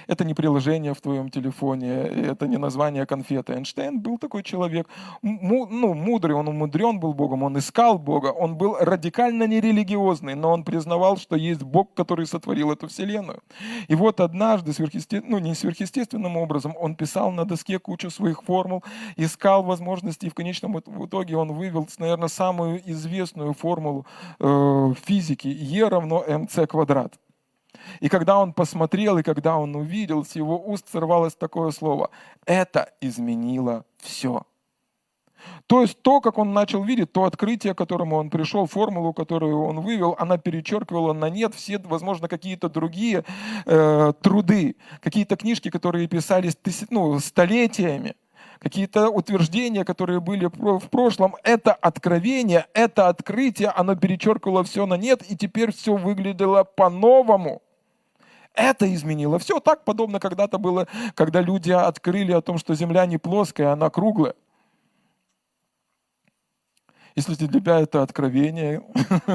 Это 0.06 0.24
не 0.24 0.34
приложение 0.34 0.94
в 0.94 1.00
твоем 1.00 1.30
телефоне, 1.30 1.88
это 1.88 2.46
не 2.46 2.56
название 2.56 3.06
конфеты. 3.06 3.54
Эйнштейн 3.54 4.00
был 4.00 4.18
такой 4.18 4.42
человек, 4.42 4.88
ну, 5.22 5.94
мудрый, 5.94 6.34
он 6.34 6.48
умудрен 6.48 6.98
был 6.98 7.14
Богом, 7.14 7.42
он 7.42 7.58
искал 7.58 7.98
Бога, 7.98 8.28
он 8.28 8.56
был 8.56 8.76
радикально 8.80 9.46
нерелигиозный, 9.46 10.34
но 10.34 10.52
он 10.52 10.64
признавал, 10.64 11.16
что 11.16 11.36
есть 11.36 11.62
Бог, 11.62 11.94
который 11.94 12.26
сотворил 12.26 12.72
эту 12.72 12.88
вселенную. 12.88 13.42
И 13.88 13.94
вот 13.94 14.20
однажды, 14.20 14.72
сверхъесте... 14.72 15.22
ну 15.24 15.38
не 15.38 15.54
сверхъестественным 15.54 16.36
образом, 16.36 16.74
он 16.78 16.94
писал 16.94 17.32
на 17.32 17.44
доске 17.44 17.78
кучу 17.78 18.10
своих 18.10 18.42
формул, 18.42 18.82
искал 19.16 19.62
возможности, 19.62 20.26
и 20.26 20.30
в 20.30 20.34
конечном 20.34 20.78
итоге 20.78 21.36
он 21.36 21.52
вывел, 21.52 21.88
наверное, 21.98 22.28
самую 22.28 22.82
известную 22.90 23.52
формулу 23.54 24.06
э, 24.40 24.94
физики 25.04 25.48
Е 25.48 25.88
равно 25.88 26.24
МЦ 26.26 26.68
квадрат. 26.68 27.18
И 28.00 28.08
когда 28.08 28.38
он 28.38 28.52
посмотрел, 28.52 29.18
и 29.18 29.22
когда 29.22 29.56
он 29.56 29.74
увидел, 29.74 30.24
с 30.24 30.36
его 30.36 30.62
уст 30.64 30.88
сорвалось 30.90 31.34
такое 31.34 31.70
слово. 31.70 32.10
Это 32.44 32.92
изменило 33.00 33.84
все. 33.98 34.42
То 35.66 35.82
есть 35.82 36.00
то, 36.02 36.20
как 36.20 36.38
он 36.38 36.52
начал 36.52 36.82
видеть, 36.82 37.12
то 37.12 37.24
открытие, 37.24 37.74
к 37.74 37.78
которому 37.78 38.16
он 38.16 38.30
пришел, 38.30 38.66
формулу, 38.66 39.12
которую 39.12 39.64
он 39.64 39.80
вывел, 39.80 40.16
она 40.18 40.38
перечеркивала 40.38 41.12
на 41.12 41.28
нет 41.28 41.54
все, 41.54 41.78
возможно, 41.78 42.28
какие-то 42.28 42.68
другие 42.68 43.24
э, 43.64 44.12
труды, 44.20 44.76
какие-то 45.00 45.36
книжки, 45.36 45.70
которые 45.70 46.08
писались 46.08 46.56
тысяч, 46.56 46.86
ну, 46.90 47.18
столетиями 47.20 48.14
какие-то 48.58 49.10
утверждения, 49.10 49.84
которые 49.84 50.20
были 50.20 50.46
в 50.46 50.88
прошлом, 50.88 51.36
это 51.42 51.74
откровение, 51.74 52.66
это 52.72 53.08
открытие, 53.08 53.68
оно 53.68 53.96
перечеркивало 53.96 54.64
все 54.64 54.86
на 54.86 54.96
нет, 54.96 55.22
и 55.30 55.36
теперь 55.36 55.72
все 55.72 55.94
выглядело 55.94 56.64
по-новому. 56.64 57.62
Это 58.56 58.92
изменило. 58.92 59.38
Все 59.38 59.60
так 59.60 59.84
подобно 59.84 60.18
когда-то 60.18 60.58
было, 60.58 60.88
когда 61.14 61.42
люди 61.42 61.70
открыли 61.70 62.32
о 62.32 62.40
том, 62.40 62.56
что 62.56 62.74
Земля 62.74 63.04
не 63.04 63.18
плоская, 63.18 63.72
она 63.72 63.90
круглая. 63.90 64.34
Если 67.14 67.34
для 67.34 67.48
тебя 67.48 67.80
это 67.80 68.02
откровение, 68.02 68.82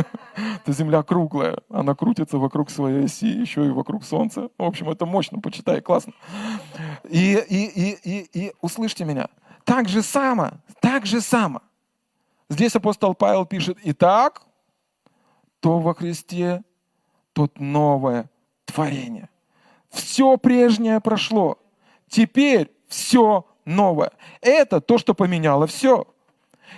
то 0.66 0.72
Земля 0.72 1.04
круглая, 1.04 1.58
она 1.70 1.96
крутится 1.96 2.38
вокруг 2.38 2.72
своей 2.72 3.06
оси, 3.06 3.28
еще 3.28 3.66
и 3.66 3.70
вокруг 3.70 4.04
Солнца. 4.04 4.50
В 4.58 4.64
общем, 4.64 4.90
это 4.90 5.06
мощно, 5.06 5.40
почитай, 5.40 5.82
классно. 5.82 6.14
И, 7.10 7.44
и, 7.48 7.66
и, 7.66 7.98
и, 8.04 8.30
и 8.34 8.54
услышьте 8.62 9.06
меня, 9.06 9.30
так 9.64 9.88
же 9.88 10.02
само, 10.02 10.52
так 10.80 11.06
же 11.06 11.22
само. 11.22 11.62
Здесь 12.50 12.76
апостол 12.76 13.14
Павел 13.14 13.46
пишет, 13.46 13.78
итак, 13.84 14.44
то 15.60 15.80
во 15.80 15.94
Христе, 15.94 16.64
тот 17.34 17.60
новое 17.60 18.30
творение. 18.72 19.30
Все 19.90 20.38
прежнее 20.38 21.00
прошло. 21.00 21.60
Теперь 22.08 22.72
все 22.88 23.46
новое. 23.66 24.12
Это 24.42 24.82
то, 24.82 24.98
что 24.98 25.14
поменяло 25.14 25.68
все. 25.68 26.08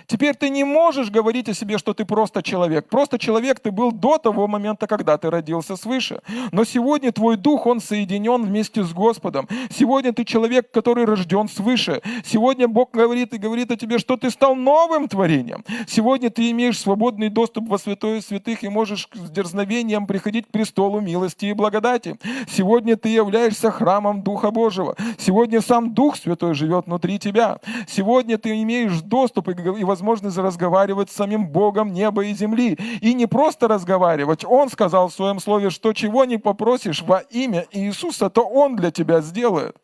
Теперь 0.06 0.34
ты 0.34 0.50
не 0.50 0.64
можешь 0.64 1.10
говорить 1.10 1.48
о 1.48 1.54
себе, 1.54 1.78
что 1.78 1.94
ты 1.94 2.04
просто 2.04 2.42
человек. 2.42 2.88
Просто 2.88 3.18
человек 3.18 3.60
ты 3.60 3.70
был 3.70 3.92
до 3.92 4.18
того 4.18 4.46
момента, 4.46 4.86
когда 4.86 5.16
ты 5.18 5.30
родился 5.30 5.76
свыше. 5.76 6.20
Но 6.52 6.64
сегодня 6.64 7.12
твой 7.12 7.36
дух, 7.36 7.66
он 7.66 7.80
соединен 7.80 8.44
вместе 8.44 8.82
с 8.82 8.92
Господом. 8.92 9.48
Сегодня 9.70 10.12
ты 10.12 10.24
человек, 10.24 10.70
который 10.70 11.04
рожден 11.04 11.48
свыше. 11.48 12.02
Сегодня 12.24 12.68
Бог 12.68 12.90
говорит 12.92 13.34
и 13.34 13.38
говорит 13.38 13.70
о 13.70 13.76
тебе, 13.76 13.98
что 13.98 14.16
ты 14.16 14.30
стал 14.30 14.54
новым 14.54 15.08
творением. 15.08 15.64
Сегодня 15.86 16.30
ты 16.30 16.50
имеешь 16.50 16.78
свободный 16.78 17.28
доступ 17.28 17.68
во 17.68 17.78
святое 17.78 18.20
святых 18.20 18.62
и 18.62 18.68
можешь 18.68 19.08
с 19.12 19.30
дерзновением 19.30 20.06
приходить 20.06 20.46
к 20.46 20.50
престолу 20.50 21.00
милости 21.00 21.46
и 21.46 21.52
благодати. 21.52 22.18
Сегодня 22.48 22.96
ты 22.96 23.08
являешься 23.08 23.70
храмом 23.70 24.22
Духа 24.22 24.50
Божьего. 24.50 24.96
Сегодня 25.18 25.60
сам 25.60 25.94
Дух 25.94 26.16
Святой 26.16 26.54
живет 26.54 26.86
внутри 26.86 27.18
тебя. 27.18 27.58
Сегодня 27.88 28.38
ты 28.38 28.60
имеешь 28.62 29.00
доступ 29.00 29.48
и 29.48 29.54
возможность 29.94 30.36
разговаривать 30.36 31.10
с 31.10 31.14
самим 31.14 31.46
Богом 31.46 31.92
неба 31.92 32.24
и 32.24 32.34
земли. 32.34 32.76
И 33.00 33.14
не 33.14 33.26
просто 33.26 33.68
разговаривать. 33.68 34.44
Он 34.44 34.68
сказал 34.68 35.08
в 35.08 35.14
своем 35.14 35.38
слове, 35.38 35.70
что 35.70 35.92
чего 35.92 36.24
не 36.24 36.36
попросишь 36.36 37.02
во 37.02 37.18
имя 37.18 37.66
Иисуса, 37.70 38.28
то 38.28 38.42
Он 38.42 38.74
для 38.74 38.90
тебя 38.90 39.20
сделает. 39.20 39.76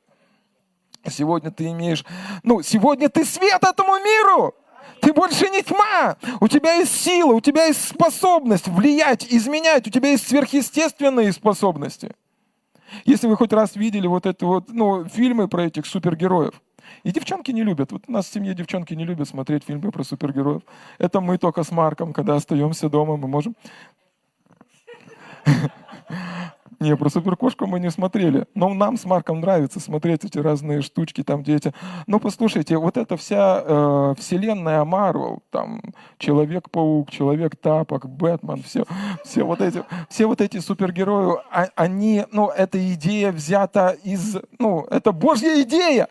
Сегодня 1.08 1.52
ты 1.52 1.70
имеешь, 1.70 2.04
ну, 2.42 2.60
сегодня 2.62 3.08
ты 3.08 3.24
свет 3.24 3.62
этому 3.62 3.94
миру. 3.98 4.54
Ты 5.00 5.12
больше 5.12 5.48
не 5.48 5.62
тьма. 5.62 6.16
У 6.40 6.48
тебя 6.48 6.74
есть 6.74 7.00
сила, 7.00 7.32
у 7.32 7.40
тебя 7.40 7.66
есть 7.66 7.88
способность 7.88 8.66
влиять, 8.66 9.24
изменять, 9.30 9.86
у 9.86 9.90
тебя 9.90 10.10
есть 10.10 10.28
сверхъестественные 10.28 11.32
способности. 11.32 12.14
Если 13.04 13.28
вы 13.28 13.36
хоть 13.36 13.52
раз 13.52 13.76
видели 13.76 14.06
вот 14.08 14.26
это 14.26 14.44
вот, 14.44 14.64
ну, 14.68 15.04
фильмы 15.04 15.48
про 15.48 15.66
этих 15.66 15.86
супергероев, 15.86 16.60
и 17.02 17.10
девчонки 17.12 17.50
не 17.50 17.62
любят. 17.62 17.92
Вот 17.92 18.04
у 18.08 18.12
нас 18.12 18.26
в 18.26 18.32
семье 18.32 18.54
девчонки 18.54 18.94
не 18.94 19.04
любят 19.04 19.28
смотреть 19.28 19.64
фильмы 19.64 19.90
про 19.90 20.04
супергероев. 20.04 20.62
Это 20.98 21.20
мы 21.20 21.38
только 21.38 21.62
с 21.62 21.70
Марком, 21.70 22.12
когда 22.12 22.34
остаемся 22.36 22.88
дома, 22.88 23.16
мы 23.16 23.28
можем... 23.28 23.54
Не, 26.80 26.96
про 26.96 27.10
суперкошку 27.10 27.66
мы 27.66 27.78
не 27.78 27.90
смотрели. 27.90 28.46
Но 28.54 28.72
нам 28.72 28.96
с 28.96 29.04
Марком 29.04 29.40
нравится 29.40 29.80
смотреть 29.80 30.24
эти 30.24 30.38
разные 30.38 30.80
штучки, 30.80 31.22
там 31.22 31.42
дети. 31.42 31.74
Но 32.06 32.18
послушайте, 32.18 32.78
вот 32.78 32.96
эта 32.96 33.18
вся 33.18 33.62
э, 33.62 34.14
вселенная 34.18 34.82
Марвел, 34.86 35.42
там 35.50 35.82
Человек-паук, 36.16 37.10
Человек-тапок, 37.10 38.08
Бэтмен, 38.08 38.62
все, 38.62 38.84
все, 39.26 39.42
вот 39.44 39.60
эти, 39.60 39.84
все 40.08 40.24
вот 40.24 40.40
эти 40.40 40.58
супергерои, 40.58 41.36
а, 41.52 41.68
они, 41.74 42.24
ну, 42.32 42.48
эта 42.48 42.78
идея 42.94 43.30
взята 43.30 43.90
из, 44.02 44.38
ну, 44.58 44.86
это 44.90 45.12
Божья 45.12 45.60
идея. 45.60 46.08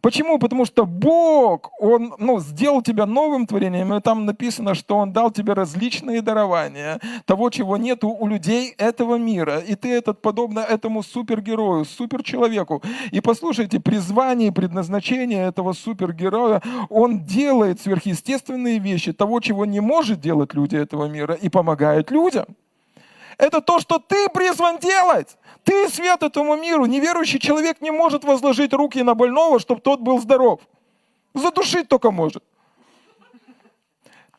Почему? 0.00 0.38
Потому 0.38 0.64
что 0.64 0.86
Бог, 0.86 1.70
Он 1.80 2.14
ну, 2.18 2.40
сделал 2.40 2.82
тебя 2.82 3.06
новым 3.06 3.46
творением, 3.46 3.94
и 3.94 4.00
там 4.00 4.24
написано, 4.24 4.74
что 4.74 4.98
Он 4.98 5.12
дал 5.12 5.30
тебе 5.30 5.52
различные 5.52 6.22
дарования, 6.22 7.00
того, 7.24 7.50
чего 7.50 7.76
нету 7.76 8.08
у 8.08 8.26
людей 8.26 8.74
этого 8.78 9.16
мира. 9.16 9.58
И 9.58 9.74
ты 9.74 9.92
этот 9.92 10.22
подобно 10.22 10.60
этому 10.60 11.02
супергерою, 11.02 11.84
суперчеловеку. 11.84 12.82
И 13.10 13.20
послушайте, 13.20 13.80
призвание 13.80 14.48
и 14.48 14.52
предназначение 14.52 15.46
этого 15.46 15.72
супергероя, 15.72 16.62
он 16.88 17.24
делает 17.24 17.80
сверхъестественные 17.80 18.78
вещи, 18.78 19.12
того, 19.12 19.40
чего 19.40 19.66
не 19.66 19.80
может 19.80 20.20
делать 20.20 20.54
люди 20.54 20.76
этого 20.76 21.06
мира, 21.06 21.34
и 21.34 21.48
помогает 21.48 22.10
людям. 22.10 22.46
Это 23.38 23.60
то, 23.60 23.80
что 23.80 23.98
ты 23.98 24.28
призван 24.28 24.78
делать. 24.78 25.36
Ты 25.64 25.88
свет 25.88 26.22
этому 26.22 26.56
миру. 26.56 26.86
Неверующий 26.86 27.38
человек 27.38 27.80
не 27.80 27.90
может 27.90 28.24
возложить 28.24 28.72
руки 28.72 29.02
на 29.02 29.14
больного, 29.14 29.58
чтобы 29.58 29.80
тот 29.80 30.00
был 30.00 30.20
здоров. 30.20 30.60
Задушить 31.34 31.88
только 31.88 32.10
может. 32.10 32.42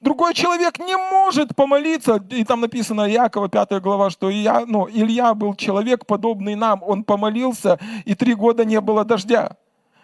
Другой 0.03 0.33
человек 0.33 0.79
не 0.79 0.97
может 0.97 1.55
помолиться, 1.55 2.21
и 2.29 2.43
там 2.43 2.59
написано 2.59 3.09
Якова, 3.09 3.47
5 3.47 3.81
глава, 3.81 4.09
что 4.09 4.29
я, 4.29 4.65
ну, 4.67 4.89
Илья 4.89 5.33
был 5.33 5.55
человек, 5.55 6.05
подобный 6.05 6.55
нам. 6.55 6.83
Он 6.83 7.05
помолился, 7.05 7.79
и 8.03 8.13
три 8.13 8.33
года 8.33 8.65
не 8.65 8.81
было 8.81 9.05
дождя. 9.05 9.55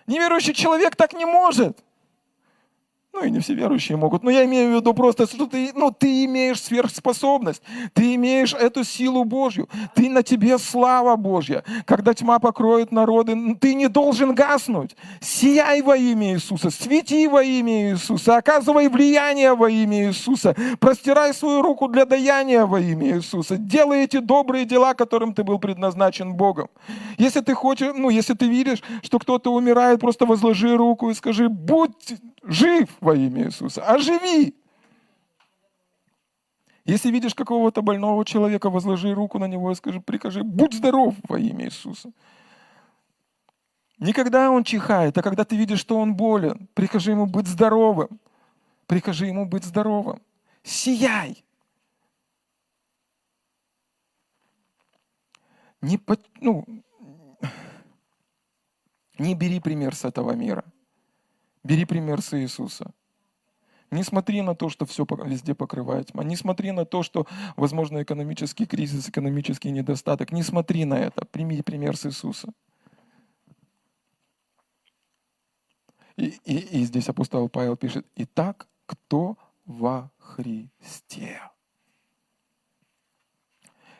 Неверующий 0.08 0.54
человек 0.54 0.96
так 0.96 1.12
не 1.12 1.26
может. 1.26 1.78
Ну 3.12 3.24
и 3.24 3.32
не 3.32 3.40
все 3.40 3.56
верующие 3.56 3.98
могут. 3.98 4.24
Но 4.24 4.30
я 4.30 4.46
имею 4.46 4.72
в 4.72 4.76
виду 4.76 4.94
просто, 4.94 5.26
что 5.26 5.48
ты, 5.48 5.72
ну, 5.74 5.92
ты 5.92 6.26
имеешь 6.26 6.62
сверхспособность. 6.62 7.64
Ты 7.94 8.14
имеешь 8.16 8.54
эту 8.54 8.84
силу 8.84 9.24
Божью. 9.24 9.68
Ты 9.96 10.10
на 10.10 10.22
тебе 10.22 10.60
слава 10.60 11.16
Божья. 11.16 11.64
Когда 11.86 12.14
тьма 12.14 12.38
покроет 12.38 12.92
народы, 12.92 13.56
ты 13.60 13.74
не 13.74 13.88
должен 13.88 14.36
гаснуть. 14.36 14.96
Сияй 15.22 15.82
во 15.82 15.98
имя 15.98 16.34
Иисуса. 16.34 16.70
Свети 16.70 17.28
во 17.28 17.42
имя 17.42 17.92
Иисуса. 17.92 18.38
Оказывай 18.38 18.90
влияние 18.90 19.56
во 19.56 19.70
имя 19.72 20.10
Иисуса. 20.10 20.56
Простирай 20.80 21.34
свою 21.34 21.64
руку 21.64 21.88
для 21.88 22.06
даяния 22.06 22.68
во 22.68 22.80
имя 22.80 23.18
Иисуса. 23.18 23.58
Делай 23.58 24.04
эти 24.04 24.20
добрые 24.20 24.66
дела, 24.66 24.94
которым 24.94 25.34
ты 25.34 25.44
был 25.44 25.58
предназначен 25.58 26.36
Богом. 26.36 26.70
Если 27.18 27.42
ты 27.42 27.56
хочешь, 27.56 27.92
ну, 27.96 28.12
если 28.12 28.36
ты 28.36 28.48
видишь, 28.48 28.84
что 29.02 29.18
кто-то 29.18 29.52
умирает, 29.52 30.00
просто 30.00 30.28
возложи 30.28 30.78
руку 30.78 31.10
и 31.10 31.16
скажи, 31.16 31.50
будь 31.50 32.20
жив 32.44 32.90
во 33.02 33.16
имя 33.16 33.46
Иисуса, 33.46 33.84
оживи. 33.84 34.56
Если 36.86 37.12
видишь 37.12 37.36
какого-то 37.36 37.82
больного 37.82 38.26
человека, 38.26 38.70
возложи 38.70 39.14
руку 39.14 39.38
на 39.38 39.46
него 39.46 39.72
и 39.72 39.76
скажи, 39.76 40.02
прикажи, 40.02 40.44
будь 40.44 40.74
здоров 40.74 41.16
во 41.28 41.40
имя 41.40 41.66
Иисуса. 41.66 42.12
Не 44.00 44.14
когда 44.14 44.50
он 44.50 44.64
чихает, 44.64 45.18
а 45.18 45.22
когда 45.22 45.44
ты 45.44 45.58
видишь, 45.58 45.80
что 45.80 46.00
он 46.00 46.16
болен, 46.16 46.68
прикажи 46.74 47.12
ему 47.12 47.26
быть 47.26 47.48
здоровым. 47.48 48.20
Прикажи 48.88 49.28
ему 49.28 49.46
быть 49.46 49.66
здоровым. 49.66 50.22
Сияй. 50.64 51.44
Не, 55.82 56.00
ну, 56.42 56.66
не 59.20 59.36
бери 59.36 59.60
пример 59.60 59.96
с 59.96 60.06
этого 60.06 60.32
мира. 60.32 60.64
Бери 61.64 61.86
пример 61.86 62.22
с 62.22 62.34
Иисуса. 62.34 62.92
Не 63.92 64.04
смотри 64.04 64.42
на 64.42 64.56
то, 64.56 64.70
что 64.70 64.86
все 64.86 65.06
везде 65.26 65.56
покрывает 65.56 66.08
тьма. 66.08 66.24
Не 66.24 66.36
смотри 66.36 66.72
на 66.72 66.86
то, 66.86 67.02
что, 67.02 67.26
возможно, 67.56 68.04
экономический 68.04 68.66
кризис, 68.66 69.10
экономический 69.10 69.72
недостаток. 69.72 70.32
Не 70.32 70.44
смотри 70.44 70.86
на 70.86 70.96
это. 70.96 71.26
Прими 71.26 71.62
пример 71.62 71.98
с 71.98 72.06
Иисуса. 72.06 72.54
И, 76.18 76.34
и, 76.46 76.82
и 76.82 76.84
здесь 76.84 77.10
апостол 77.10 77.50
Павел 77.50 77.78
пишет, 77.78 78.06
«Итак, 78.16 78.68
кто 78.86 79.38
во 79.66 80.12
Христе?» 80.18 81.42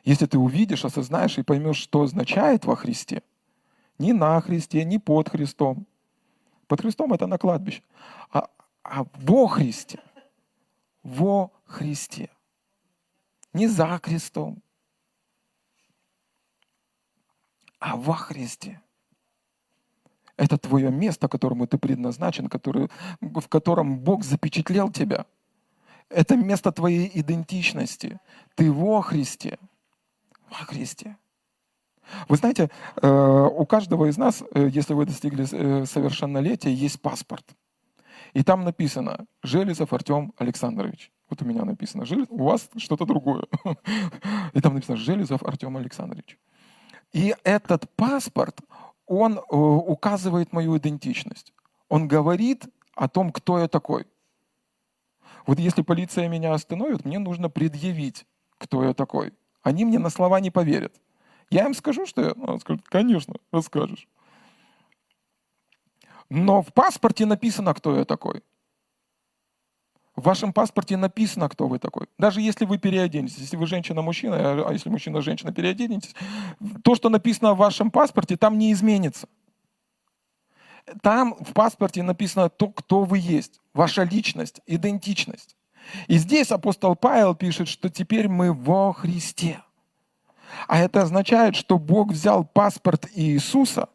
Если 0.04 0.26
ты 0.26 0.38
увидишь, 0.38 0.86
осознаешь 0.86 1.38
и 1.38 1.44
поймешь, 1.44 1.78
что 1.78 2.02
означает 2.02 2.66
во 2.66 2.76
Христе, 2.76 3.24
не 3.98 4.14
на 4.14 4.40
Христе, 4.42 4.84
не 4.84 4.98
под 4.98 5.30
Христом. 5.30 5.86
Под 6.70 6.82
Христом 6.82 7.14
это 7.14 7.26
на 7.28 7.40
кладбище. 7.40 7.82
А, 8.32 8.48
а 8.84 9.04
во 9.16 9.48
Христе. 9.48 10.00
Во 11.04 11.52
Христе. 11.66 12.30
Не 13.54 13.68
за 13.68 14.00
Христом, 14.04 14.62
а 17.80 17.96
во 17.96 18.14
Христе. 18.14 18.80
Это 20.38 20.60
твое 20.60 20.92
место, 20.92 21.28
которому 21.28 21.66
ты 21.66 21.80
предназначен, 21.80 22.48
который, 22.48 22.90
в 23.20 23.48
котором 23.48 23.98
Бог 24.00 24.24
запечатлел 24.24 24.92
тебя. 24.92 25.26
Это 26.10 26.38
место 26.38 26.72
твоей 26.72 27.10
идентичности. 27.20 28.20
Ты 28.56 28.72
во 28.72 29.02
Христе. 29.02 29.58
Во 30.50 30.66
Христе. 30.66 31.18
Вы 32.28 32.38
знаете, 32.38 32.70
э, 33.02 33.48
у 33.52 33.66
каждого 33.66 34.06
из 34.06 34.18
нас, 34.18 34.44
э, 34.54 34.70
если 34.72 34.94
вы 34.94 35.06
достигли 35.06 35.46
э, 35.52 35.86
совершеннолетия, 35.86 36.74
есть 36.74 37.02
паспорт. 37.02 37.46
И 38.34 38.44
там 38.44 38.64
написано 38.64 39.26
«Железов 39.44 39.94
Артем 39.94 40.34
Александрович». 40.38 41.12
Вот 41.30 41.42
у 41.42 41.46
меня 41.46 41.64
написано 41.66 42.06
«Железов», 42.06 42.32
у 42.32 42.44
вас 42.44 42.70
что-то 42.78 43.06
другое. 43.06 43.46
И 44.54 44.62
там 44.62 44.74
написано 44.76 44.98
«Железов 44.98 45.44
Артем 45.44 45.78
Александрович». 45.78 46.38
И 47.12 47.36
этот 47.44 47.90
паспорт, 47.96 48.60
он 49.08 49.40
указывает 49.50 50.54
мою 50.54 50.78
идентичность. 50.78 51.54
Он 51.88 52.08
говорит 52.08 52.68
о 52.96 53.10
том, 53.10 53.32
кто 53.32 53.58
я 53.58 53.68
такой. 53.68 54.06
Вот 55.48 55.58
если 55.58 55.82
полиция 55.82 56.28
меня 56.28 56.54
остановит, 56.54 57.06
мне 57.06 57.18
нужно 57.18 57.50
предъявить, 57.50 58.28
кто 58.60 58.84
я 58.84 58.94
такой. 58.94 59.34
Они 59.64 59.86
мне 59.86 59.98
на 59.98 60.12
слова 60.12 60.40
не 60.40 60.52
поверят. 60.52 60.94
Я 61.50 61.66
им 61.66 61.74
скажу, 61.74 62.06
что 62.06 62.22
я... 62.22 62.32
Он 62.32 62.60
скажет, 62.60 62.88
конечно, 62.88 63.36
расскажешь. 63.52 64.08
Но 66.30 66.62
в 66.62 66.74
паспорте 66.74 67.26
написано, 67.26 67.74
кто 67.74 67.98
я 67.98 68.06
такой. 68.06 68.44
В 70.16 70.24
вашем 70.24 70.52
паспорте 70.54 70.98
написано, 70.98 71.48
кто 71.48 71.68
вы 71.68 71.80
такой. 71.80 72.08
Даже 72.18 72.42
если 72.42 72.66
вы 72.66 72.78
переоденетесь, 72.78 73.38
если 73.38 73.56
вы 73.56 73.66
женщина-мужчина, 73.66 74.68
а 74.68 74.74
если 74.74 74.90
мужчина-женщина 74.90 75.54
переоденетесь, 75.54 76.14
то, 76.84 76.96
что 76.96 77.10
написано 77.10 77.54
в 77.54 77.58
вашем 77.58 77.90
паспорте, 77.90 78.36
там 78.36 78.58
не 78.58 78.74
изменится. 78.74 79.30
Там 81.02 81.36
в 81.40 81.54
паспорте 81.54 82.04
написано 82.04 82.50
то, 82.50 82.68
кто 82.68 83.04
вы 83.04 83.20
есть, 83.20 83.62
ваша 83.74 84.04
личность, 84.04 84.62
идентичность. 84.66 85.56
И 86.08 86.18
здесь 86.18 86.52
апостол 86.52 86.96
Павел 86.96 87.34
пишет, 87.34 87.68
что 87.68 87.90
теперь 87.90 88.28
мы 88.28 88.54
во 88.54 88.94
Христе. 88.94 89.62
А 90.68 90.80
это 90.80 91.02
означает, 91.02 91.56
что 91.56 91.78
Бог 91.78 92.12
взял 92.12 92.44
паспорт 92.44 93.08
Иисуса 93.14 93.90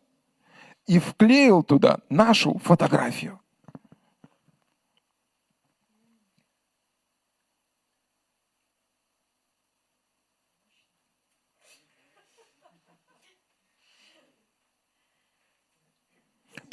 и 0.86 0.98
вклеил 0.98 1.62
туда 1.62 1.98
нашу 2.08 2.58
фотографию. 2.58 3.40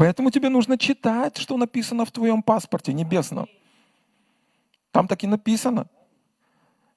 Поэтому 0.02 0.32
тебе 0.32 0.50
нужно 0.50 0.80
читать, 0.80 1.38
что 1.38 1.58
написано 1.58 2.06
в 2.06 2.12
твоем 2.12 2.42
паспорте 2.42 2.92
небесном. 2.92 3.48
Там 4.92 5.08
так 5.08 5.24
и 5.24 5.28
написано. 5.28 5.88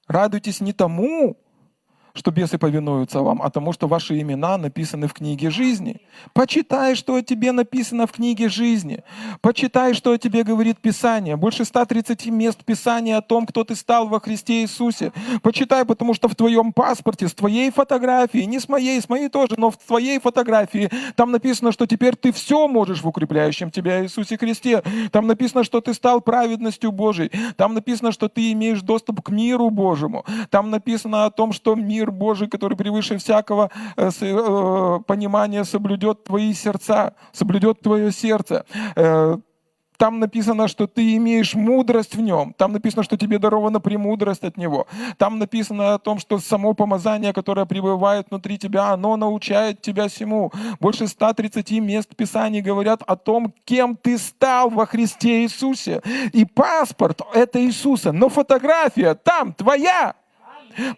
Радуйтесь 0.07 0.59
не 0.59 0.73
тому, 0.73 1.37
что 2.15 2.31
бесы 2.31 2.57
повинуются 2.57 3.21
вам, 3.21 3.41
а 3.41 3.49
тому, 3.49 3.73
что 3.73 3.87
ваши 3.87 4.19
имена 4.19 4.57
написаны 4.57 5.07
в 5.07 5.13
книге 5.13 5.49
жизни. 5.49 6.01
Почитай, 6.33 6.95
что 6.95 7.15
о 7.15 7.21
тебе 7.21 7.51
написано 7.51 8.07
в 8.07 8.13
книге 8.13 8.47
жизни. 8.49 9.03
Почитай, 9.41 9.93
что 9.93 10.13
о 10.13 10.17
тебе 10.17 10.43
говорит 10.43 10.77
Писание. 10.79 11.35
Больше 11.35 11.65
130 11.65 12.27
мест 12.27 12.63
Писания 12.63 13.17
о 13.17 13.21
том, 13.21 13.45
кто 13.45 13.63
ты 13.63 13.75
стал 13.75 14.07
во 14.07 14.19
Христе 14.19 14.61
Иисусе. 14.61 15.11
Почитай, 15.41 15.85
потому 15.85 16.13
что 16.13 16.29
в 16.29 16.35
твоем 16.35 16.71
паспорте, 16.71 17.27
с 17.27 17.33
твоей 17.33 17.69
фотографией, 17.69 18.45
не 18.45 18.59
с 18.59 18.69
моей, 18.69 19.01
с 19.01 19.09
моей 19.09 19.27
тоже, 19.27 19.55
но 19.57 19.69
в 19.69 19.77
твоей 19.77 20.19
фотографии, 20.19 20.89
там 21.15 21.31
написано, 21.31 21.73
что 21.73 21.85
теперь 21.85 22.15
ты 22.15 22.31
все 22.31 22.67
можешь 22.67 23.01
в 23.01 23.07
укрепляющем 23.07 23.71
тебя 23.71 24.03
Иисусе 24.03 24.37
Христе. 24.37 24.83
Там 25.11 25.27
написано, 25.27 25.65
что 25.65 25.81
ты 25.81 25.93
стал 25.93 26.21
праведностью 26.21 26.93
Божией. 26.93 27.31
Там 27.57 27.73
написано, 27.73 28.13
что 28.13 28.29
ты 28.29 28.53
имеешь 28.53 28.81
доступ 28.81 29.21
к 29.21 29.29
миру 29.29 29.69
Божьему. 29.69 30.23
Там 30.49 30.69
написано 30.71 31.25
о 31.25 31.31
том, 31.31 31.51
что 31.51 31.75
мир 31.75 32.04
мир 32.05 32.11
Божий, 32.11 32.47
который 32.47 32.77
превыше 32.77 33.17
всякого 33.17 33.69
э, 33.97 34.09
э, 34.21 34.99
понимания 35.07 35.63
соблюдет 35.63 36.23
твои 36.23 36.53
сердца, 36.53 37.13
соблюдет 37.33 37.81
твое 37.81 38.11
сердце. 38.11 38.65
Э, 38.95 39.37
там 39.97 40.19
написано, 40.19 40.67
что 40.67 40.87
ты 40.87 41.15
имеешь 41.15 41.55
мудрость 41.55 42.15
в 42.15 42.21
нем. 42.21 42.53
Там 42.57 42.73
написано, 42.73 43.03
что 43.03 43.17
тебе 43.17 43.39
дарована 43.39 43.79
премудрость 43.79 44.43
от 44.43 44.57
него. 44.57 44.87
Там 45.17 45.39
написано 45.39 45.93
о 45.93 45.99
том, 45.99 46.19
что 46.19 46.37
само 46.39 46.73
помазание, 46.73 47.31
которое 47.33 47.65
пребывает 47.65 48.27
внутри 48.29 48.57
тебя, 48.57 48.91
оно 48.91 49.15
научает 49.15 49.81
тебя 49.81 50.07
всему. 50.07 50.51
Больше 50.81 51.07
130 51.07 51.71
мест 51.79 52.13
Писаний 52.15 52.61
говорят 52.61 53.01
о 53.07 53.15
том, 53.15 53.53
кем 53.63 53.95
ты 53.95 54.17
стал 54.17 54.69
во 54.69 54.85
Христе 54.85 55.43
Иисусе. 55.43 56.01
И 56.33 56.45
паспорт— 56.45 57.21
это 57.33 57.63
Иисуса, 57.63 58.11
но 58.11 58.27
фотография 58.27 59.15
там 59.15 59.53
твоя. 59.53 60.13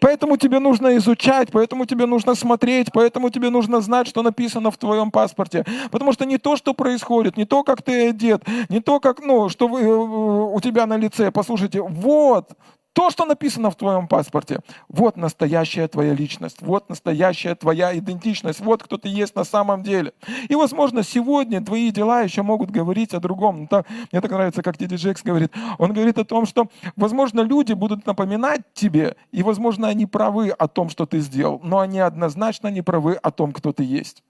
Поэтому 0.00 0.36
тебе 0.36 0.58
нужно 0.58 0.96
изучать, 0.96 1.48
поэтому 1.52 1.86
тебе 1.86 2.06
нужно 2.06 2.34
смотреть, 2.34 2.88
поэтому 2.92 3.30
тебе 3.30 3.50
нужно 3.50 3.80
знать, 3.80 4.08
что 4.08 4.22
написано 4.22 4.70
в 4.70 4.76
твоем 4.76 5.10
паспорте. 5.10 5.64
Потому 5.90 6.12
что 6.12 6.24
не 6.24 6.38
то, 6.38 6.56
что 6.56 6.74
происходит, 6.74 7.36
не 7.36 7.44
то, 7.44 7.62
как 7.62 7.82
ты 7.82 8.08
одет, 8.08 8.42
не 8.68 8.80
то, 8.80 9.00
как, 9.00 9.20
ну, 9.20 9.48
что 9.48 9.68
вы, 9.68 9.80
э, 9.80 9.86
у 9.86 10.60
тебя 10.60 10.86
на 10.86 10.96
лице. 10.96 11.30
Послушайте, 11.30 11.82
вот 11.82 12.50
то, 12.98 13.10
что 13.10 13.24
написано 13.26 13.70
в 13.70 13.76
твоем 13.76 14.08
паспорте, 14.08 14.58
вот 14.88 15.16
настоящая 15.16 15.86
твоя 15.86 16.14
личность, 16.14 16.60
вот 16.62 16.88
настоящая 16.88 17.54
твоя 17.54 17.96
идентичность, 17.96 18.58
вот 18.58 18.82
кто 18.82 18.98
ты 18.98 19.08
есть 19.08 19.36
на 19.36 19.44
самом 19.44 19.84
деле. 19.84 20.14
И, 20.48 20.56
возможно, 20.56 21.04
сегодня 21.04 21.64
твои 21.64 21.92
дела 21.92 22.22
еще 22.22 22.42
могут 22.42 22.72
говорить 22.72 23.14
о 23.14 23.20
другом. 23.20 23.68
Ну, 23.70 23.84
мне 24.10 24.20
так 24.20 24.32
нравится, 24.32 24.64
как 24.64 24.78
Диди 24.78 24.96
Джекс 24.96 25.22
говорит. 25.22 25.52
Он 25.78 25.92
говорит 25.92 26.18
о 26.18 26.24
том, 26.24 26.44
что, 26.44 26.66
возможно, 26.96 27.42
люди 27.42 27.72
будут 27.72 28.04
напоминать 28.04 28.62
тебе, 28.74 29.14
и, 29.30 29.44
возможно, 29.44 29.86
они 29.86 30.06
правы 30.06 30.50
о 30.50 30.66
том, 30.66 30.90
что 30.90 31.06
ты 31.06 31.20
сделал, 31.20 31.60
но 31.62 31.78
они 31.78 32.00
однозначно 32.00 32.66
не 32.66 32.82
правы 32.82 33.14
о 33.14 33.30
том, 33.30 33.52
кто 33.52 33.72
ты 33.72 33.84
есть. 33.84 34.24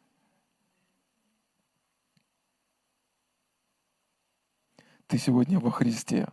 Ты 5.07 5.17
сегодня 5.17 5.59
во 5.59 5.71
Христе. 5.71 6.29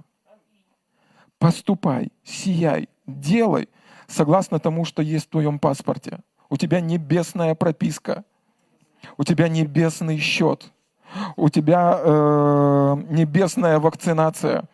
Поступай, 1.39 2.11
сияй, 2.23 2.89
делай 3.05 3.69
согласно 4.07 4.59
тому, 4.59 4.85
что 4.85 5.01
есть 5.01 5.27
в 5.27 5.29
твоем 5.29 5.59
паспорте. 5.59 6.19
У 6.49 6.57
тебя 6.57 6.79
небесная 6.79 7.55
прописка, 7.55 8.23
у 9.17 9.23
тебя 9.23 9.47
небесный 9.47 10.17
счет, 10.17 10.71
у 11.35 11.49
тебя 11.49 11.99
э, 12.01 12.95
небесная 13.09 13.79
вакцинация, 13.79 14.65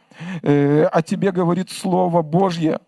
э, 0.41 0.84
о 0.84 1.01
тебе 1.01 1.32
говорит 1.32 1.70
Слово 1.70 2.22
Божье. 2.22 2.80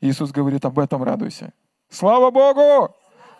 Иисус 0.00 0.32
говорит, 0.32 0.64
об 0.64 0.78
этом 0.78 1.02
радуйся. 1.02 1.52
Слава 1.88 2.30
Богу! 2.30 2.94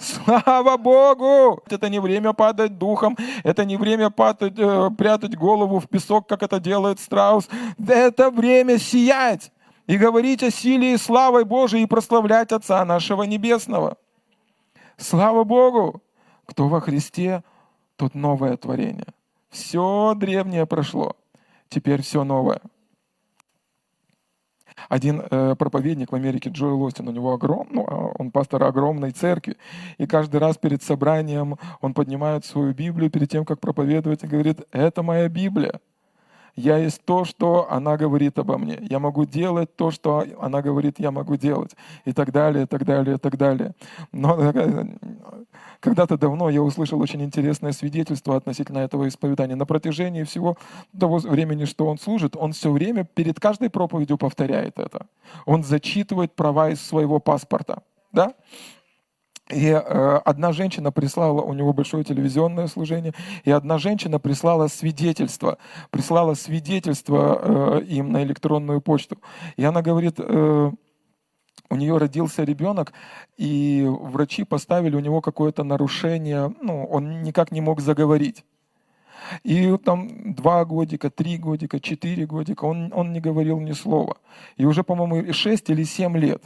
Слава 0.05 0.77
Богу! 0.77 1.63
Это 1.71 1.89
не 1.89 1.99
время 1.99 2.35
падать 2.35 2.77
духом, 2.79 3.17
это 3.43 3.65
не 3.65 3.77
время 3.77 4.11
падать, 4.11 4.55
э, 4.59 4.91
прятать 4.99 5.35
голову 5.35 5.81
в 5.81 5.89
песок, 5.89 6.29
как 6.29 6.43
это 6.43 6.61
делает 6.61 7.01
страус. 7.01 7.49
Это 7.79 8.31
время 8.31 8.79
сиять 8.79 9.51
и 9.87 9.97
говорить 9.97 10.43
о 10.43 10.51
силе 10.51 10.93
и 10.93 10.99
славой 10.99 11.45
Божией 11.45 11.85
и 11.85 11.87
прославлять 11.87 12.53
Отца 12.53 12.85
нашего 12.85 13.23
Небесного. 13.23 13.97
Слава 14.99 15.45
Богу! 15.45 16.03
Кто 16.47 16.69
во 16.69 16.81
Христе, 16.81 17.43
тот 17.97 18.15
новое 18.15 18.59
творение. 18.59 19.07
Все 19.49 20.15
древнее 20.15 20.67
прошло, 20.67 21.17
теперь 21.71 22.03
все 22.03 22.25
новое. 22.25 22.61
Один 24.89 25.22
э, 25.30 25.55
проповедник 25.59 26.12
в 26.12 26.14
Америке, 26.14 26.51
Джоэл 26.51 26.82
Остин, 26.82 27.09
у 27.09 27.12
него 27.12 27.32
огром, 27.32 27.68
ну, 27.70 27.87
а 27.89 28.12
он 28.18 28.30
пастор 28.30 28.64
огромной 28.64 29.12
церкви, 29.12 29.57
и 29.99 30.07
каждый 30.07 30.37
раз 30.41 30.57
перед 30.57 30.82
собранием 30.82 31.57
он 31.80 31.95
поднимает 31.95 32.45
свою 32.45 32.72
Библию 32.72 33.11
перед 33.11 33.30
тем, 33.30 33.45
как 33.45 33.61
проповедовать, 33.61 34.24
и 34.24 34.26
говорит, 34.26 34.61
это 34.72 35.03
моя 35.03 35.28
Библия. 35.28 35.80
Я 36.57 36.79
есть 36.79 37.05
то, 37.05 37.25
что 37.25 37.67
она 37.71 37.97
говорит 37.97 38.39
обо 38.39 38.59
мне. 38.59 38.79
Я 38.89 38.99
могу 39.01 39.25
делать 39.25 39.75
то, 39.75 39.91
что 39.91 40.25
она 40.41 40.63
говорит, 40.63 40.97
я 40.99 41.11
могу 41.11 41.37
делать. 41.37 41.75
И 42.05 42.13
так 42.13 42.31
далее, 42.31 42.65
и 42.65 42.67
так 42.67 42.85
далее, 42.85 43.17
и 43.17 43.19
так 43.19 43.37
далее. 43.37 43.73
Но 44.13 44.37
э, 44.41 44.87
когда-то 45.81 46.17
давно 46.17 46.51
я 46.51 46.63
услышал 46.63 47.01
очень 47.01 47.23
интересное 47.23 47.73
свидетельство 47.73 48.37
относительно 48.37 48.79
этого 48.79 49.09
исповедания. 49.09 49.57
На 49.57 49.67
протяжении 49.67 50.23
всего 50.23 50.57
того 50.99 51.19
времени, 51.19 51.65
что 51.65 51.87
он 51.87 51.99
служит, 51.99 52.37
он 52.37 52.53
все 52.53 52.71
время 52.71 53.05
перед 53.05 53.41
каждой 53.41 53.69
проповедью 53.69 54.17
повторяет 54.17 54.79
это. 54.79 55.07
Он 55.47 55.65
зачитывает 55.65 56.35
права 56.35 56.71
из 56.71 56.81
своего 56.81 57.19
паспорта. 57.19 57.83
Да? 58.13 58.33
И 59.51 59.69
э, 59.69 60.21
одна 60.25 60.53
женщина 60.53 60.91
прислала, 60.91 61.43
у 61.43 61.53
него 61.53 61.75
большое 61.75 62.03
телевизионное 62.03 62.67
служение, 62.67 63.13
и 63.45 63.51
одна 63.51 63.77
женщина 63.77 64.19
прислала 64.19 64.69
свидетельство, 64.69 65.59
прислала 65.91 66.33
свидетельство 66.33 67.81
э, 67.81 67.85
им 67.85 68.11
на 68.11 68.23
электронную 68.23 68.81
почту. 68.81 69.19
И 69.57 69.65
она 69.65 69.83
говорит, 69.83 70.15
э, 70.19 70.71
у 71.69 71.77
нее 71.77 71.99
родился 71.99 72.43
ребенок, 72.43 72.95
и 73.37 73.87
врачи 73.87 74.45
поставили 74.45 74.97
у 74.97 75.01
него 75.01 75.21
какое-то 75.21 75.63
нарушение, 75.63 76.55
ну, 76.63 76.85
он 76.87 77.23
никак 77.23 77.53
не 77.53 77.61
мог 77.61 77.83
заговорить. 77.83 78.47
И 79.43 79.77
там 79.85 80.35
два 80.35 80.65
годика, 80.65 81.11
три 81.11 81.37
годика, 81.37 81.81
четыре 81.81 82.25
годика, 82.25 82.65
он, 82.65 82.91
он 82.95 83.13
не 83.13 83.21
говорил 83.21 83.61
ни 83.61 83.73
слова. 83.73 84.17
И 84.57 84.65
уже, 84.65 84.85
по-моему, 84.85 85.35
шесть 85.35 85.69
или 85.69 85.83
семь 85.83 86.17
лет 86.17 86.43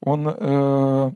он... 0.00 0.28
Э, 0.28 1.10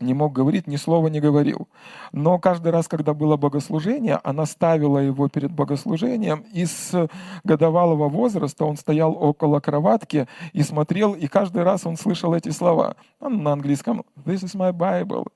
не 0.00 0.14
мог 0.14 0.32
говорить, 0.32 0.66
ни 0.66 0.76
слова 0.76 1.08
не 1.08 1.20
говорил. 1.20 1.68
Но 2.12 2.38
каждый 2.38 2.72
раз, 2.72 2.88
когда 2.88 3.14
было 3.14 3.36
богослужение, 3.36 4.20
она 4.24 4.46
ставила 4.46 4.98
его 4.98 5.28
перед 5.28 5.52
богослужением, 5.52 6.44
и 6.52 6.66
с 6.66 7.08
годовалого 7.44 8.08
возраста 8.08 8.64
он 8.64 8.76
стоял 8.76 9.12
около 9.12 9.60
кроватки 9.60 10.26
и 10.52 10.62
смотрел, 10.62 11.14
и 11.14 11.26
каждый 11.26 11.62
раз 11.62 11.86
он 11.86 11.96
слышал 11.96 12.34
эти 12.34 12.50
слова. 12.50 12.96
На 13.20 13.52
английском 13.52 14.04
«This 14.24 14.44
is 14.44 14.56
my 14.56 14.72
Bible». 14.72 15.26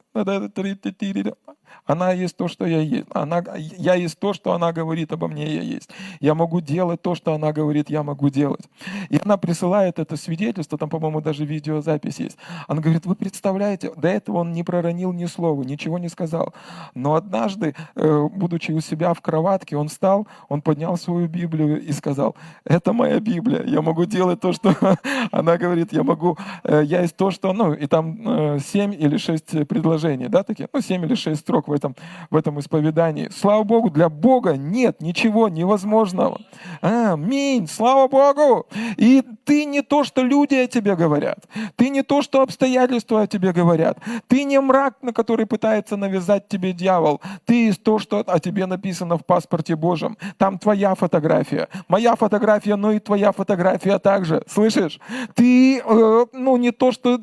Она 1.86 2.12
есть 2.12 2.36
то, 2.36 2.48
что 2.48 2.66
я 2.66 2.80
есть. 2.80 3.06
Она, 3.12 3.42
я 3.56 3.94
есть 3.94 4.18
то, 4.18 4.32
что 4.32 4.52
она 4.52 4.72
говорит 4.72 5.12
обо 5.12 5.28
мне, 5.28 5.54
я 5.54 5.62
есть. 5.62 5.90
Я 6.20 6.34
могу 6.34 6.60
делать 6.60 7.02
то, 7.02 7.14
что 7.14 7.34
она 7.34 7.52
говорит, 7.52 7.90
я 7.90 8.02
могу 8.02 8.30
делать. 8.30 8.62
И 9.10 9.20
она 9.22 9.36
присылает 9.36 9.98
это 9.98 10.16
свидетельство, 10.16 10.78
там, 10.78 10.88
по-моему, 10.88 11.20
даже 11.20 11.44
видеозапись 11.44 12.20
есть. 12.20 12.38
Она 12.68 12.80
говорит, 12.80 13.04
вы 13.04 13.14
представляете, 13.14 13.92
до 13.96 14.08
этого 14.08 14.38
он 14.38 14.52
не 14.52 14.62
проронил 14.62 15.12
ни 15.12 15.26
слова, 15.26 15.62
ничего 15.62 15.98
не 15.98 16.08
сказал. 16.08 16.54
Но 16.94 17.14
однажды, 17.14 17.74
э, 17.96 18.28
будучи 18.32 18.72
у 18.72 18.80
себя 18.80 19.12
в 19.12 19.20
кроватке, 19.20 19.76
он 19.76 19.88
встал, 19.88 20.26
он 20.48 20.62
поднял 20.62 20.96
свою 20.96 21.28
Библию 21.28 21.82
и 21.82 21.92
сказал, 21.92 22.34
это 22.64 22.94
моя 22.94 23.20
Библия, 23.20 23.62
я 23.62 23.82
могу 23.82 24.06
делать 24.06 24.40
то, 24.40 24.52
что 24.52 24.74
она 25.32 25.58
говорит, 25.58 25.92
я 25.92 26.02
могу, 26.02 26.38
э, 26.62 26.82
я 26.84 27.02
есть 27.02 27.16
то, 27.16 27.30
что, 27.30 27.52
ну, 27.52 27.74
и 27.74 27.86
там 27.86 28.26
э, 28.26 28.58
семь 28.60 28.94
или 28.94 29.18
шесть 29.18 29.68
предложений, 29.68 30.03
да, 30.28 30.42
такие, 30.42 30.68
ну, 30.72 30.80
семь 30.80 31.04
или 31.04 31.14
шесть 31.14 31.40
строк 31.40 31.68
в 31.68 31.72
этом, 31.72 31.96
в 32.30 32.36
этом 32.36 32.60
исповедании. 32.60 33.28
Слава 33.30 33.64
Богу, 33.64 33.90
для 33.90 34.08
Бога 34.08 34.56
нет 34.56 35.00
ничего 35.00 35.48
невозможного. 35.48 36.40
Аминь, 36.80 37.66
слава 37.66 38.08
Богу. 38.08 38.66
И 38.96 39.22
ты 39.44 39.64
не 39.64 39.82
то, 39.82 40.04
что 40.04 40.22
люди 40.22 40.54
о 40.54 40.66
тебе 40.66 40.96
говорят. 40.96 41.38
Ты 41.76 41.88
не 41.88 42.02
то, 42.02 42.22
что 42.22 42.42
обстоятельства 42.42 43.22
о 43.22 43.26
тебе 43.26 43.52
говорят. 43.52 43.98
Ты 44.28 44.44
не 44.44 44.60
мрак, 44.60 44.96
на 45.02 45.12
который 45.12 45.46
пытается 45.46 45.96
навязать 45.96 46.48
тебе 46.48 46.72
дьявол. 46.72 47.20
Ты 47.44 47.72
то, 47.72 47.98
что 47.98 48.24
о 48.26 48.38
тебе 48.38 48.66
написано 48.66 49.18
в 49.18 49.24
паспорте 49.24 49.76
Божьем. 49.76 50.16
Там 50.38 50.58
твоя 50.58 50.94
фотография. 50.94 51.68
Моя 51.88 52.16
фотография, 52.16 52.76
но 52.76 52.92
и 52.92 52.98
твоя 52.98 53.32
фотография 53.32 53.98
также. 53.98 54.42
Слышишь? 54.48 55.00
Ты, 55.34 55.80
э, 55.80 56.26
ну, 56.32 56.56
не 56.56 56.70
то, 56.72 56.92
что... 56.92 57.20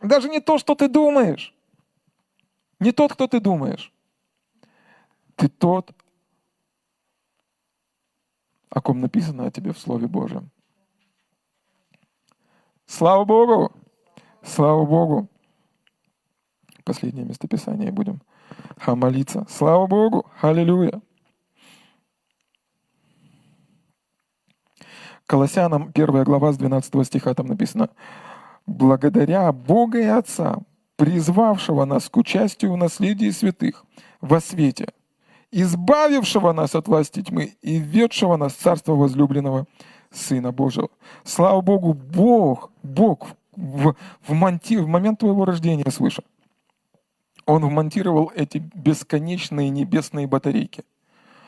Даже 0.00 0.28
не 0.28 0.40
то, 0.40 0.58
что 0.58 0.74
ты 0.74 0.88
думаешь. 0.88 1.54
Не 2.80 2.92
тот, 2.92 3.12
кто 3.12 3.26
ты 3.26 3.40
думаешь. 3.40 3.92
Ты 5.34 5.48
тот, 5.48 5.92
о 8.70 8.80
ком 8.80 9.00
написано 9.00 9.46
о 9.46 9.50
тебе 9.50 9.72
в 9.72 9.78
Слове 9.78 10.06
Божьем. 10.06 10.50
Слава 12.86 13.24
Богу! 13.24 13.72
Слава 14.42 14.84
Богу! 14.84 15.28
Последнее 16.84 17.24
местописание 17.24 17.92
будем 17.92 18.20
молиться. 18.86 19.46
Слава 19.48 19.86
Богу! 19.86 20.26
Аллилуйя! 20.40 21.00
Колоссянам 25.26 25.90
1 25.94 26.24
глава 26.24 26.52
с 26.52 26.56
12 26.56 27.06
стиха 27.06 27.34
там 27.34 27.46
написано 27.48 27.90
«Благодаря 28.68 29.50
Бога 29.50 29.98
и 29.98 30.04
Отца, 30.04 30.58
призвавшего 30.96 31.86
нас 31.86 32.10
к 32.10 32.16
участию 32.18 32.74
в 32.74 32.76
наследии 32.76 33.30
святых 33.30 33.86
во 34.20 34.40
свете, 34.40 34.88
избавившего 35.50 36.52
нас 36.52 36.74
от 36.74 36.86
власти 36.86 37.22
тьмы 37.22 37.54
и 37.62 37.78
введшего 37.78 38.36
нас 38.36 38.52
в 38.52 38.58
царство 38.58 38.92
возлюбленного 38.92 39.66
Сына 40.10 40.52
Божьего. 40.52 40.90
Слава 41.24 41.62
Богу, 41.62 41.94
Бог, 41.94 42.70
Бог 42.82 43.28
в, 43.56 43.94
в, 44.26 44.32
монти, 44.34 44.76
в 44.76 44.86
момент 44.86 45.20
твоего 45.20 45.46
рождения 45.46 45.90
свыше, 45.90 46.22
Он 47.46 47.64
вмонтировал 47.64 48.30
эти 48.34 48.58
бесконечные 48.58 49.70
небесные 49.70 50.26
батарейки. 50.26 50.84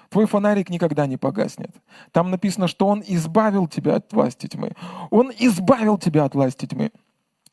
Твой 0.09 0.25
фонарик 0.25 0.71
никогда 0.71 1.07
не 1.07 1.19
погаснет. 1.19 1.71
Там 2.13 2.31
написано, 2.31 2.67
что 2.67 2.87
Он 2.87 3.05
избавил 3.07 3.69
тебя 3.69 3.97
от 3.97 4.11
власти 4.11 4.47
тьмы. 4.47 4.73
Он 5.11 5.31
избавил 5.39 5.99
тебя 5.99 6.25
от 6.25 6.35
власти 6.35 6.65
тьмы. 6.65 6.91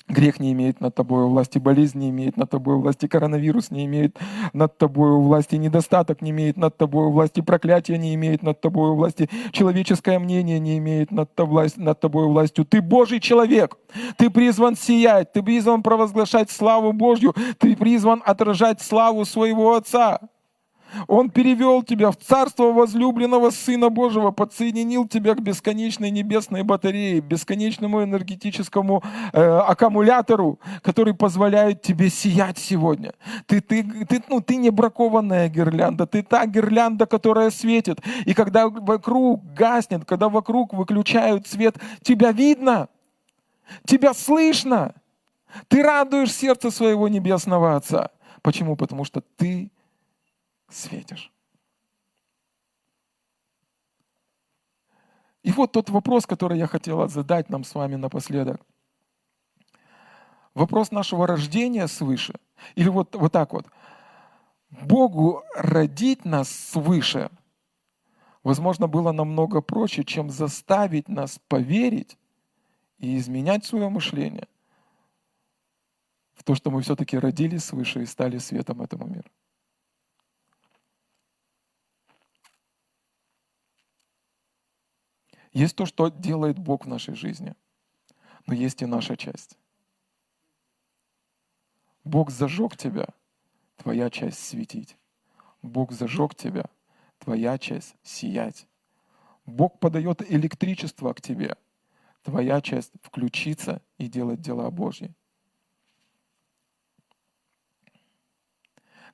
Грех 0.10 0.40
не 0.40 0.54
имеет 0.54 0.80
над 0.80 0.96
тобой 0.96 1.26
власти, 1.26 1.60
болезнь 1.60 2.00
не 2.00 2.10
имеет 2.10 2.38
над 2.38 2.50
тобой 2.50 2.78
власти, 2.78 3.08
коронавирус 3.08 3.72
не 3.72 3.86
имеет 3.86 4.18
над 4.54 4.78
тобой 4.78 5.12
власти, 5.18 5.56
недостаток 5.56 6.22
не 6.22 6.32
имеет 6.32 6.56
над 6.56 6.78
тобой 6.78 7.12
власти, 7.12 7.42
проклятие 7.42 7.98
не 7.98 8.16
имеет 8.16 8.42
над 8.42 8.62
тобой 8.62 8.92
власти, 8.96 9.30
человеческое 9.52 10.18
мнение 10.20 10.60
не 10.60 10.78
имеет 10.78 11.12
над, 11.12 11.30
над 11.78 12.00
тобой 12.00 12.28
властью. 12.28 12.64
Ты 12.64 12.82
Божий 12.82 13.20
человек, 13.20 13.78
ты 14.18 14.30
призван 14.30 14.78
сиять, 14.78 15.34
ты 15.34 15.44
призван 15.44 15.84
провозглашать 15.84 16.52
славу 16.52 16.94
Божью, 16.94 17.36
ты 17.58 17.76
призван 17.76 18.24
отражать 18.26 18.82
славу 18.82 19.26
своего 19.26 19.76
Отца. 19.76 20.20
Он 21.08 21.30
перевел 21.30 21.84
тебя 21.84 22.12
в 22.12 22.18
царство 22.18 22.72
возлюбленного 22.72 23.50
Сына 23.50 23.90
Божьего, 23.90 24.32
подсоединил 24.32 25.08
тебя 25.08 25.36
к 25.36 25.42
бесконечной 25.42 26.12
небесной 26.12 26.64
батарее, 26.64 27.20
бесконечному 27.20 28.04
энергетическому 28.04 29.04
э, 29.34 29.42
аккумулятору, 29.42 30.60
который 30.82 31.14
позволяет 31.14 31.82
тебе 31.82 32.10
сиять 32.10 32.58
сегодня. 32.58 33.14
Ты, 33.46 33.62
ты, 33.62 33.84
ты, 33.84 34.24
ну, 34.30 34.42
ты 34.42 34.56
не 34.56 34.70
бракованная 34.70 35.50
гирлянда, 35.50 36.08
ты 36.08 36.24
та 36.24 36.46
гирлянда, 36.46 37.06
которая 37.06 37.52
светит. 37.52 38.00
И 38.26 38.34
когда 38.34 38.70
вокруг 38.70 39.44
гаснет, 39.54 40.06
когда 40.06 40.30
вокруг 40.30 40.74
выключают 40.74 41.48
свет, 41.48 41.76
тебя 42.02 42.32
видно, 42.32 42.90
тебя 43.86 44.14
слышно. 44.14 44.94
Ты 45.68 45.82
радуешь 45.82 46.34
сердце 46.34 46.72
своего 46.72 47.08
небесного 47.08 47.76
Отца. 47.76 48.12
Почему? 48.42 48.76
Потому 48.76 49.06
что 49.06 49.22
ты 49.38 49.72
светишь. 50.70 51.32
И 55.44 55.52
вот 55.52 55.72
тот 55.72 55.90
вопрос, 55.90 56.26
который 56.26 56.58
я 56.58 56.68
хотела 56.68 57.08
задать 57.08 57.50
нам 57.50 57.64
с 57.64 57.74
вами 57.74 57.96
напоследок. 57.96 58.62
Вопрос 60.54 60.92
нашего 60.92 61.28
рождения 61.28 61.88
свыше. 61.88 62.34
Или 62.76 62.90
вот, 62.90 63.16
вот 63.16 63.32
так 63.32 63.54
вот. 63.54 63.66
Богу 64.70 65.44
родить 65.56 66.26
нас 66.26 66.50
свыше, 66.50 67.30
возможно, 68.44 68.88
было 68.88 69.12
намного 69.12 69.62
проще, 69.62 70.04
чем 70.04 70.30
заставить 70.30 71.08
нас 71.08 71.40
поверить 71.48 72.18
и 72.98 73.18
изменять 73.18 73.66
свое 73.66 73.88
мышление 73.88 74.48
в 76.34 76.44
то, 76.44 76.56
что 76.56 76.72
мы 76.72 76.82
все-таки 76.82 77.18
родились 77.18 77.64
свыше 77.64 78.04
и 78.04 78.06
стали 78.06 78.38
светом 78.38 78.82
этому 78.82 79.08
миру. 79.08 79.30
Есть 85.54 85.76
то, 85.76 85.86
что 85.86 86.10
делает 86.10 86.60
Бог 86.60 86.86
в 86.86 86.90
нашей 86.90 87.16
жизни, 87.16 87.56
но 88.46 88.54
есть 88.54 88.82
и 88.82 88.86
наша 88.86 89.16
часть. 89.16 89.58
Бог 92.04 92.32
зажег 92.32 92.78
тебя, 92.78 93.08
твоя 93.78 94.10
часть 94.10 94.40
светить. 94.40 94.98
Бог 95.62 95.92
зажег 95.92 96.36
тебя, 96.36 96.66
твоя 97.20 97.58
часть 97.58 97.96
сиять. 98.04 98.68
Бог 99.46 99.80
подает 99.80 100.22
электричество 100.32 101.14
к 101.14 101.22
тебе, 101.22 101.56
твоя 102.24 102.62
часть 102.62 102.92
включиться 103.02 103.82
и 103.98 104.08
делать 104.08 104.42
дела 104.42 104.70
Божьи. 104.70 105.14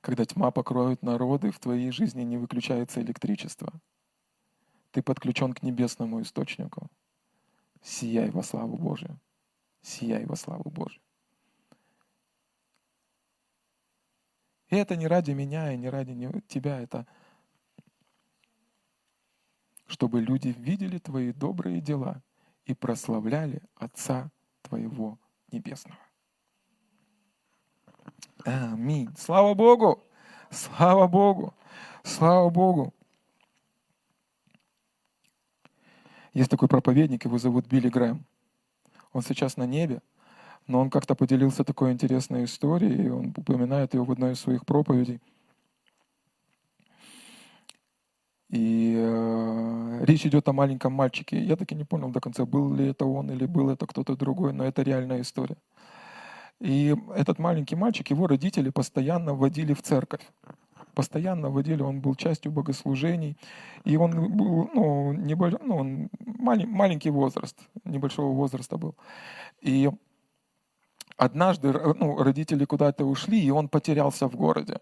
Когда 0.00 0.24
тьма 0.24 0.50
покроет 0.50 1.02
народы, 1.02 1.50
в 1.50 1.58
твоей 1.58 1.90
жизни 1.90 2.22
не 2.22 2.36
выключается 2.36 3.00
электричество– 3.00 3.72
ты 4.94 5.02
подключен 5.02 5.52
к 5.52 5.62
небесному 5.64 6.22
источнику. 6.22 6.88
Сияй 7.82 8.30
во 8.30 8.44
славу 8.44 8.76
Божию. 8.76 9.18
Сияй 9.82 10.24
во 10.24 10.36
славу 10.36 10.70
Божию. 10.70 11.02
И 14.68 14.76
это 14.76 14.94
не 14.94 15.08
ради 15.08 15.32
меня 15.32 15.72
и 15.72 15.76
не 15.76 15.88
ради 15.88 16.14
тебя, 16.46 16.80
это 16.80 17.08
чтобы 19.86 20.20
люди 20.20 20.48
видели 20.48 20.98
твои 20.98 21.32
добрые 21.32 21.80
дела 21.80 22.22
и 22.64 22.72
прославляли 22.72 23.62
Отца 23.74 24.30
твоего 24.62 25.18
Небесного. 25.50 25.98
Аминь. 28.44 29.12
Слава 29.18 29.54
Богу! 29.54 30.04
Слава 30.50 31.08
Богу! 31.08 31.52
Слава 32.04 32.48
Богу! 32.48 32.94
Есть 36.34 36.50
такой 36.50 36.66
проповедник, 36.68 37.24
его 37.24 37.38
зовут 37.38 37.66
Билли 37.68 37.88
Грэм. 37.88 38.24
Он 39.12 39.22
сейчас 39.22 39.56
на 39.56 39.66
небе, 39.66 40.02
но 40.66 40.80
он 40.80 40.90
как-то 40.90 41.14
поделился 41.14 41.62
такой 41.62 41.92
интересной 41.92 42.44
историей, 42.44 43.06
и 43.06 43.08
он 43.08 43.32
упоминает 43.36 43.94
ее 43.94 44.02
в 44.02 44.10
одной 44.10 44.32
из 44.32 44.40
своих 44.40 44.66
проповедей. 44.66 45.20
И 48.50 48.94
э, 48.96 50.04
речь 50.04 50.26
идет 50.26 50.48
о 50.48 50.52
маленьком 50.52 50.92
мальчике. 50.92 51.40
Я 51.40 51.56
таки 51.56 51.74
не 51.74 51.84
понял 51.84 52.10
до 52.10 52.20
конца, 52.20 52.44
был 52.44 52.74
ли 52.74 52.88
это 52.88 53.04
он 53.04 53.30
или 53.30 53.46
был 53.46 53.70
это 53.70 53.86
кто-то 53.86 54.16
другой, 54.16 54.52
но 54.52 54.64
это 54.64 54.82
реальная 54.82 55.20
история. 55.22 55.56
И 56.60 56.96
этот 57.14 57.38
маленький 57.38 57.76
мальчик, 57.76 58.10
его 58.10 58.26
родители 58.26 58.70
постоянно 58.70 59.34
водили 59.34 59.72
в 59.72 59.82
церковь 59.82 60.22
постоянно 60.94 61.50
водили, 61.50 61.82
он 61.82 62.00
был 62.00 62.14
частью 62.14 62.52
богослужений, 62.52 63.36
и 63.84 63.96
он 63.96 64.10
был, 64.36 64.70
ну, 64.74 65.12
небольш... 65.12 65.54
ну 65.62 65.76
он 65.76 66.08
малень... 66.20 66.68
маленький 66.68 67.10
возраст, 67.10 67.58
небольшого 67.84 68.32
возраста 68.32 68.76
был. 68.76 68.94
И 69.60 69.90
однажды 71.16 71.72
ну, 71.72 72.22
родители 72.22 72.64
куда-то 72.64 73.04
ушли, 73.04 73.40
и 73.40 73.50
он 73.50 73.68
потерялся 73.68 74.28
в 74.28 74.36
городе. 74.36 74.78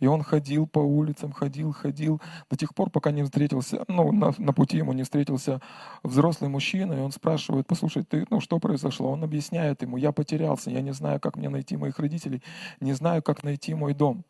И 0.00 0.06
он 0.06 0.22
ходил 0.22 0.66
по 0.66 0.78
улицам, 0.78 1.32
ходил, 1.32 1.72
ходил, 1.72 2.20
до 2.48 2.56
тех 2.56 2.72
пор, 2.74 2.90
пока 2.90 3.10
не 3.10 3.24
встретился, 3.24 3.84
ну, 3.88 4.12
на, 4.12 4.32
на 4.38 4.52
пути 4.52 4.76
ему 4.76 4.92
не 4.92 5.02
встретился 5.02 5.60
взрослый 6.04 6.48
мужчина, 6.48 6.92
и 6.92 7.00
он 7.00 7.10
спрашивает, 7.10 7.66
послушай, 7.66 8.04
ты, 8.04 8.24
ну, 8.30 8.40
что 8.40 8.60
произошло? 8.60 9.10
Он 9.10 9.24
объясняет 9.24 9.82
ему, 9.82 9.96
я 9.96 10.12
потерялся, 10.12 10.70
я 10.70 10.82
не 10.82 10.92
знаю, 10.92 11.18
как 11.18 11.36
мне 11.36 11.48
найти 11.48 11.76
моих 11.76 11.98
родителей, 11.98 12.42
не 12.80 12.92
знаю, 12.92 13.22
как 13.22 13.42
найти 13.42 13.74
мой 13.74 13.92
дом 13.92 14.24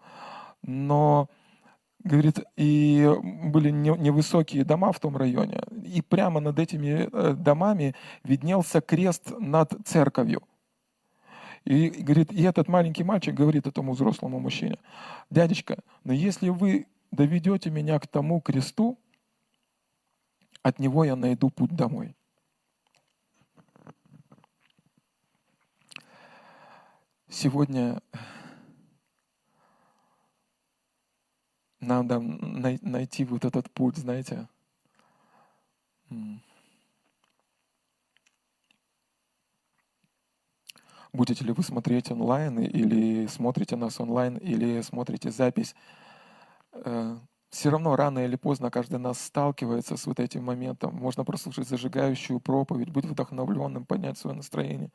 но 0.62 1.28
говорит, 2.04 2.40
и 2.56 3.08
были 3.44 3.70
невысокие 3.70 4.64
дома 4.64 4.92
в 4.92 5.00
том 5.00 5.16
районе, 5.16 5.60
и 5.84 6.00
прямо 6.02 6.40
над 6.40 6.58
этими 6.58 7.08
э, 7.12 7.34
домами 7.34 7.94
виднелся 8.24 8.80
крест 8.80 9.32
над 9.38 9.74
церковью. 9.84 10.42
И 11.64 11.88
говорит, 11.88 12.32
и 12.32 12.42
этот 12.42 12.68
маленький 12.68 13.04
мальчик 13.04 13.34
говорит 13.34 13.66
этому 13.66 13.92
взрослому 13.92 14.38
мужчине, 14.40 14.78
дядечка, 15.28 15.78
но 16.04 16.12
если 16.12 16.48
вы 16.48 16.86
доведете 17.10 17.70
меня 17.70 17.98
к 17.98 18.06
тому 18.06 18.40
кресту, 18.40 18.98
от 20.62 20.78
него 20.78 21.04
я 21.04 21.16
найду 21.16 21.50
путь 21.50 21.74
домой. 21.74 22.14
Сегодня 27.28 28.00
надо 31.80 32.20
найти 32.20 33.24
вот 33.24 33.44
этот 33.44 33.70
путь, 33.70 33.96
знаете. 33.96 34.48
Будете 41.12 41.44
ли 41.44 41.52
вы 41.52 41.62
смотреть 41.62 42.10
онлайн, 42.10 42.58
или 42.58 43.26
смотрите 43.26 43.76
нас 43.76 43.98
онлайн, 44.00 44.36
или 44.36 44.80
смотрите 44.82 45.30
запись, 45.30 45.74
э, 46.72 47.16
все 47.50 47.70
равно 47.70 47.96
рано 47.96 48.20
или 48.20 48.36
поздно 48.36 48.70
каждый 48.70 48.98
нас 48.98 49.20
сталкивается 49.20 49.96
с 49.96 50.06
вот 50.06 50.20
этим 50.20 50.44
моментом. 50.44 50.94
Можно 50.94 51.24
прослушать 51.24 51.68
зажигающую 51.68 52.40
проповедь, 52.40 52.90
быть 52.90 53.06
вдохновленным, 53.06 53.86
поднять 53.86 54.18
свое 54.18 54.36
настроение. 54.36 54.90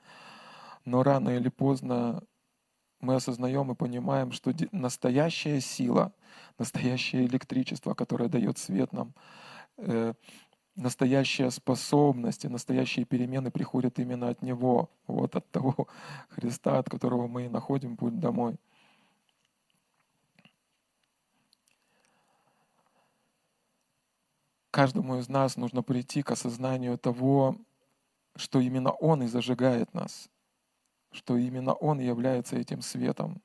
Но 0.86 1.04
рано 1.04 1.30
или 1.30 1.50
поздно 1.50 2.24
мы 3.04 3.16
осознаем 3.16 3.72
и 3.72 3.76
понимаем, 3.76 4.32
что 4.32 4.54
настоящая 4.72 5.60
сила, 5.60 6.14
настоящее 6.58 7.26
электричество, 7.26 7.94
которое 7.94 8.30
дает 8.30 8.58
свет 8.58 8.94
нам, 8.94 9.14
э, 9.78 10.14
способность 11.52 12.46
и 12.46 12.50
настоящие 12.50 13.06
перемены 13.06 13.52
приходят 13.52 14.00
именно 14.00 14.30
от 14.30 14.42
Него, 14.42 14.90
вот 15.06 15.36
от 15.36 15.50
того 15.52 15.88
Христа, 16.30 16.80
от 16.80 16.90
которого 16.90 17.28
мы 17.28 17.46
и 17.46 17.50
находим 17.50 17.98
путь 17.98 18.20
домой. 18.20 18.56
Каждому 24.72 25.18
из 25.18 25.30
нас 25.30 25.58
нужно 25.58 25.84
прийти 25.84 26.24
к 26.24 26.32
осознанию 26.32 26.98
того, 26.98 27.58
что 28.36 28.60
именно 28.60 28.90
Он 28.90 29.22
и 29.22 29.28
зажигает 29.28 29.94
нас, 29.94 30.30
что 31.14 31.38
именно 31.38 31.74
Он 31.74 32.00
является 32.00 32.58
этим 32.58 32.82
светом. 32.82 33.42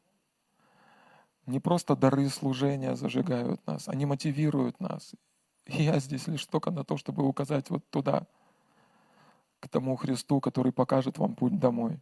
Не 1.46 1.60
просто 1.60 1.96
дары 1.96 2.28
служения 2.28 2.94
зажигают 2.94 3.64
нас, 3.66 3.88
они 3.88 4.06
мотивируют 4.06 4.80
нас. 4.80 5.14
И 5.66 5.84
я 5.84 5.98
здесь 5.98 6.26
лишь 6.26 6.44
только 6.46 6.70
на 6.70 6.84
то, 6.84 6.96
чтобы 6.96 7.26
указать 7.26 7.70
вот 7.70 7.88
туда, 7.90 8.26
к 9.60 9.68
тому 9.68 9.96
Христу, 9.96 10.40
который 10.40 10.72
покажет 10.72 11.18
вам 11.18 11.34
путь 11.34 11.58
домой. 11.58 12.00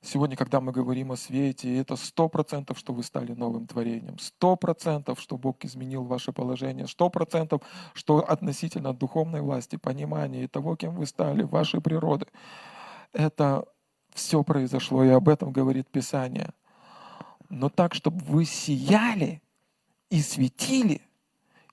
Сегодня, 0.00 0.36
когда 0.36 0.60
мы 0.60 0.70
говорим 0.70 1.10
о 1.10 1.16
свете, 1.16 1.76
это 1.76 1.96
сто 1.96 2.28
процентов, 2.28 2.78
что 2.78 2.92
вы 2.92 3.02
стали 3.02 3.32
новым 3.32 3.66
творением, 3.66 4.18
сто 4.18 4.54
процентов, 4.54 5.20
что 5.20 5.36
Бог 5.36 5.64
изменил 5.64 6.04
ваше 6.04 6.32
положение, 6.32 6.86
сто 6.86 7.10
процентов, 7.10 7.62
что 7.94 8.18
относительно 8.18 8.94
духовной 8.94 9.40
власти, 9.40 9.74
понимания 9.76 10.44
и 10.44 10.46
того, 10.46 10.76
кем 10.76 10.94
вы 10.94 11.06
стали, 11.06 11.42
вашей 11.42 11.80
природы. 11.80 12.26
Это 13.12 13.64
все 14.14 14.44
произошло, 14.44 15.02
и 15.02 15.08
об 15.08 15.28
этом 15.28 15.50
говорит 15.50 15.88
Писание. 15.88 16.52
Но 17.48 17.68
так, 17.68 17.94
чтобы 17.94 18.18
вы 18.24 18.44
сияли 18.44 19.42
и 20.10 20.20
светили, 20.20 21.02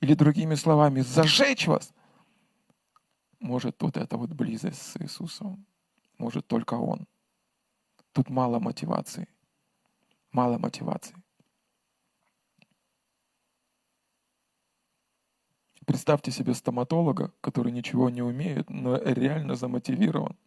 или 0.01 0.15
другими 0.15 0.55
словами, 0.55 1.01
зажечь 1.01 1.67
вас, 1.67 1.93
может 3.39 3.81
вот 3.81 3.97
эта 3.97 4.17
вот 4.17 4.31
близость 4.31 4.81
с 4.81 4.97
Иисусом, 4.97 5.63
может 6.17 6.47
только 6.47 6.73
Он. 6.73 7.05
Тут 8.15 8.29
мало 8.29 8.59
мотивации. 8.59 9.27
Мало 10.31 10.57
мотивации. 10.57 11.17
Представьте 15.85 16.31
себе 16.31 16.53
стоматолога, 16.53 17.33
который 17.41 17.73
ничего 17.73 18.09
не 18.09 18.21
умеет, 18.21 18.69
но 18.69 18.95
реально 18.95 19.55
замотивирован. 19.55 20.37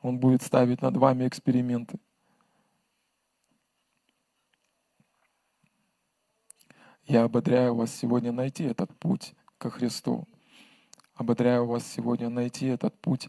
Он 0.00 0.18
будет 0.18 0.40
ставить 0.40 0.80
над 0.80 0.96
вами 0.96 1.28
эксперименты. 1.28 2.00
Я 7.04 7.24
ободряю 7.24 7.74
вас 7.74 7.94
сегодня 7.94 8.32
найти 8.32 8.64
этот 8.64 8.98
путь 8.98 9.34
ко 9.58 9.68
Христу. 9.68 10.26
Ободряю 11.12 11.66
вас 11.66 11.86
сегодня 11.86 12.30
найти 12.30 12.64
этот 12.64 12.98
путь 13.02 13.28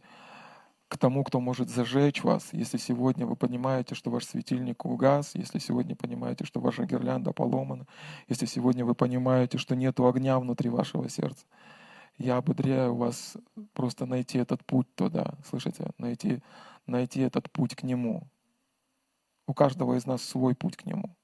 к 0.91 0.97
тому, 0.97 1.23
кто 1.23 1.39
может 1.39 1.69
зажечь 1.69 2.21
вас. 2.21 2.49
Если 2.51 2.75
сегодня 2.75 3.25
вы 3.25 3.37
понимаете, 3.37 3.95
что 3.95 4.11
ваш 4.11 4.25
светильник 4.25 4.83
угас, 4.83 5.35
если 5.35 5.57
сегодня 5.57 5.95
понимаете, 5.95 6.43
что 6.43 6.59
ваша 6.59 6.83
гирлянда 6.83 7.31
поломана, 7.31 7.87
если 8.27 8.45
сегодня 8.45 8.83
вы 8.83 8.93
понимаете, 8.93 9.57
что 9.57 9.73
нет 9.73 9.97
огня 10.01 10.37
внутри 10.37 10.69
вашего 10.69 11.07
сердца, 11.07 11.45
я 12.17 12.35
ободряю 12.35 12.93
вас 12.93 13.37
просто 13.71 14.05
найти 14.05 14.37
этот 14.37 14.65
путь 14.65 14.93
туда, 14.93 15.35
слышите, 15.49 15.91
найти, 15.97 16.43
найти 16.85 17.21
этот 17.21 17.49
путь 17.53 17.73
к 17.73 17.83
Нему. 17.83 18.27
У 19.47 19.53
каждого 19.53 19.93
из 19.93 20.05
нас 20.05 20.21
свой 20.21 20.55
путь 20.55 20.75
к 20.75 20.85
Нему. 20.85 21.15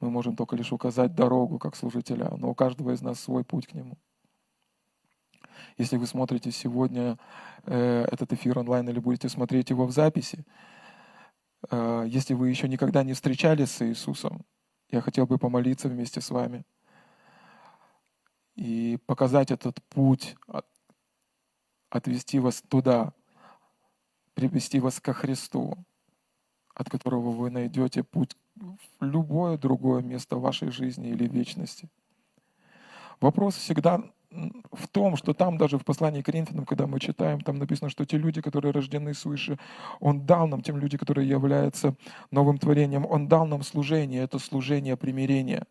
Мы 0.00 0.10
можем 0.10 0.34
только 0.34 0.56
лишь 0.56 0.72
указать 0.72 1.14
дорогу 1.14 1.60
как 1.60 1.76
служителя, 1.76 2.32
но 2.38 2.50
у 2.50 2.56
каждого 2.56 2.90
из 2.90 3.02
нас 3.02 3.20
свой 3.20 3.44
путь 3.44 3.68
к 3.68 3.74
Нему. 3.74 3.98
Если 5.76 5.96
вы 5.96 6.06
смотрите 6.06 6.50
сегодня 6.50 7.18
э, 7.64 8.06
этот 8.10 8.32
эфир 8.32 8.58
онлайн 8.58 8.88
или 8.88 8.98
будете 8.98 9.28
смотреть 9.28 9.70
его 9.70 9.86
в 9.86 9.92
записи, 9.92 10.44
э, 11.70 12.04
если 12.06 12.34
вы 12.34 12.50
еще 12.50 12.68
никогда 12.68 13.02
не 13.02 13.12
встречались 13.12 13.70
с 13.70 13.82
Иисусом, 13.86 14.44
я 14.90 15.00
хотел 15.00 15.26
бы 15.26 15.38
помолиться 15.38 15.88
вместе 15.88 16.20
с 16.20 16.30
вами 16.30 16.64
и 18.54 18.98
показать 19.06 19.50
этот 19.50 19.82
путь, 19.84 20.36
отвести 21.90 22.38
вас 22.38 22.62
туда, 22.68 23.12
привести 24.34 24.80
вас 24.80 25.00
ко 25.00 25.12
Христу, 25.12 25.76
от 26.74 26.90
которого 26.90 27.30
вы 27.30 27.50
найдете 27.50 28.02
путь 28.02 28.36
в 28.56 29.04
любое 29.04 29.58
другое 29.58 30.02
место 30.02 30.36
вашей 30.36 30.70
жизни 30.70 31.08
или 31.10 31.26
вечности. 31.26 31.88
Вопрос 33.20 33.56
всегда 33.56 34.02
в 34.72 34.88
том, 34.88 35.16
что 35.16 35.32
там 35.32 35.58
даже 35.58 35.78
в 35.78 35.84
послании 35.84 36.22
к 36.22 36.26
Коринфянам, 36.26 36.66
когда 36.66 36.86
мы 36.86 36.98
читаем, 37.00 37.40
там 37.40 37.58
написано, 37.58 37.90
что 37.90 38.04
те 38.04 38.18
люди, 38.18 38.40
которые 38.40 38.72
рождены 38.72 39.14
свыше, 39.14 39.58
Он 40.00 40.26
дал 40.26 40.48
нам, 40.48 40.62
тем 40.62 40.76
люди, 40.76 40.98
которые 40.98 41.28
являются 41.28 41.94
новым 42.30 42.58
творением, 42.58 43.06
Он 43.06 43.28
дал 43.28 43.46
нам 43.46 43.62
служение, 43.62 44.22
это 44.22 44.38
служение 44.38 44.96
примирения. 44.96 45.64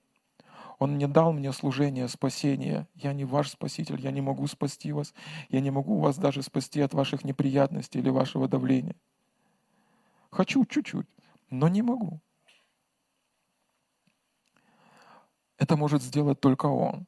Он 0.79 0.97
не 0.97 1.07
дал 1.07 1.33
мне 1.33 1.51
служение 1.53 2.07
спасения. 2.07 2.87
Я 2.95 3.13
не 3.13 3.25
ваш 3.25 3.51
спаситель, 3.51 3.99
я 4.01 4.11
не 4.11 4.21
могу 4.21 4.47
спасти 4.47 4.91
вас, 4.91 5.13
я 5.49 5.61
не 5.61 5.71
могу 5.71 5.99
вас 5.99 6.17
даже 6.17 6.41
спасти 6.41 6.81
от 6.81 6.93
ваших 6.93 7.23
неприятностей 7.23 7.99
или 7.99 8.09
вашего 8.09 8.47
давления. 8.47 8.95
Хочу 10.31 10.65
чуть-чуть, 10.65 11.07
но 11.49 11.67
не 11.67 11.81
могу. 11.81 12.19
Это 15.57 15.77
может 15.77 16.01
сделать 16.01 16.39
только 16.39 16.65
Он 16.65 17.05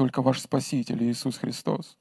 только 0.00 0.22
ваш 0.22 0.40
Спаситель 0.40 1.04
Иисус 1.04 1.36
Христос. 1.36 1.98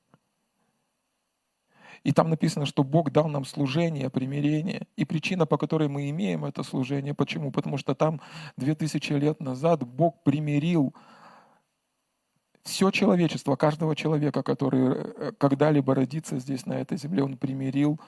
И 2.05 2.13
там 2.13 2.29
написано, 2.29 2.65
что 2.65 2.85
Бог 2.85 3.11
дал 3.11 3.27
нам 3.27 3.43
служение, 3.43 4.09
примирение. 4.09 4.87
И 4.95 5.03
причина, 5.03 5.45
по 5.45 5.57
которой 5.57 5.89
мы 5.89 6.09
имеем 6.09 6.45
это 6.45 6.63
служение, 6.63 7.13
почему? 7.13 7.51
Потому 7.51 7.77
что 7.77 7.95
там 7.95 8.21
две 8.55 8.73
тысячи 8.73 9.11
лет 9.11 9.41
назад 9.41 9.85
Бог 9.85 10.23
примирил 10.23 10.95
все 12.63 12.89
человечество, 12.89 13.57
каждого 13.57 13.97
человека, 13.97 14.43
который 14.43 14.93
э, 14.93 15.31
когда-либо 15.37 15.93
родится 15.93 16.39
здесь, 16.39 16.65
на 16.65 16.75
этой 16.79 16.97
земле, 16.97 17.21
Он 17.23 17.35
примирил 17.37 17.99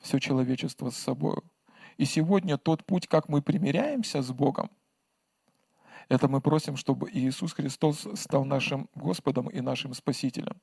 все 0.00 0.18
человечество 0.18 0.90
с 0.90 0.96
собой. 0.96 1.40
И 1.98 2.04
сегодня 2.04 2.58
тот 2.58 2.84
путь, 2.84 3.06
как 3.06 3.28
мы 3.28 3.42
примиряемся 3.42 4.22
с 4.22 4.32
Богом, 4.32 4.70
это 6.08 6.28
мы 6.28 6.40
просим, 6.40 6.76
чтобы 6.76 7.10
Иисус 7.12 7.52
Христос 7.52 8.06
стал 8.14 8.44
нашим 8.44 8.88
Господом 8.94 9.48
и 9.48 9.60
нашим 9.60 9.92
Спасителем. 9.92 10.60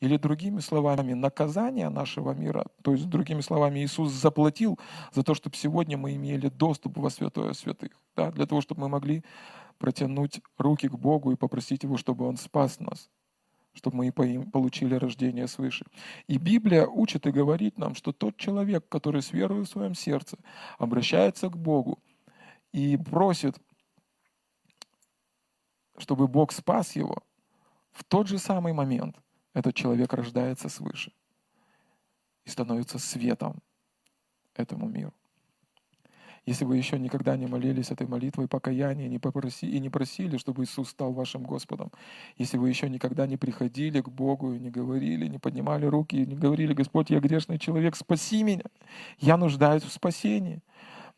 Или 0.00 0.16
другими 0.16 0.60
словами, 0.60 1.14
наказание 1.14 1.88
нашего 1.88 2.32
мира, 2.32 2.66
то 2.82 2.92
есть 2.92 3.08
другими 3.08 3.40
словами, 3.40 3.80
Иисус 3.80 4.12
заплатил 4.12 4.78
за 5.12 5.24
то, 5.24 5.34
чтобы 5.34 5.56
сегодня 5.56 5.96
мы 5.98 6.14
имели 6.14 6.48
доступ 6.48 6.96
во 6.98 7.10
святое 7.10 7.54
святых, 7.54 7.90
да, 8.14 8.30
для 8.30 8.46
того, 8.46 8.60
чтобы 8.60 8.82
мы 8.82 8.88
могли 8.88 9.24
протянуть 9.78 10.40
руки 10.58 10.88
к 10.88 10.94
Богу 10.94 11.32
и 11.32 11.36
попросить 11.36 11.82
Его, 11.82 11.96
чтобы 11.96 12.26
Он 12.26 12.36
спас 12.36 12.78
нас 12.78 13.10
чтобы 13.76 13.96
мы 13.96 14.12
получили 14.12 14.94
рождение 14.94 15.48
свыше. 15.48 15.84
И 16.28 16.38
Библия 16.38 16.86
учит 16.86 17.26
и 17.26 17.32
говорит 17.32 17.76
нам, 17.76 17.96
что 17.96 18.12
тот 18.12 18.36
человек, 18.36 18.88
который 18.88 19.20
с 19.20 19.32
верой 19.32 19.62
в 19.62 19.66
своем 19.66 19.96
сердце 19.96 20.38
обращается 20.78 21.48
к 21.48 21.58
Богу 21.58 21.98
и 22.72 22.96
просит 22.96 23.56
чтобы 25.98 26.28
Бог 26.28 26.52
спас 26.52 26.96
его, 26.96 27.22
в 27.92 28.04
тот 28.04 28.26
же 28.28 28.38
самый 28.38 28.72
момент 28.72 29.16
этот 29.52 29.74
человек 29.74 30.12
рождается 30.12 30.68
свыше 30.68 31.12
и 32.44 32.50
становится 32.50 32.98
светом 32.98 33.56
этому 34.54 34.88
миру. 34.88 35.12
Если 36.46 36.66
вы 36.66 36.76
еще 36.76 36.98
никогда 36.98 37.38
не 37.38 37.46
молились 37.46 37.90
этой 37.90 38.06
молитвой 38.06 38.48
покаяния 38.48 39.08
не 39.08 39.18
попроси, 39.18 39.66
и 39.66 39.78
не 39.78 39.88
просили, 39.88 40.36
чтобы 40.36 40.64
Иисус 40.64 40.90
стал 40.90 41.12
вашим 41.12 41.42
Господом, 41.42 41.90
если 42.36 42.58
вы 42.58 42.68
еще 42.68 42.90
никогда 42.90 43.26
не 43.26 43.38
приходили 43.38 44.02
к 44.02 44.10
Богу 44.10 44.52
и 44.52 44.58
не 44.58 44.70
говорили, 44.70 45.26
не 45.26 45.38
поднимали 45.38 45.86
руки 45.86 46.16
и 46.16 46.26
не 46.26 46.36
говорили, 46.36 46.74
Господь, 46.74 47.08
я 47.08 47.20
грешный 47.20 47.58
человек, 47.58 47.96
спаси 47.96 48.42
меня, 48.42 48.64
я 49.18 49.38
нуждаюсь 49.38 49.84
в 49.84 49.92
спасении– 49.92 50.60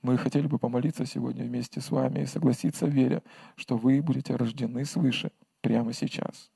мы 0.07 0.17
хотели 0.19 0.47
бы 0.47 0.61
помолиться 0.61 1.05
сегодня 1.05 1.45
вместе 1.45 1.81
с 1.81 1.91
вами 1.91 2.21
и 2.21 2.27
согласиться, 2.27 2.87
веря, 2.87 3.25
что 3.57 3.77
вы 3.77 4.01
будете 4.01 4.37
рождены 4.37 4.85
свыше 4.85 5.33
прямо 5.63 5.93
сейчас. 5.93 6.53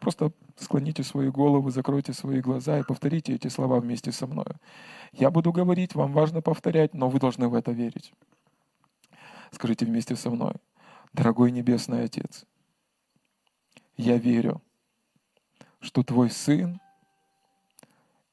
Просто 0.00 0.32
склоните 0.56 1.02
свои 1.02 1.28
головы, 1.28 1.70
закройте 1.70 2.14
свои 2.14 2.40
глаза 2.40 2.78
и 2.78 2.82
повторите 2.82 3.34
эти 3.34 3.48
слова 3.48 3.78
вместе 3.78 4.10
со 4.10 4.26
мной. 4.26 4.46
Я 5.12 5.30
буду 5.30 5.52
говорить, 5.52 5.94
вам 5.94 6.14
важно 6.14 6.40
повторять, 6.40 6.94
но 6.94 7.10
вы 7.10 7.20
должны 7.20 7.46
в 7.46 7.54
это 7.54 7.72
верить. 7.72 8.14
Скажите 9.50 9.84
вместе 9.84 10.16
со 10.16 10.30
мной. 10.30 10.54
Дорогой 11.12 11.50
Небесный 11.50 12.04
Отец, 12.04 12.46
я 13.98 14.16
верю, 14.16 14.62
что 15.78 16.02
Твой 16.02 16.30
Сын 16.30 16.80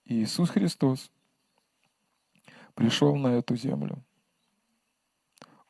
Иисус 0.06 0.50
Христос 0.50 1.12
пришел 2.74 3.18
на 3.18 3.34
эту 3.34 3.58
землю 3.58 4.02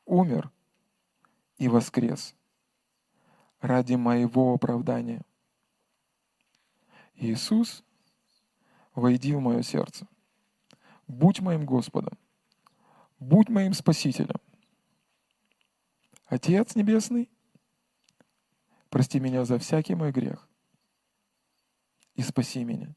умер 0.10 0.52
и 1.58 1.68
воскрес 1.68 2.36
ради 3.62 3.94
моего 3.94 4.54
оправдания. 4.54 5.22
Иисус, 7.16 7.84
войди 8.96 9.34
в 9.36 9.40
мое 9.40 9.62
сердце. 9.62 10.08
Будь 11.08 11.42
моим 11.42 11.66
Господом. 11.66 12.18
Будь 13.20 13.50
моим 13.50 13.74
Спасителем. 13.74 14.40
Отец 16.26 16.76
Небесный, 16.76 17.30
прости 18.90 19.20
меня 19.20 19.46
за 19.46 19.60
всякий 19.60 19.96
мой 19.96 20.12
грех 20.12 20.48
и 22.16 22.22
спаси 22.22 22.64
меня. 22.64 22.96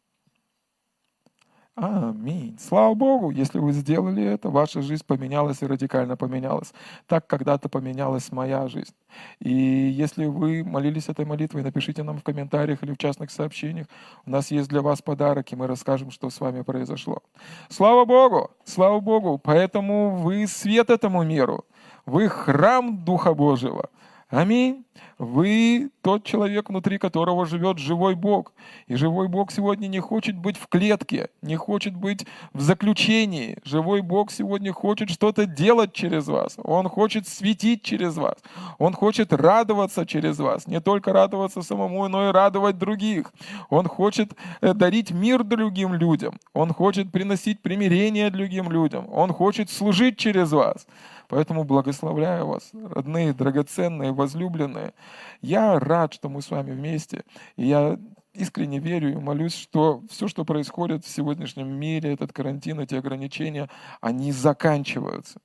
Аминь. 1.74 2.58
Слава 2.60 2.92
Богу, 2.94 3.30
если 3.30 3.58
вы 3.58 3.72
сделали 3.72 4.22
это, 4.22 4.50
ваша 4.50 4.82
жизнь 4.82 5.04
поменялась 5.06 5.62
и 5.62 5.66
радикально 5.66 6.18
поменялась. 6.18 6.74
Так 7.06 7.26
когда-то 7.26 7.70
поменялась 7.70 8.30
моя 8.30 8.68
жизнь. 8.68 8.94
И 9.40 9.50
если 9.50 10.26
вы 10.26 10.64
молились 10.64 11.08
этой 11.08 11.24
молитвой, 11.24 11.62
напишите 11.62 12.02
нам 12.02 12.18
в 12.18 12.22
комментариях 12.22 12.82
или 12.82 12.92
в 12.92 12.98
частных 12.98 13.30
сообщениях. 13.30 13.86
У 14.26 14.30
нас 14.30 14.50
есть 14.50 14.68
для 14.68 14.82
вас 14.82 15.00
подарок, 15.00 15.50
и 15.50 15.56
мы 15.56 15.66
расскажем, 15.66 16.10
что 16.10 16.28
с 16.28 16.40
вами 16.40 16.60
произошло. 16.60 17.22
Слава 17.70 18.04
Богу! 18.04 18.50
Слава 18.64 19.00
Богу! 19.00 19.38
Поэтому 19.42 20.16
вы 20.16 20.46
свет 20.46 20.90
этому 20.90 21.22
миру. 21.22 21.64
Вы 22.04 22.28
храм 22.28 23.02
Духа 23.02 23.32
Божьего. 23.32 23.88
Аминь. 24.32 24.86
Вы 25.18 25.90
тот 26.00 26.24
человек, 26.24 26.70
внутри 26.70 26.96
которого 26.96 27.44
живет 27.44 27.78
живой 27.78 28.14
Бог. 28.14 28.54
И 28.86 28.94
живой 28.94 29.28
Бог 29.28 29.52
сегодня 29.52 29.88
не 29.88 30.00
хочет 30.00 30.38
быть 30.38 30.56
в 30.56 30.68
клетке, 30.68 31.28
не 31.42 31.56
хочет 31.56 31.94
быть 31.94 32.26
в 32.54 32.62
заключении. 32.62 33.58
Живой 33.62 34.00
Бог 34.00 34.32
сегодня 34.32 34.72
хочет 34.72 35.10
что-то 35.10 35.44
делать 35.44 35.92
через 35.92 36.28
вас. 36.28 36.56
Он 36.56 36.88
хочет 36.88 37.28
светить 37.28 37.82
через 37.82 38.16
вас. 38.16 38.38
Он 38.78 38.94
хочет 38.94 39.34
радоваться 39.34 40.06
через 40.06 40.38
вас. 40.38 40.66
Не 40.66 40.80
только 40.80 41.12
радоваться 41.12 41.60
самому, 41.60 42.08
но 42.08 42.30
и 42.30 42.32
радовать 42.32 42.78
других. 42.78 43.32
Он 43.68 43.86
хочет 43.86 44.32
э, 44.62 44.72
дарить 44.72 45.10
мир 45.10 45.44
другим 45.44 45.92
людям. 45.92 46.40
Он 46.54 46.72
хочет 46.72 47.12
приносить 47.12 47.60
примирение 47.60 48.30
другим 48.30 48.72
людям. 48.72 49.06
Он 49.12 49.30
хочет 49.34 49.68
служить 49.68 50.16
через 50.16 50.52
вас. 50.52 50.86
Поэтому 51.32 51.64
благословляю 51.64 52.46
вас, 52.46 52.72
родные, 52.74 53.32
драгоценные, 53.32 54.12
возлюбленные. 54.12 54.92
Я 55.40 55.80
рад, 55.80 56.12
что 56.12 56.28
мы 56.28 56.42
с 56.42 56.50
вами 56.50 56.72
вместе. 56.72 57.24
И 57.56 57.64
я 57.64 57.98
искренне 58.34 58.80
верю 58.80 59.12
и 59.12 59.16
молюсь, 59.16 59.54
что 59.54 60.02
все, 60.10 60.28
что 60.28 60.44
происходит 60.44 61.06
в 61.06 61.08
сегодняшнем 61.08 61.68
мире, 61.68 62.12
этот 62.12 62.34
карантин, 62.34 62.80
эти 62.80 62.96
ограничения, 62.96 63.70
они 64.02 64.30
заканчиваются. 64.30 65.40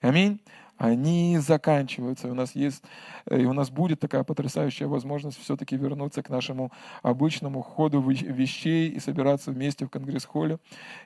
Аминь. 0.00 0.40
Они 0.80 1.36
заканчиваются. 1.38 2.28
И 2.28 2.30
у 2.30 2.34
нас 2.34 2.54
есть, 2.54 2.82
и 3.30 3.44
у 3.44 3.52
нас 3.52 3.70
будет 3.70 4.00
такая 4.00 4.24
потрясающая 4.24 4.88
возможность 4.88 5.38
все-таки 5.38 5.76
вернуться 5.76 6.22
к 6.22 6.30
нашему 6.30 6.72
обычному 7.02 7.60
ходу 7.60 8.00
вещей 8.00 8.88
и 8.88 8.98
собираться 8.98 9.50
вместе 9.50 9.84
в 9.84 9.90
конгресс-холле. 9.90 10.58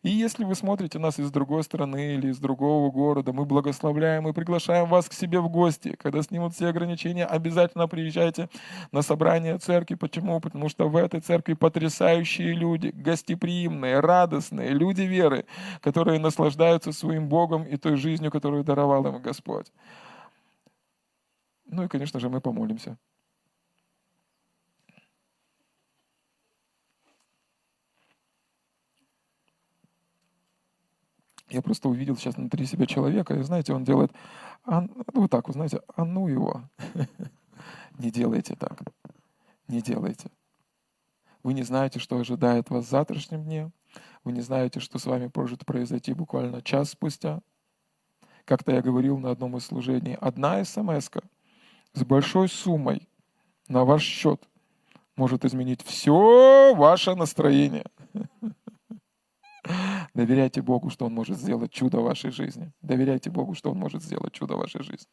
И 0.04 0.10
если 0.10 0.44
вы 0.44 0.54
смотрите 0.54 1.00
нас 1.00 1.18
из 1.18 1.32
другой 1.32 1.64
страны 1.64 2.14
или 2.14 2.28
из 2.28 2.38
другого 2.38 2.88
города, 2.92 3.32
мы 3.32 3.46
благословляем 3.46 4.28
и 4.28 4.32
приглашаем 4.32 4.88
вас 4.88 5.08
к 5.08 5.12
себе 5.12 5.40
в 5.40 5.48
гости. 5.48 5.96
Когда 6.00 6.22
снимут 6.22 6.54
все 6.54 6.68
ограничения, 6.68 7.26
обязательно 7.26 7.88
приезжайте 7.88 8.48
на 8.92 9.02
собрание 9.02 9.58
церкви. 9.58 9.96
Почему? 9.96 10.38
Потому 10.38 10.68
что 10.68 10.88
в 10.88 10.94
этой 10.94 11.18
церкви 11.18 11.54
потрясающие 11.54 12.52
люди, 12.52 12.92
гостеприимные, 12.94 13.98
радостные, 13.98 14.68
люди 14.68 15.02
веры, 15.02 15.46
которые 15.80 16.20
наслаждаются 16.20 16.92
своим 16.92 17.28
Богом 17.28 17.64
и 17.64 17.76
той 17.76 17.96
жизнью, 17.96 18.30
которую 18.30 18.62
даровал 18.62 19.04
им 19.06 19.20
Господь. 19.20 19.63
Ну 21.66 21.84
и, 21.84 21.88
конечно 21.88 22.20
же, 22.20 22.28
мы 22.28 22.40
помолимся. 22.40 22.98
Я 31.48 31.62
просто 31.62 31.88
увидел 31.88 32.16
сейчас 32.16 32.36
внутри 32.36 32.66
себя 32.66 32.86
человека, 32.86 33.34
и 33.34 33.42
знаете, 33.42 33.74
он 33.74 33.84
делает, 33.84 34.12
а, 34.64 34.86
вот 35.12 35.30
так, 35.30 35.46
вы 35.46 35.52
знаете, 35.52 35.82
а 35.94 36.04
ну 36.04 36.26
его. 36.26 36.62
Не 37.98 38.10
делайте 38.10 38.56
так. 38.56 38.82
Не 39.68 39.80
делайте. 39.80 40.30
Вы 41.44 41.52
не 41.52 41.62
знаете, 41.62 41.98
что 41.98 42.18
ожидает 42.18 42.70
вас 42.70 42.86
в 42.86 42.90
завтрашнем 42.90 43.44
дне. 43.44 43.70
Вы 44.24 44.32
не 44.32 44.40
знаете, 44.40 44.80
что 44.80 44.98
с 44.98 45.06
вами 45.06 45.30
может 45.34 45.66
произойти 45.66 46.14
буквально 46.14 46.62
час 46.62 46.90
спустя. 46.90 47.40
Как-то 48.44 48.72
я 48.72 48.82
говорил 48.82 49.18
на 49.18 49.30
одном 49.30 49.56
из 49.56 49.64
служений, 49.64 50.16
одна 50.20 50.62
смс 50.64 51.08
с 51.94 52.04
большой 52.04 52.48
суммой 52.48 53.08
на 53.68 53.84
ваш 53.84 54.02
счет 54.02 54.42
может 55.16 55.44
изменить 55.44 55.82
все 55.82 56.74
ваше 56.74 57.14
настроение. 57.14 57.86
Доверяйте 60.14 60.60
Богу, 60.60 60.90
что 60.90 61.06
Он 61.06 61.14
может 61.14 61.38
сделать 61.38 61.72
чудо 61.72 62.00
в 62.00 62.04
вашей 62.04 62.30
жизни. 62.30 62.72
Доверяйте 62.82 63.30
Богу, 63.30 63.54
что 63.54 63.70
Он 63.70 63.78
может 63.78 64.02
сделать 64.02 64.32
чудо 64.32 64.56
в 64.56 64.58
вашей 64.58 64.82
жизни. 64.82 65.08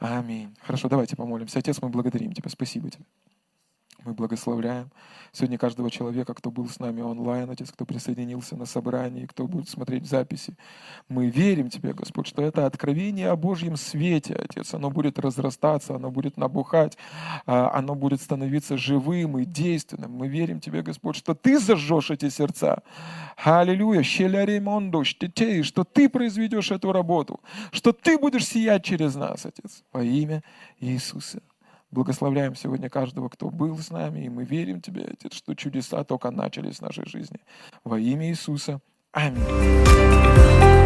Аминь. 0.00 0.56
Хорошо, 0.62 0.88
давайте 0.88 1.14
помолимся. 1.14 1.60
Отец, 1.60 1.80
мы 1.80 1.90
благодарим 1.90 2.32
Тебя. 2.32 2.50
Спасибо 2.50 2.90
Тебе. 2.90 3.04
Мы 4.04 4.14
благословляем 4.14 4.90
сегодня 5.30 5.58
каждого 5.58 5.90
человека, 5.90 6.34
кто 6.34 6.50
был 6.50 6.68
с 6.68 6.80
нами 6.80 7.02
онлайн, 7.02 7.48
Отец, 7.50 7.70
кто 7.70 7.84
присоединился 7.86 8.56
на 8.56 8.66
собрании, 8.66 9.26
кто 9.26 9.46
будет 9.46 9.68
смотреть 9.68 10.06
записи. 10.06 10.56
Мы 11.08 11.28
верим 11.28 11.70
Тебе, 11.70 11.92
Господь, 11.92 12.26
что 12.26 12.42
это 12.42 12.66
откровение 12.66 13.30
о 13.30 13.36
Божьем 13.36 13.76
свете, 13.76 14.34
Отец. 14.34 14.74
Оно 14.74 14.90
будет 14.90 15.18
разрастаться, 15.20 15.94
оно 15.94 16.10
будет 16.10 16.36
набухать, 16.36 16.98
а, 17.46 17.70
оно 17.72 17.94
будет 17.94 18.20
становиться 18.20 18.76
живым 18.76 19.38
и 19.38 19.44
действенным. 19.44 20.12
Мы 20.12 20.26
верим 20.26 20.58
Тебе, 20.58 20.82
Господь, 20.82 21.16
что 21.16 21.34
Ты 21.34 21.60
зажжешь 21.60 22.10
эти 22.10 22.28
сердца. 22.28 22.82
Аллилуйя. 23.36 24.02
Что 24.02 25.84
Ты 25.84 26.08
произведешь 26.08 26.70
эту 26.70 26.92
работу, 26.92 27.40
что 27.70 27.92
Ты 27.92 28.18
будешь 28.18 28.46
сиять 28.46 28.84
через 28.84 29.14
нас, 29.14 29.46
Отец, 29.46 29.84
во 29.92 30.02
имя 30.02 30.42
Иисуса. 30.80 31.40
Благословляем 31.92 32.56
сегодня 32.56 32.88
каждого, 32.88 33.28
кто 33.28 33.50
был 33.50 33.78
с 33.78 33.90
нами, 33.90 34.24
и 34.24 34.28
мы 34.30 34.44
верим 34.44 34.80
Тебе, 34.80 35.04
Отец, 35.04 35.34
что 35.34 35.54
чудеса 35.54 36.02
только 36.04 36.30
начались 36.30 36.78
в 36.78 36.82
нашей 36.82 37.06
жизни. 37.06 37.38
Во 37.84 37.98
имя 38.00 38.30
Иисуса. 38.30 38.80
Аминь. 39.12 40.81